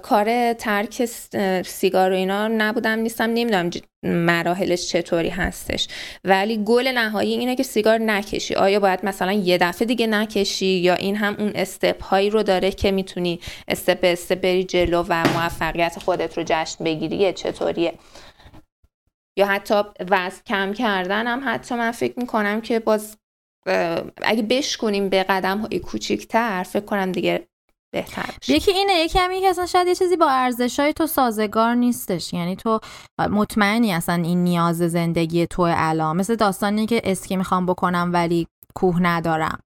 کار 0.02 0.52
ترک 0.52 1.08
سیگار 1.62 2.12
و 2.12 2.14
اینا 2.14 2.48
نبودم 2.48 2.98
نیستم 2.98 3.24
نمی‌دونم 3.24 3.70
مراحلش 4.02 4.88
چطوری 4.88 5.28
هستش. 5.28 5.88
ولی 6.24 6.64
گل 6.64 6.88
نهایی 6.88 7.32
اینه 7.32 7.56
که 7.56 7.62
سیگار 7.62 7.98
نکشی. 7.98 8.54
آیا 8.54 8.80
باید 8.80 9.04
مثلا 9.04 9.32
یه 9.32 9.58
دفعه 9.58 9.86
دیگه 9.86 10.06
نکشی 10.06 10.66
یا 10.66 10.94
این 10.94 11.16
هم 11.16 11.36
اون 11.38 11.52
استپ 11.54 12.02
هایی 12.02 12.30
رو 12.30 12.42
داره 12.42 12.70
که 12.70 12.90
می‌تونی 12.90 13.40
استپ 13.68 13.98
استپ 14.02 14.40
بری 14.40 14.64
جلو 14.64 15.04
و 15.08 15.24
موفقیت 15.34 15.98
خودت 15.98 16.38
رو 16.38 16.44
جشن 16.46 16.84
بگیری؟ 16.84 17.32
چطوریه؟ 17.32 17.94
یا 19.38 19.46
حتی 19.46 19.74
وزن 20.10 20.40
کم 20.46 20.72
کردن 20.72 21.26
هم 21.26 21.42
حتی 21.44 21.74
من 21.74 21.90
فکر 21.90 22.14
می‌کنم 22.16 22.60
که 22.60 22.78
باز 22.78 23.16
اگه 24.22 24.42
بشکنیم 24.42 25.08
به 25.08 25.22
قدم 25.22 25.58
های 25.58 25.78
کوچیکتر 25.78 26.62
فکر 26.62 26.84
کنم 26.84 27.12
دیگه 27.12 27.49
بهتر 27.92 28.34
یکی 28.48 28.70
اینه 28.70 28.92
یکی 28.92 29.18
هم 29.18 29.40
که 29.40 29.48
اصلا 29.48 29.66
شاید 29.66 29.88
یه 29.88 29.94
چیزی 29.94 30.16
با 30.16 30.30
ارزش 30.30 30.80
های 30.80 30.92
تو 30.92 31.06
سازگار 31.06 31.74
نیستش. 31.74 32.32
یعنی 32.32 32.56
تو 32.56 32.80
مطمئنی 33.18 33.92
اصلا 33.92 34.14
این 34.14 34.44
نیاز 34.44 34.76
زندگی 34.76 35.46
تو 35.46 35.62
الان. 35.76 36.16
مثل 36.16 36.36
داستانی 36.36 36.86
که 36.86 37.00
اسکی 37.04 37.36
می‌خوام 37.36 37.66
بکنم 37.66 38.10
ولی 38.12 38.46
کوه 38.74 39.02
ندارم. 39.02 39.58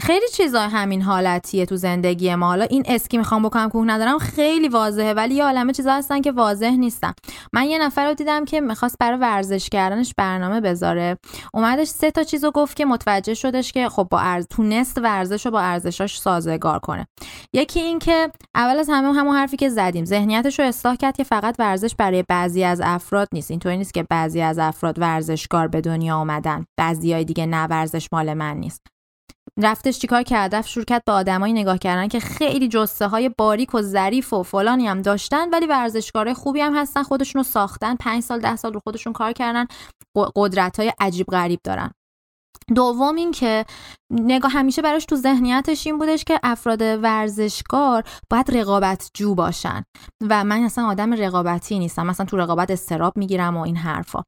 خیلی 0.00 0.26
چیزا 0.32 0.60
همین 0.60 1.02
حالتیه 1.02 1.66
تو 1.66 1.76
زندگی 1.76 2.34
ما. 2.34 2.46
حالا 2.46 2.64
این 2.64 2.82
اسکی 2.86 3.18
می‌خوام 3.18 3.42
بکنم 3.42 3.68
کوه 3.68 3.86
ندارم 3.86 4.18
خیلی 4.18 4.68
واضحه 4.68 5.14
ولی 5.14 5.34
یه 5.34 5.44
عالمه 5.44 5.72
چیزا 5.72 5.92
هستن 5.92 6.20
که 6.20 6.32
واضح 6.32 6.70
نیستن. 6.70 7.12
من 7.52 7.64
یه 7.64 7.78
نفر 7.78 8.08
رو 8.08 8.14
دیدم 8.14 8.44
که 8.44 8.60
می‌خواست 8.60 8.96
برای 9.00 9.18
ورزش 9.18 9.68
کردنش 9.68 10.14
برنامه 10.18 10.60
بذاره. 10.60 11.18
اومدش 11.54 11.88
سه 11.88 12.10
تا 12.10 12.24
چیزو 12.24 12.50
گفت 12.50 12.76
که 12.76 12.84
متوجه 12.84 13.34
شدش 13.34 13.72
که 13.72 13.88
خب 13.88 14.08
با 14.10 14.20
ارز 14.20 14.46
تونست 14.50 14.98
ورزش 14.98 15.46
رو 15.46 15.52
با 15.52 15.60
ارزشاش 15.60 16.20
سازگار 16.20 16.78
کنه. 16.78 17.06
یکی 17.52 17.80
این 17.80 17.98
که 17.98 18.30
اول 18.54 18.78
از 18.78 18.88
همه 18.90 19.18
همون 19.18 19.36
حرفی 19.36 19.56
که 19.56 19.68
زدیم 19.68 20.04
ذهنیتش 20.04 20.58
رو 20.58 20.64
اصلاح 20.64 20.96
کرد 20.96 21.16
که 21.16 21.24
فقط 21.24 21.56
ورزش 21.58 21.94
برای 21.94 22.24
بعضی 22.28 22.64
از 22.64 22.80
افراد 22.84 23.28
نیست. 23.32 23.50
اینطوری 23.50 23.76
نیست 23.76 23.94
که 23.94 24.06
بعضی 24.10 24.40
از 24.40 24.58
افراد 24.58 24.98
ورزشکار 24.98 25.68
به 25.68 25.80
دنیا 25.80 26.16
آمدن. 26.16 26.64
بعضیای 26.76 27.24
دیگه 27.24 27.46
نه 27.46 27.64
ورزش 27.64 28.08
مال 28.12 28.34
من 28.34 28.56
نیست. 28.56 28.91
رفتش 29.58 29.98
چیکار 29.98 30.22
کرد؟ 30.22 30.54
رفت 30.54 30.68
شروع 30.68 30.84
کرد 30.84 31.02
به 31.06 31.12
آدمایی 31.12 31.52
نگاه 31.52 31.78
کردن 31.78 32.08
که 32.08 32.20
خیلی 32.20 32.68
جسته 32.68 33.06
های 33.06 33.30
باریک 33.38 33.74
و 33.74 33.82
ظریف 33.82 34.32
و 34.32 34.42
فلانی 34.42 34.88
هم 34.88 35.02
داشتن 35.02 35.50
ولی 35.50 35.66
ورزشکارای 35.66 36.34
خوبی 36.34 36.60
هم 36.60 36.76
هستن 36.76 37.02
خودشون 37.02 37.38
رو 37.40 37.44
ساختن 37.44 37.96
پنج 37.96 38.22
سال 38.22 38.40
ده 38.40 38.56
سال 38.56 38.72
رو 38.72 38.80
خودشون 38.84 39.12
کار 39.12 39.32
کردن 39.32 39.66
قدرت 40.36 40.80
های 40.80 40.92
عجیب 41.00 41.26
غریب 41.26 41.60
دارن. 41.64 41.90
دوم 42.74 43.16
این 43.16 43.32
که 43.32 43.64
نگاه 44.10 44.50
همیشه 44.50 44.82
براش 44.82 45.04
تو 45.04 45.16
ذهنیتش 45.16 45.86
این 45.86 45.98
بودش 45.98 46.24
که 46.24 46.40
افراد 46.42 46.82
ورزشکار 46.82 48.04
باید 48.30 48.56
رقابت 48.56 49.10
جو 49.14 49.34
باشن. 49.34 49.84
و 50.28 50.44
من 50.44 50.62
اصلا 50.62 50.86
آدم 50.86 51.12
رقابتی 51.12 51.78
نیستم 51.78 52.06
مثلا 52.06 52.26
تو 52.26 52.36
رقابت 52.36 52.70
استراب 52.70 53.16
می‌گیرم 53.16 53.56
و 53.56 53.60
این 53.60 53.76
حرفا. 53.76 54.22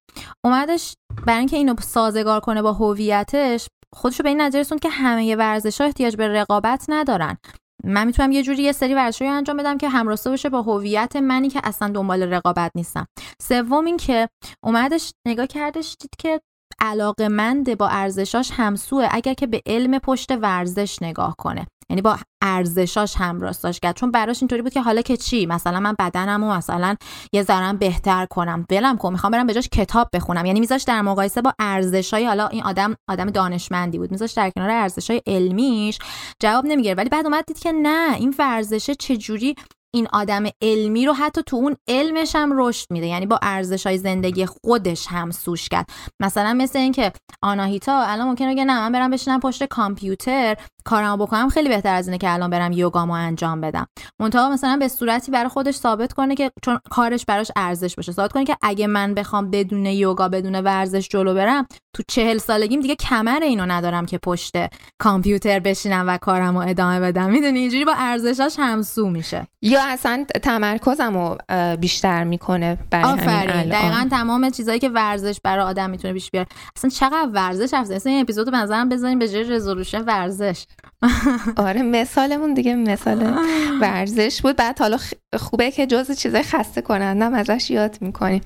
اومدش 0.44 0.94
برای 1.26 1.38
اینکه 1.38 1.56
اینو 1.56 1.74
سازگار 1.80 2.40
کنه 2.40 2.62
با 2.62 2.72
هویتش 2.72 3.68
خودشو 3.94 4.22
به 4.22 4.28
این 4.28 4.40
نظر 4.40 4.62
که 4.62 4.88
همه 4.88 5.36
ورزش 5.36 5.80
ها 5.80 5.86
احتیاج 5.86 6.16
به 6.16 6.28
رقابت 6.28 6.84
ندارن. 6.88 7.36
من 7.84 8.06
می‌تونم 8.06 8.32
یه 8.32 8.42
جوری 8.42 8.62
یه 8.62 8.72
سری 8.72 8.94
ورزشی 8.94 9.26
انجام 9.26 9.56
بدم 9.56 9.78
که 9.78 9.88
همراسته 9.88 10.30
باشه 10.30 10.48
با 10.48 10.62
هویت 10.62 11.16
منی 11.16 11.48
که 11.48 11.60
اصلا 11.64 11.88
دنبال 11.88 12.22
رقابت 12.22 12.70
نیستم. 12.74 13.06
سوم 13.42 13.84
این 13.84 13.96
که 13.96 14.28
اومدش 14.64 15.12
نگاه 15.26 15.46
کردش 15.46 15.96
دید 16.00 16.10
که 16.18 16.40
علاقه 16.80 17.28
منده 17.28 17.74
با 17.74 17.88
ارزشاش 17.88 18.50
همسوه 18.50 19.08
اگر 19.10 19.34
که 19.34 19.46
به 19.46 19.60
علم 19.66 19.98
پشت 19.98 20.30
ورزش 20.30 21.02
نگاه 21.02 21.34
کنه. 21.38 21.66
یعنی 21.90 22.02
با 22.02 22.16
ارزشاش 22.42 23.14
هم 23.16 23.40
راستاش 23.40 23.80
کرد. 23.80 23.96
چون 23.96 24.10
براش 24.10 24.42
اینطوری 24.42 24.62
بود 24.62 24.72
که 24.72 24.82
حالا 24.82 25.02
که 25.02 25.16
چی؟ 25.16 25.46
مثلا 25.46 25.80
من 25.80 25.94
بدنمو 25.98 26.54
مثلا 26.54 26.96
یه 27.32 27.42
ذرم 27.42 27.76
بهتر 27.76 28.26
کنم. 28.26 28.66
ولم 28.70 28.96
کن 28.96 29.12
می‌خوام 29.12 29.30
برم 29.30 29.46
به 29.46 29.54
جاش 29.54 29.68
کتاب 29.68 30.08
بخونم. 30.12 30.46
یعنی 30.46 30.60
میذاش 30.60 30.82
در 30.82 31.02
مقایسه 31.02 31.42
با 31.42 31.54
ارزشای 31.58 32.26
حالا 32.26 32.46
این 32.46 32.62
آدم 32.62 32.96
آدم 33.08 33.30
دانشمندی 33.30 33.98
بود. 33.98 34.10
میذاش 34.10 34.32
در 34.32 34.50
کنار 34.50 34.70
ارزشای 34.70 35.22
علمیش. 35.26 35.98
جواب 36.42 36.66
نمی‌گیره. 36.66 36.94
ولی 36.94 37.08
بعد 37.08 37.26
اومد 37.26 37.44
دید 37.46 37.58
که 37.58 37.72
نه 37.72 38.14
این 38.14 38.34
ورزشه 38.38 38.94
چجوری 38.94 39.54
این 39.94 40.08
آدم 40.12 40.44
علمی 40.62 41.06
رو 41.06 41.12
حتی 41.12 41.42
تو 41.46 41.56
اون 41.56 41.76
علمش 41.88 42.36
هم 42.36 42.52
رشد 42.54 42.86
میده. 42.90 43.06
یعنی 43.06 43.26
با 43.26 43.38
ارزش 43.42 43.86
های 43.86 43.98
زندگی 43.98 44.46
خودش 44.46 45.06
هم 45.06 45.30
سوش 45.30 45.68
کرد. 45.68 45.86
مثلا 46.20 46.54
مثل 46.54 46.78
اینکه 46.78 47.12
آناهیتا 47.42 48.02
الان 48.02 48.28
ممکنه 48.28 48.52
بگه 48.52 48.64
نه 48.64 48.74
من 48.74 48.92
برم 48.92 49.10
بشینم 49.10 49.40
پشت 49.40 49.64
کامپیوتر. 49.64 50.56
کارمو 50.84 51.16
بکنم 51.16 51.48
خیلی 51.48 51.68
بهتر 51.68 51.94
از 51.94 52.06
اینه 52.08 52.18
که 52.18 52.32
الان 52.32 52.50
برم 52.50 52.72
یوگامو 52.72 53.12
انجام 53.12 53.60
بدم. 53.60 53.86
منتها 54.20 54.50
مثلا 54.50 54.76
به 54.76 54.88
صورتی 54.88 55.32
برای 55.32 55.48
خودش 55.48 55.74
ثابت 55.74 56.12
کنه 56.12 56.34
که 56.34 56.50
چون 56.62 56.78
کارش 56.90 57.24
براش 57.24 57.50
ارزش 57.56 57.96
باشه. 57.96 58.12
ثابت 58.12 58.32
کنه 58.32 58.44
که 58.44 58.56
اگه 58.62 58.86
من 58.86 59.14
بخوام 59.14 59.50
بدون 59.50 59.86
یوگا 59.86 60.28
بدون 60.28 60.54
ورزش 60.54 61.08
جلو 61.08 61.34
برم 61.34 61.66
تو 61.96 62.02
چهل 62.08 62.38
سالگیم 62.38 62.80
دیگه 62.80 62.94
کمر 62.94 63.40
اینو 63.42 63.66
ندارم 63.66 64.06
که 64.06 64.18
پشت 64.18 64.54
کامپیوتر 64.98 65.58
بشینم 65.58 66.04
و 66.08 66.18
کارمو 66.18 66.58
ادامه 66.58 67.00
بدم. 67.00 67.30
می‌دونی؟ 67.30 67.58
اینجوری 67.58 67.84
با 67.84 67.94
ارزشاش 67.96 68.56
همسو 68.58 69.10
میشه. 69.10 69.46
یا 69.62 69.80
اصلا 69.84 70.24
تمرکزم 70.42 71.16
رو 71.16 71.38
بیشتر 71.76 72.24
می‌کنه 72.24 72.78
برای 72.90 73.12
آفرین. 73.12 73.68
دقیقا 73.68 74.08
تمام 74.10 74.50
چیزایی 74.50 74.78
که 74.78 74.88
ورزش 74.88 75.40
برای 75.44 75.64
آدم 75.64 75.90
می‌تونه 75.90 76.14
بیش 76.14 76.30
بیاره. 76.30 76.48
اصلا 76.76 76.90
چقدر 76.90 77.28
ورزش 77.32 77.74
اصلا 77.74 78.12
این 78.12 78.20
اپیزود 78.20 78.50
به 78.50 78.56
نظرم 78.56 78.88
بزنیم 78.88 79.18
به 79.18 79.28
جای 79.28 79.44
رزولوشن 79.44 80.04
ورزش. 80.04 80.64
آره 81.56 81.82
مثالمون 81.82 82.54
دیگه 82.54 82.74
مثال 82.74 83.38
ورزش 83.80 84.42
بود. 84.42 84.56
بعد 84.56 84.78
حالا 84.78 84.98
خوبه 85.40 85.70
که 85.70 85.86
جز 85.86 86.10
چیزای 86.18 86.42
خسته 86.42 86.82
کنندم 86.82 87.34
ازش 87.34 87.70
یاد 87.70 87.98
می‌کنیم. 88.00 88.42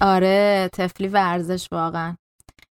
آره 0.00 0.70
تفلی 0.72 1.08
ورزش 1.08 1.68
واقعا. 1.72 2.16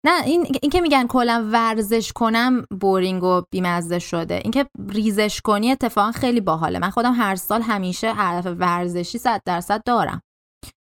نه 0.05 0.23
این, 0.25 0.47
این 0.61 0.71
که 0.71 0.81
میگن 0.81 1.07
کلا 1.07 1.49
ورزش 1.51 2.11
کنم 2.13 2.65
بورینگ 2.81 3.23
و 3.23 3.41
بیمزه 3.51 3.99
شده. 3.99 4.35
اینکه 4.35 4.65
ریزش 4.89 5.41
کنی 5.41 5.71
اتفاقا 5.71 6.11
خیلی 6.11 6.41
باحاله. 6.41 6.79
من 6.79 6.89
خودم 6.89 7.13
هر 7.13 7.35
سال 7.35 7.61
همیشه 7.61 8.13
هدف 8.13 8.55
ورزشی 8.59 9.17
صد 9.17 9.41
درصد 9.45 9.83
دارم. 9.85 10.21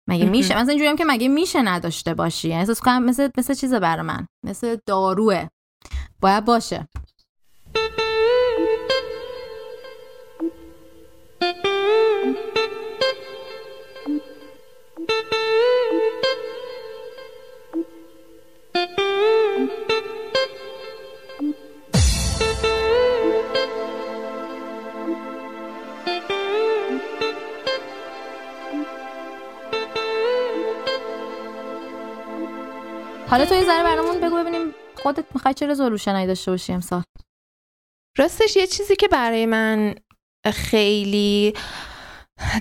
مگه 0.10 0.26
میشه؟ 0.26 0.58
مثلا 0.58 0.70
اینجوری 0.70 0.90
هم 0.90 0.96
که 0.96 1.06
مگه 1.06 1.28
میشه 1.28 1.62
نداشته 1.62 2.14
باشی. 2.14 2.48
یعنی 2.48 2.60
احساس 2.60 2.82
کنم 2.82 3.04
مثل 3.04 3.30
مثل 3.38 3.54
چیزه 3.54 3.80
برای 3.80 4.06
من. 4.06 4.28
مثل 4.46 4.78
داروه. 4.86 5.48
باید 6.22 6.46
باشه. 6.46 6.88
حالا 33.30 33.46
تو 33.46 33.56
یه 33.56 33.66
ذره 33.66 33.84
برامون 33.84 34.20
بگو 34.20 34.36
ببینیم 34.36 34.74
خودت 34.96 35.26
می‌خوای 35.34 35.54
چه 35.54 35.68
رزولوشنایی 35.68 36.28
داشته 36.28 36.52
باشی 36.52 36.74
امسال؟ 36.74 37.04
راستش 38.18 38.56
یه 38.56 38.68
چیزی 38.68 38.96
که 38.96 39.08
برای 39.08 39.46
من 39.46 39.96
خیلی 40.54 41.54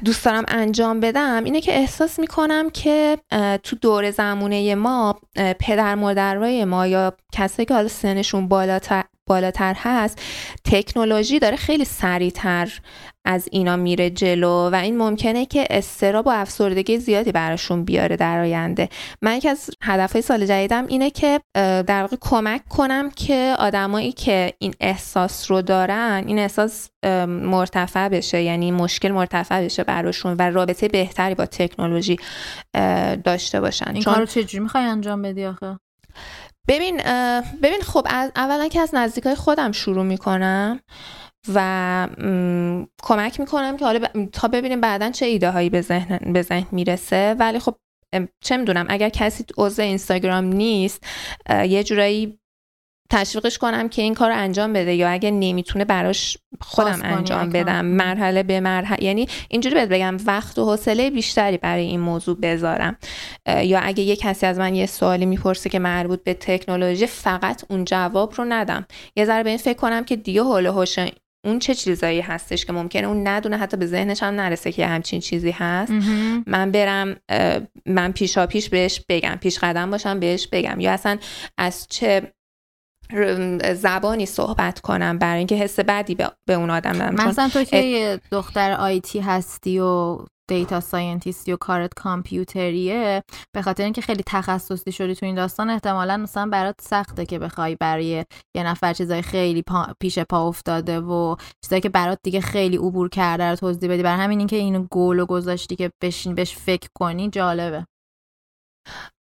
دوست 0.05 0.25
دارم 0.25 0.45
انجام 0.49 1.01
بدم 1.01 1.45
اینه 1.45 1.61
که 1.61 1.73
احساس 1.73 2.19
می‌کنم 2.19 2.71
که 2.71 3.19
تو 3.62 3.77
دور 3.77 4.11
زمونه 4.11 4.75
ما 4.75 5.21
پدر 5.61 5.95
مادرای 5.95 6.64
ما 6.64 6.87
یا 6.87 7.17
کسایی 7.33 7.67
که 7.67 7.75
حالا 7.75 7.89
سنشون 7.89 8.49
بالاتر 8.49 9.05
بالاتر 9.29 9.74
هست 9.79 10.22
تکنولوژی 10.64 11.39
داره 11.39 11.57
خیلی 11.57 11.85
سریعتر 11.85 12.81
از 13.24 13.49
اینا 13.53 13.77
میره 13.77 14.11
جلو 14.11 14.70
و 14.70 14.74
این 14.74 14.99
ممکنه 14.99 15.47
که 15.47 15.66
استراب 15.70 16.27
و 16.27 16.31
افسردگی 16.31 16.99
زیادی 16.99 17.33
براشون 17.33 17.85
بیاره 17.85 18.16
در 18.16 18.41
آینده. 18.41 18.89
من 19.22 19.37
یکی 19.37 19.49
از 19.49 19.70
هدفهای 19.83 20.22
سال 20.22 20.47
جدیدم 20.47 20.87
اینه 20.87 21.11
که 21.11 21.41
در 21.55 22.01
واقع 22.01 22.16
کمک 22.20 22.68
کنم 22.68 23.11
که 23.11 23.55
آدمایی 23.59 24.12
که 24.12 24.53
این 24.59 24.74
احساس 24.81 25.51
رو 25.51 25.62
دارن 25.62 26.24
این 26.27 26.39
احساس 26.39 26.89
مرتفع 27.29 28.09
بشه 28.09 28.43
یعنی 28.43 28.70
مشکل 28.70 29.12
مرتفع 29.12 29.64
بشه 29.64 29.85
براشون 29.85 30.37
و 30.39 30.43
رابطه 30.43 30.89
بهتری 30.89 31.35
با 31.35 31.47
تکنولوژی 31.47 32.16
داشته 33.24 33.61
باشن. 33.61 33.91
این 33.95 34.03
کارو 34.03 34.27
چجوری 34.27 34.62
می‌خوای 34.62 34.85
انجام 34.85 35.22
بدی 35.22 35.45
آخه؟ 35.45 35.79
ببین 36.69 36.97
ببین 37.62 37.81
خب 37.83 38.07
اولا 38.37 38.69
که 38.69 38.81
از 38.81 38.95
نزدیکای 38.95 39.35
خودم 39.35 39.73
شروع 39.73 40.05
می‌کنم 40.05 40.81
و 41.55 42.09
کمک 43.03 43.41
می‌کنم 43.41 43.77
که 43.77 43.85
حالا 43.85 44.09
تا 44.33 44.49
ببینیم 44.49 44.81
بعدا 44.81 45.11
چه 45.11 45.27
ایده 45.27 45.51
هایی 45.51 45.71
به 45.71 45.81
ذهن 45.81 46.33
به 46.33 46.43
ذهن 46.43 46.67
می‌رسه. 46.73 47.37
ولی 47.39 47.59
خب 47.59 47.77
چه 48.41 48.57
می‌دونم 48.57 48.87
اگر 48.89 49.09
کسی 49.09 49.45
عضو 49.59 49.83
اینستاگرام 49.83 50.45
نیست 50.45 51.07
یه 51.51 51.85
جورایی 51.85 52.39
تشویقش 53.11 53.59
کنم 53.59 53.89
که 53.89 54.03
این 54.03 54.15
کار 54.15 54.31
رو 54.31 54.37
انجام 54.37 54.73
بده 54.73 54.95
یا 54.95 55.09
اگه 55.09 55.31
نمی‌تونه 55.31 55.85
براش 55.85 56.39
خودم 56.61 57.01
انجام 57.03 57.51
بدم. 57.51 57.85
مرحله 57.85 58.43
به 58.43 58.61
مرحله. 58.61 59.05
یعنی 59.05 59.29
اینجوری 59.49 59.75
بهت 59.75 59.89
بگم 59.89 60.17
وقت 60.27 60.59
و 60.59 60.65
حوصله 60.65 61.11
بیشتری 61.11 61.57
برای 61.57 61.85
این 61.85 62.01
موضوع 62.01 62.41
بذارم. 62.41 62.97
یا 63.63 63.81
اگه 63.81 64.03
یه 64.03 64.17
کسی 64.17 64.47
از 64.47 64.59
من 64.59 64.75
یه 64.75 64.87
سوالی 64.87 65.27
می‌پرسه 65.27 65.71
که 65.71 65.79
مربوط 65.79 66.25
به 66.25 66.35
تکنولوژی 66.35 67.07
فقط 67.07 67.65
اون 67.69 67.85
جواب 67.85 68.35
رو 68.37 68.45
ندم. 68.49 68.87
یه 69.17 69.25
ذره 69.25 69.43
به 69.43 69.49
این 69.49 69.59
فکر 69.59 69.79
کنم 69.79 70.05
که 70.05 70.17
دیگه 70.17 70.43
حول 70.43 70.67
هوش 70.67 70.99
اون 71.45 71.59
چه 71.59 71.75
چیزایی 71.75 72.21
هستش 72.21 72.65
که 72.65 72.73
ممکنه. 72.73 73.07
اون 73.07 73.29
ندونه 73.29 73.57
حتی 73.57 73.77
به 73.77 73.87
ذهنش 73.87 74.23
هم 74.23 74.35
نرسه 74.35 74.73
که 74.73 74.87
همچین 74.87 75.21
چیزی 75.21 75.51
هست. 75.51 75.93
من 76.47 76.71
برم 76.71 77.17
من 77.87 78.13
پیشا 78.13 78.47
پیش 78.47 78.69
بهش 78.69 79.01
بگم. 79.09 79.39
پیش 79.41 79.59
قدم 79.59 79.91
باشم 79.91 80.21
بهش 80.21 80.49
بگم. 80.53 80.81
یا 80.81 80.93
اصلا 80.93 81.19
از 81.59 81.87
چه 81.91 82.33
زبانی 83.75 84.27
صحبت 84.27 84.81
کنم 84.81 85.19
برای 85.19 85.39
اینکه 85.39 85.55
حس 85.55 85.81
بدی 85.81 86.15
به 86.15 86.55
اون 86.55 86.71
آدم 86.71 86.93
دارم 86.93 87.15
مثلا 87.15 87.49
تو 87.49 87.65
که 87.65 87.77
یه 87.77 88.21
دختر 88.31 88.73
آیتی 88.73 89.21
هستی 89.21 89.79
و 89.79 90.19
دیتا 90.49 90.81
ساینتیستی 90.81 91.53
و 91.53 91.57
کارت 91.57 91.95
کامپیوتریه 91.95 93.23
به 93.55 93.63
خاطر 93.63 93.85
اینکه 93.85 94.01
خیلی 94.01 94.23
تخصصی 94.27 94.93
شدی 94.93 95.15
تو 95.15 95.27
این 95.27 95.35
داستان 95.35 95.71
احتمالا 95.71 96.17
مثلا 96.17 96.47
برات 96.47 96.75
سخته 96.81 97.27
که 97.27 97.39
بخوای 97.39 97.77
برای 97.81 98.25
یه 98.57 98.63
نفر 98.63 98.93
چیزای 98.93 99.23
خیلی 99.23 99.63
پا 99.63 99.87
پیش 100.01 100.19
پا 100.19 100.49
افتاده 100.49 101.01
و 101.01 101.37
چیزایی 101.65 101.83
که 101.83 101.89
برات 101.89 102.19
دیگه 102.23 102.41
خیلی 102.41 102.77
عبور 102.77 103.09
کرده 103.09 103.45
رو 103.45 103.57
توضیح 103.57 103.91
بدی. 103.91 104.03
برای 104.03 104.25
همین 104.25 104.39
اینکه 104.39 104.57
اینو 104.57 104.87
گولو 104.91 105.27
گذاشتی 105.27 105.77
که 105.77 105.91
بشین 106.03 106.35
بهش 106.35 106.57
فکر 106.57 106.89
کنی 106.95 107.31
جالبه. 107.31 107.87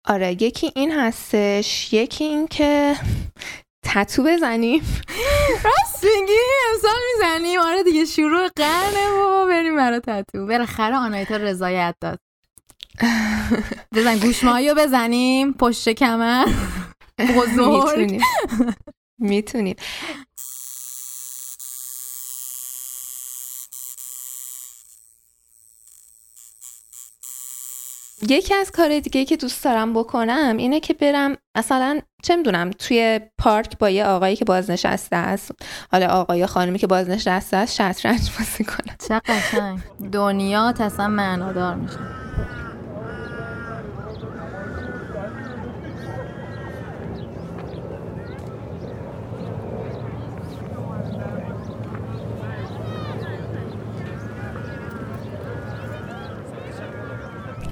آره 0.08 0.42
یکی 0.42 0.72
این 0.76 0.92
هستش 0.92 1.92
یکی 1.92 2.24
این 2.24 2.46
که 2.48 2.94
تتو 3.84 4.22
بزنیم. 4.22 5.02
راست 5.64 6.04
میگی 6.04 6.32
امسال 6.72 7.00
می‌زنیم. 7.14 7.60
آره 7.60 7.82
دیگه 7.82 8.04
شروع 8.04 8.48
قرنه 8.56 9.08
و 9.10 9.46
بریم 9.46 9.76
برای 9.76 10.00
تتو. 10.00 10.46
بالاخره 10.46 10.96
آنایتا 10.96 11.36
رضایت 11.36 11.94
داد. 12.00 12.18
بزن 13.94 14.18
گوشمایی 14.18 14.68
رو 14.68 14.74
بزنیم 14.74 15.52
پشت 15.52 15.88
کمر. 15.88 16.46
بزرگ. 17.36 17.98
می‌تونیم 17.98 18.22
می‌تونیم. 19.18 19.76
یکی 28.22 28.54
از 28.54 28.70
کار 28.70 29.00
دیگه 29.00 29.24
که 29.24 29.36
دوست 29.36 29.64
دارم 29.64 29.92
بکنم 29.94 30.54
اینه 30.56 30.80
که 30.80 30.94
برم 30.94 31.36
مثلا 31.56 32.00
چه 32.22 32.36
می‌دونم 32.36 32.70
توی 32.70 33.20
پارک 33.38 33.78
با 33.78 33.90
یه 33.90 34.04
آقایی 34.04 34.36
که 34.36 34.44
بازنشسته 34.44 35.16
است. 35.16 35.52
حالا 35.92 36.06
آقای 36.06 36.46
خانمی 36.46 36.78
که 36.78 36.86
بازنشسته 36.86 37.56
است 37.56 37.74
شطرنج 37.74 38.30
بازی 38.38 38.64
کنم 38.64 38.96
چه 39.08 39.20
قشنگ. 39.26 39.78
دنیا 40.12 40.74
اصلا 40.80 41.08
معنادار 41.08 41.74
میشه. 41.74 42.27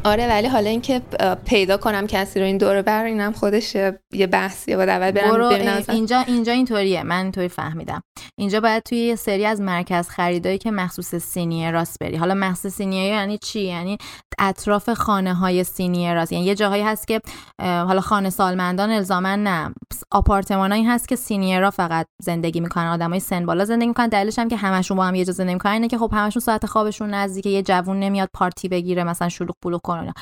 آره 0.06 0.28
ولی 0.28 0.48
حالا 0.48 0.70
اینکه 0.70 1.02
پیدا 1.44 1.76
کنم 1.76 2.06
کسی 2.06 2.40
رو 2.40 2.46
این 2.46 2.58
دوره 2.58 2.82
بر 2.82 3.04
اینم 3.04 3.32
خودش 3.32 3.74
یه 4.12 4.26
بحثیه 4.26 4.76
با 4.76 4.84
دعوت 4.84 5.14
برم 5.14 5.30
برو 5.30 5.50
ببینم. 5.50 5.82
اینجا 5.88 6.20
اینجا 6.20 6.52
اینطوریه 6.52 7.02
من 7.02 7.22
اینطوری 7.22 7.48
فهمیدم. 7.48 8.02
اینجا 8.38 8.60
باید 8.60 8.82
توی 8.82 8.98
یه 8.98 9.16
سری 9.16 9.46
از 9.46 9.60
مرکز 9.60 10.08
خریدایی 10.08 10.58
که 10.58 10.70
مخصوص 10.70 11.14
سینیه 11.14 11.70
راست 11.70 11.98
بری. 11.98 12.16
حالا 12.16 12.34
مخصوص 12.34 12.74
سینیه 12.74 13.04
یعنی 13.04 13.38
چی؟ 13.38 13.60
یعنی 13.60 13.98
اطراف 14.38 14.90
خانه 14.90 15.34
های 15.34 15.64
سینیه 15.64 16.14
راست 16.14 16.32
یعنی 16.32 16.44
یه 16.44 16.54
جاهایی 16.54 16.82
هست 16.82 17.08
که 17.08 17.20
حالا 17.60 18.00
خانه 18.00 18.30
سالمندان 18.30 18.90
الزاما 18.90 19.36
نه. 19.36 19.74
آپارتمانایی 20.10 20.84
هست 20.84 21.08
که 21.08 21.16
سینیرا 21.16 21.70
فقط 21.70 22.06
زندگی 22.22 22.60
می‌کنن 22.60 22.86
آدمای 22.86 23.20
سن 23.20 23.46
بالا 23.46 23.64
زندگی 23.64 23.88
می‌کنن. 23.88 24.08
دلیلش 24.08 24.38
هم 24.38 24.48
که 24.48 24.56
همشون 24.56 24.96
با 24.96 25.04
هم 25.04 25.14
یه 25.14 25.24
جا 25.24 25.32
زندگی 25.32 25.54
می‌کنن 25.54 25.72
اینه 25.72 25.88
که 25.88 25.98
خب 25.98 26.10
همشون 26.14 26.40
ساعت 26.40 26.66
خوابشون 26.66 27.10
نزدیکه 27.10 27.50
یه 27.50 27.62
جوون 27.62 28.00
نمیاد 28.00 28.28
پارتی 28.34 28.68
بگیره 28.68 29.04
مثلا 29.04 29.28
شلوغ 29.28 29.54
پلوغ 29.64 29.80
کنه 29.80 30.14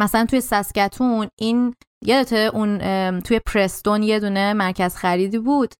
مثلا 0.00 0.24
توی 0.26 0.40
ساسکتون 0.40 1.28
این 1.40 1.74
یادته 2.04 2.50
اون 2.54 2.78
توی 3.20 3.40
پرستون 3.46 4.02
یه 4.02 4.20
دونه 4.20 4.52
مرکز 4.52 4.96
خریدی 4.96 5.38
بود؟ 5.38 5.74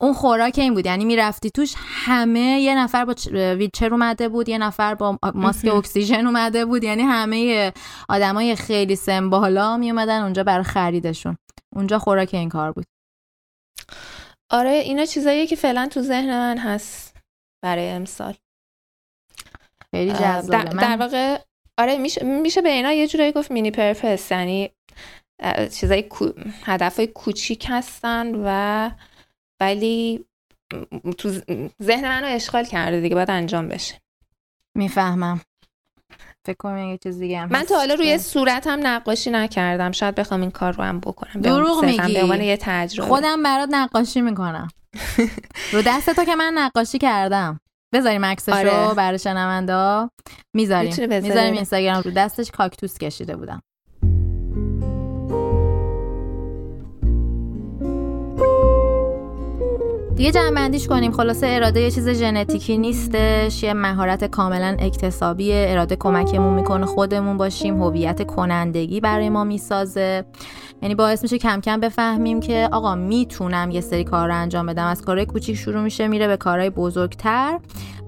اون 0.00 0.12
خوراک 0.12 0.58
این 0.58 0.74
بود. 0.74 0.86
یعنی 0.86 1.04
می‌رفتی 1.04 1.50
توش 1.50 1.74
همه 1.78 2.40
یه 2.40 2.78
نفر 2.78 3.04
با 3.04 3.14
ویلچر 3.32 3.92
اومده 3.92 4.28
بود 4.28 4.48
یه 4.48 4.58
نفر 4.58 4.94
با 4.94 5.18
ماسک 5.34 5.68
اکسیژن 5.68 6.26
اومده 6.26 6.64
بود. 6.64 6.84
یعنی 6.84 7.02
همه 7.02 7.72
آدمای 8.08 8.56
خیلی 8.56 8.96
سن 8.96 9.30
بالا 9.30 9.76
می 9.76 9.90
اومدن 9.90 10.22
اونجا 10.22 10.44
برای 10.44 10.64
خریدشون. 10.64 11.36
اونجا 11.76 11.98
خوراک 11.98 12.34
این 12.34 12.48
کار 12.48 12.72
بود. 12.72 12.84
آره 14.50 14.70
اینا 14.70 15.04
چیزاییه 15.04 15.46
که 15.46 15.56
فعلا 15.56 15.88
تو 15.92 16.02
ذهن 16.02 16.38
من 16.38 16.58
هست 16.58 17.16
برای 17.64 17.88
امسال. 17.88 18.34
خیلی 19.90 20.10
اه، 20.10 20.42
جذابه. 20.42 20.64
در, 20.64 20.96
واقع 20.96 21.38
آره 21.78 21.98
میشه, 21.98 22.24
میشه 22.24 22.62
به 22.62 22.68
اینا 22.68 22.92
یه 22.92 23.08
جورایی 23.08 23.32
گفت 23.32 23.50
مینی 23.50 23.70
پرپس 23.70 24.30
یعنی 24.30 24.70
چیزای 25.72 26.02
کو... 26.02 26.28
هدفهای 26.64 27.06
کوچیک 27.06 27.66
هستن 27.68 28.34
و 28.44 28.90
ولی 29.60 30.24
تو 31.18 31.30
ذهن 31.82 32.08
منو 32.08 32.26
اشغال 32.26 32.64
کرده 32.64 33.00
دیگه 33.00 33.14
باید 33.14 33.30
انجام 33.30 33.68
بشه. 33.68 34.00
می‌فهمم. 34.74 35.40
فکر 36.46 36.56
کنم 36.56 36.78
یه 36.78 36.98
چیز 36.98 37.18
دیگه 37.18 37.38
هم 37.38 37.48
من 37.48 37.62
تا. 37.62 37.76
حالا 37.76 37.94
روی 37.94 38.18
صورتم 38.18 38.86
نقاشی 38.86 39.30
نکردم. 39.30 39.92
شاید 39.92 40.14
بخوام 40.14 40.40
این 40.40 40.50
کار 40.50 40.72
رو 40.72 40.84
هم 40.84 41.00
بکنم. 41.00 41.40
دروغ 41.42 41.84
میگی. 41.84 42.14
به 42.14 42.22
عنوان 42.22 42.40
یه 42.40 42.56
تجربه. 42.60 43.08
خودم 43.08 43.42
برات 43.42 43.68
نقاشی 43.72 44.20
می‌کنم. 44.20 44.68
رو 45.72 45.82
دست 45.86 46.10
تو 46.10 46.24
که 46.24 46.34
من 46.34 46.52
نقاشی 46.54 46.98
کردم. 46.98 47.60
بذاریم 47.94 48.24
عکسش 48.24 48.52
آره. 48.52 48.88
رو 48.88 48.94
برای 48.94 49.18
شنونده 49.18 50.10
می‌ذاریم. 50.54 51.08
می‌ذاریم 51.22 51.54
اینستاگرام 51.54 52.02
رو 52.02 52.10
دستش 52.10 52.50
کاکتوس 52.50 52.98
کشیده 52.98 53.36
بودم. 53.36 53.62
دیگه 60.20 60.32
جمع 60.32 60.78
کنیم. 60.88 61.12
خلاصه 61.12 61.46
اراده 61.46 61.80
یه 61.80 61.90
چیز 61.90 62.08
ژنتیکی 62.08 62.78
نیستش. 62.78 63.62
یه 63.62 63.72
مهارت 63.72 64.24
کاملا 64.24 64.76
اکتسابیه. 64.78 65.66
اراده 65.68 65.96
کمکمون 65.96 66.54
می‌کنه 66.54 66.86
خودمون 66.86 67.36
باشیم. 67.36 67.82
هویت 67.82 68.26
کنندگی 68.26 69.00
برای 69.00 69.28
ما 69.28 69.44
می‌سازه. 69.44 70.24
یعنی 70.82 70.94
باعث 70.94 71.22
میشه 71.22 71.38
کم 71.38 71.60
کم 71.60 71.80
بفهمیم 71.80 72.40
که 72.40 72.68
آقا 72.72 72.94
می‌تونم 72.94 73.70
یه 73.70 73.80
سری 73.80 74.04
کار 74.04 74.28
رو 74.28 74.34
انجام 74.34 74.66
بدم. 74.66 74.86
از 74.86 75.02
کارهای 75.02 75.26
کوچیک 75.26 75.56
شروع 75.56 75.82
میشه 75.82 76.08
میره 76.08 76.26
به 76.26 76.36
کارهای 76.36 76.70
بزرگتر 76.70 77.58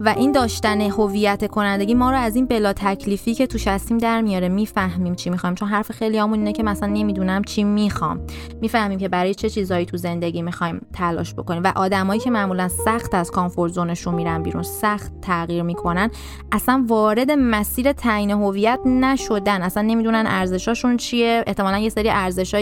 و 0.00 0.08
این 0.08 0.32
داشتن 0.32 0.80
هویت 0.80 1.46
کنندگی 1.46 1.94
ما 1.94 2.10
رو 2.10 2.16
از 2.16 2.36
این 2.36 2.46
بلا 2.46 2.72
تکلیفی 2.72 3.34
که 3.34 3.46
توش 3.46 3.68
هستیم 3.68 3.98
در 3.98 4.20
میاره. 4.20 4.48
می‌فهمیم 4.48 5.14
چی 5.14 5.30
می‌خوایم. 5.30 5.54
چون 5.54 5.68
حرف 5.68 5.92
خیلی 5.92 6.18
همون 6.18 6.38
اینه 6.38 6.52
که 6.52 6.62
مثلا 6.62 6.88
نمی‌دونم 6.88 7.44
چی 7.44 7.64
می‌خوام. 7.64 8.20
می‌فهمیم 8.60 8.98
که 8.98 9.08
برای 9.08 9.34
چه 9.34 9.50
چیزهایی 9.50 9.86
تو 9.86 9.96
زندگی 9.96 10.42
می‌خوایم 10.42 10.86
تلاش 10.92 11.34
بکنیم. 11.34 11.62
و 11.64 11.72
آدمایی 11.76 12.20
که 12.20 12.30
معمولا 12.30 12.68
سخت 12.68 13.14
از 13.14 13.30
کامفورت 13.30 13.72
زونشون 13.72 14.14
میرن 14.14 14.42
بیرون 14.42 14.62
سخت 14.62 15.12
تغییر 15.22 15.62
می‌کنن 15.62 16.10
اصلا 16.52 16.84
وارد 16.88 17.30
مسیر 17.30 17.92
تعیین 17.92 18.30
هویت 18.30 18.80
نشدن. 18.86 19.62
اصلا 19.62 19.82
نمی‌دونن 19.82 20.24
ارزشاشون 20.26 20.96
چیه. 20.96 21.44
احتمالا 21.46 21.78
یه 21.78 21.88
سری 21.88 22.08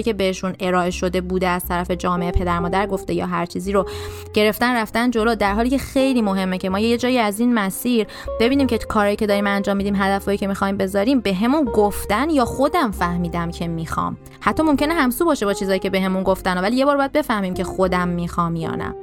ارزشایی 0.00 0.02
که 0.02 0.12
بهشون 0.12 0.54
ارائه 0.60 0.90
شده 0.90 1.20
بوده 1.20 1.48
از 1.48 1.64
طرف 1.64 1.90
جامعه 1.90 2.30
پدر 2.30 2.58
مادر 2.58 2.86
گفته 2.86 3.14
یا 3.14 3.26
هر 3.26 3.46
چیزی 3.46 3.72
رو 3.72 3.86
گرفتن 4.34 4.76
رفتن 4.76 5.10
جلو. 5.10 5.34
در 5.34 5.54
حالی 5.54 5.70
که 5.70 5.78
خیلی 5.78 6.22
مهمه 6.22 6.58
که 6.58 6.70
ما 6.70 6.78
یه 6.78 6.96
جایی 6.96 7.18
از 7.18 7.40
این 7.40 7.54
مسیر 7.54 8.06
ببینیم 8.40 8.66
که 8.66 8.78
کارهایی 8.78 9.16
که 9.16 9.26
داریم 9.26 9.46
انجام 9.46 9.76
میدیم 9.76 9.96
هدفهایی 9.96 10.38
که 10.38 10.46
می‌خوایم 10.46 10.76
بذاریم 10.76 11.20
بهمون 11.20 11.64
گفتن 11.64 12.30
یا 12.30 12.44
خودم 12.44 12.90
فهمیدم 12.90 13.50
که 13.50 13.68
می‌خوام. 13.68 14.16
حتی 14.40 14.62
ممکنه 14.62 14.94
همسو 14.94 15.24
باشه 15.24 15.46
با 15.46 15.52
چیزایی 15.52 15.78
که 15.78 15.90
بهمون 15.90 16.22
گفتن 16.22 16.58
ولی 16.58 16.76
یه 16.76 16.84
بار 16.84 16.96
باید 16.96 17.12
بفهمیم 17.12 17.54
که 17.54 17.64
خودم 17.64 18.08
می‌خوام 18.08 18.56
یا 18.56 18.70
نه. 18.70 18.94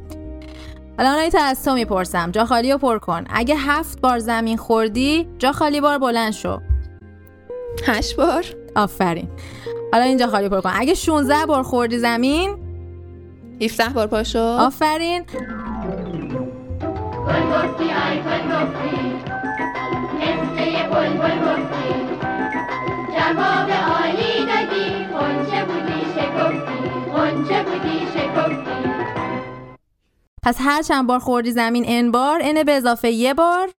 آنایی 1.00 1.32
از 1.40 1.66
تو 1.66 1.74
می‌پرسم. 1.74 2.32
جا 2.32 2.46
خالی 2.46 2.72
رو 2.72 2.78
پر 2.78 2.98
کن. 2.98 3.24
اگه 3.30 3.56
هفت 3.56 4.02
بار 4.02 4.20
زمین 4.20 4.58
خوردی 4.58 5.28
جا 5.40 5.52
خالی 5.52 5.82
بار 5.82 5.98
بلند 5.98 6.34
شو. 6.34 6.60
هشت 7.86 8.16
بار. 8.16 8.46
آفرین. 8.78 9.28
حالا 9.94 10.06
اینجا 10.06 10.28
خالی 10.28 10.50
پر 10.50 10.62
کن. 10.62 10.72
اگه 10.74 10.94
16 10.94 11.46
بار 11.46 11.64
خوردی 11.64 11.98
زمین 11.98 12.58
17 13.62 13.90
بار 13.90 14.08
پاشو. 14.08 14.40
آفرین. 14.40 15.26
جواب 23.18 23.70
عالی 23.72 24.46
دادی 24.46 25.06
خونچه 25.14 25.66
بودی 25.66 26.02
شکفتی 26.16 26.90
خونچه 27.12 27.64
بودی 27.64 28.00
شکفتی 28.14 28.90
پس 30.44 30.58
هر 30.60 30.82
چند 30.82 31.08
بار 31.08 31.20
خوردی 31.20 31.52
زمین 31.52 31.84
ان 31.88 32.12
بار 32.12 32.40
ان 32.44 32.64
به 32.64 32.72
اضافه 32.72 33.10
یه 33.12 33.34
بار. 33.34 33.77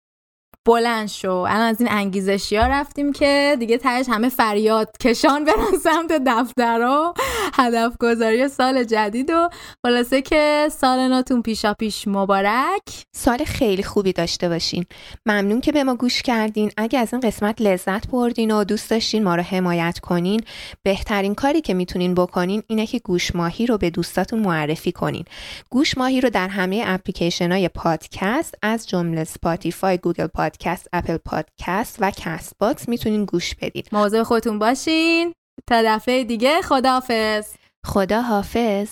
بلند 0.68 1.08
شو. 1.08 1.30
الان 1.30 1.60
از 1.60 1.80
این 1.80 1.90
انگیزشی 1.92 2.56
ها 2.56 2.66
رفتیم 2.66 3.12
که 3.12 3.56
دیگه 3.58 3.78
تهش 3.78 4.06
همه 4.08 4.28
فریاد 4.28 4.90
کشان 5.00 5.44
برن 5.44 5.78
سمت 5.84 6.22
دفتر 6.26 6.80
و 6.80 7.14
هدف 7.54 7.96
گذاری 8.00 8.48
سال 8.48 8.84
جدید 8.84 9.30
و 9.30 9.48
خلاصه 9.86 10.22
که 10.22 10.68
سال 10.72 11.08
نوتون 11.08 11.42
پیشا 11.42 11.74
پیش 11.74 12.08
مبارک. 12.08 12.82
سال 13.16 13.44
خیلی 13.44 13.82
خوبی 13.82 14.12
داشته 14.12 14.48
باشین. 14.48 14.84
ممنون 15.26 15.60
که 15.60 15.72
به 15.72 15.84
ما 15.84 15.94
گوش 15.94 16.22
کردین. 16.22 16.70
اگه 16.76 16.98
از 16.98 17.12
این 17.12 17.20
قسمت 17.20 17.62
لذت 17.62 18.08
بردین 18.08 18.50
و 18.50 18.64
دوست 18.64 18.90
داشتین 18.90 19.24
ما 19.24 19.34
رو 19.34 19.42
حمایت 19.42 19.98
کنین 19.98 20.40
بهترین 20.82 21.34
کاری 21.34 21.60
که 21.60 21.74
می‌تونین 21.74 22.14
بکنین 22.14 22.62
اینه 22.66 22.86
که 22.86 22.98
گوش 22.98 23.34
ماهی 23.34 23.66
رو 23.66 23.78
به 23.78 23.90
دوستاتون 23.90 24.38
معرفی 24.38 24.92
کنین. 24.92 25.24
گوش 25.70 25.98
ماهی 25.98 26.20
رو 26.20 26.30
در 26.30 26.48
همه 26.48 26.82
اپلیکیشن 26.86 27.52
های 27.52 27.68
پادکست 27.68 28.54
از 28.62 28.88
جمله 28.88 29.24
Spotify 29.24 29.98
Google 29.98 30.26
Podcast 30.26 30.57
Apple 30.92 31.16
Podcast 31.16 31.96
و 32.00 32.10
Castbox 32.16 32.88
می‌تونین 32.88 33.24
گوش 33.24 33.54
بدین. 33.54 33.82
مواظب 33.92 34.22
خودتون 34.22 34.58
باشین. 34.58 35.32
تا 35.66 35.82
دفعه 35.84 36.24
دیگه 36.24 36.62
خداحافظ. 36.62 37.46
خدا 37.86 38.22
حافظ 38.22 38.88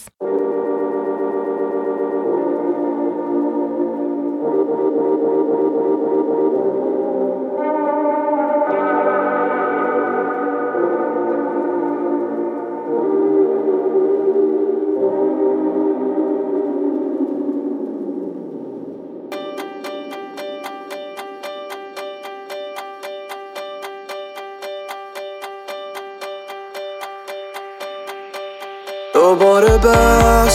دوباره 29.66 30.48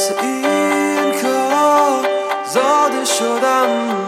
واسه 0.00 0.14
این 0.22 1.12
کار 1.22 2.08
زاده 2.46 3.04
شدم. 3.04 3.99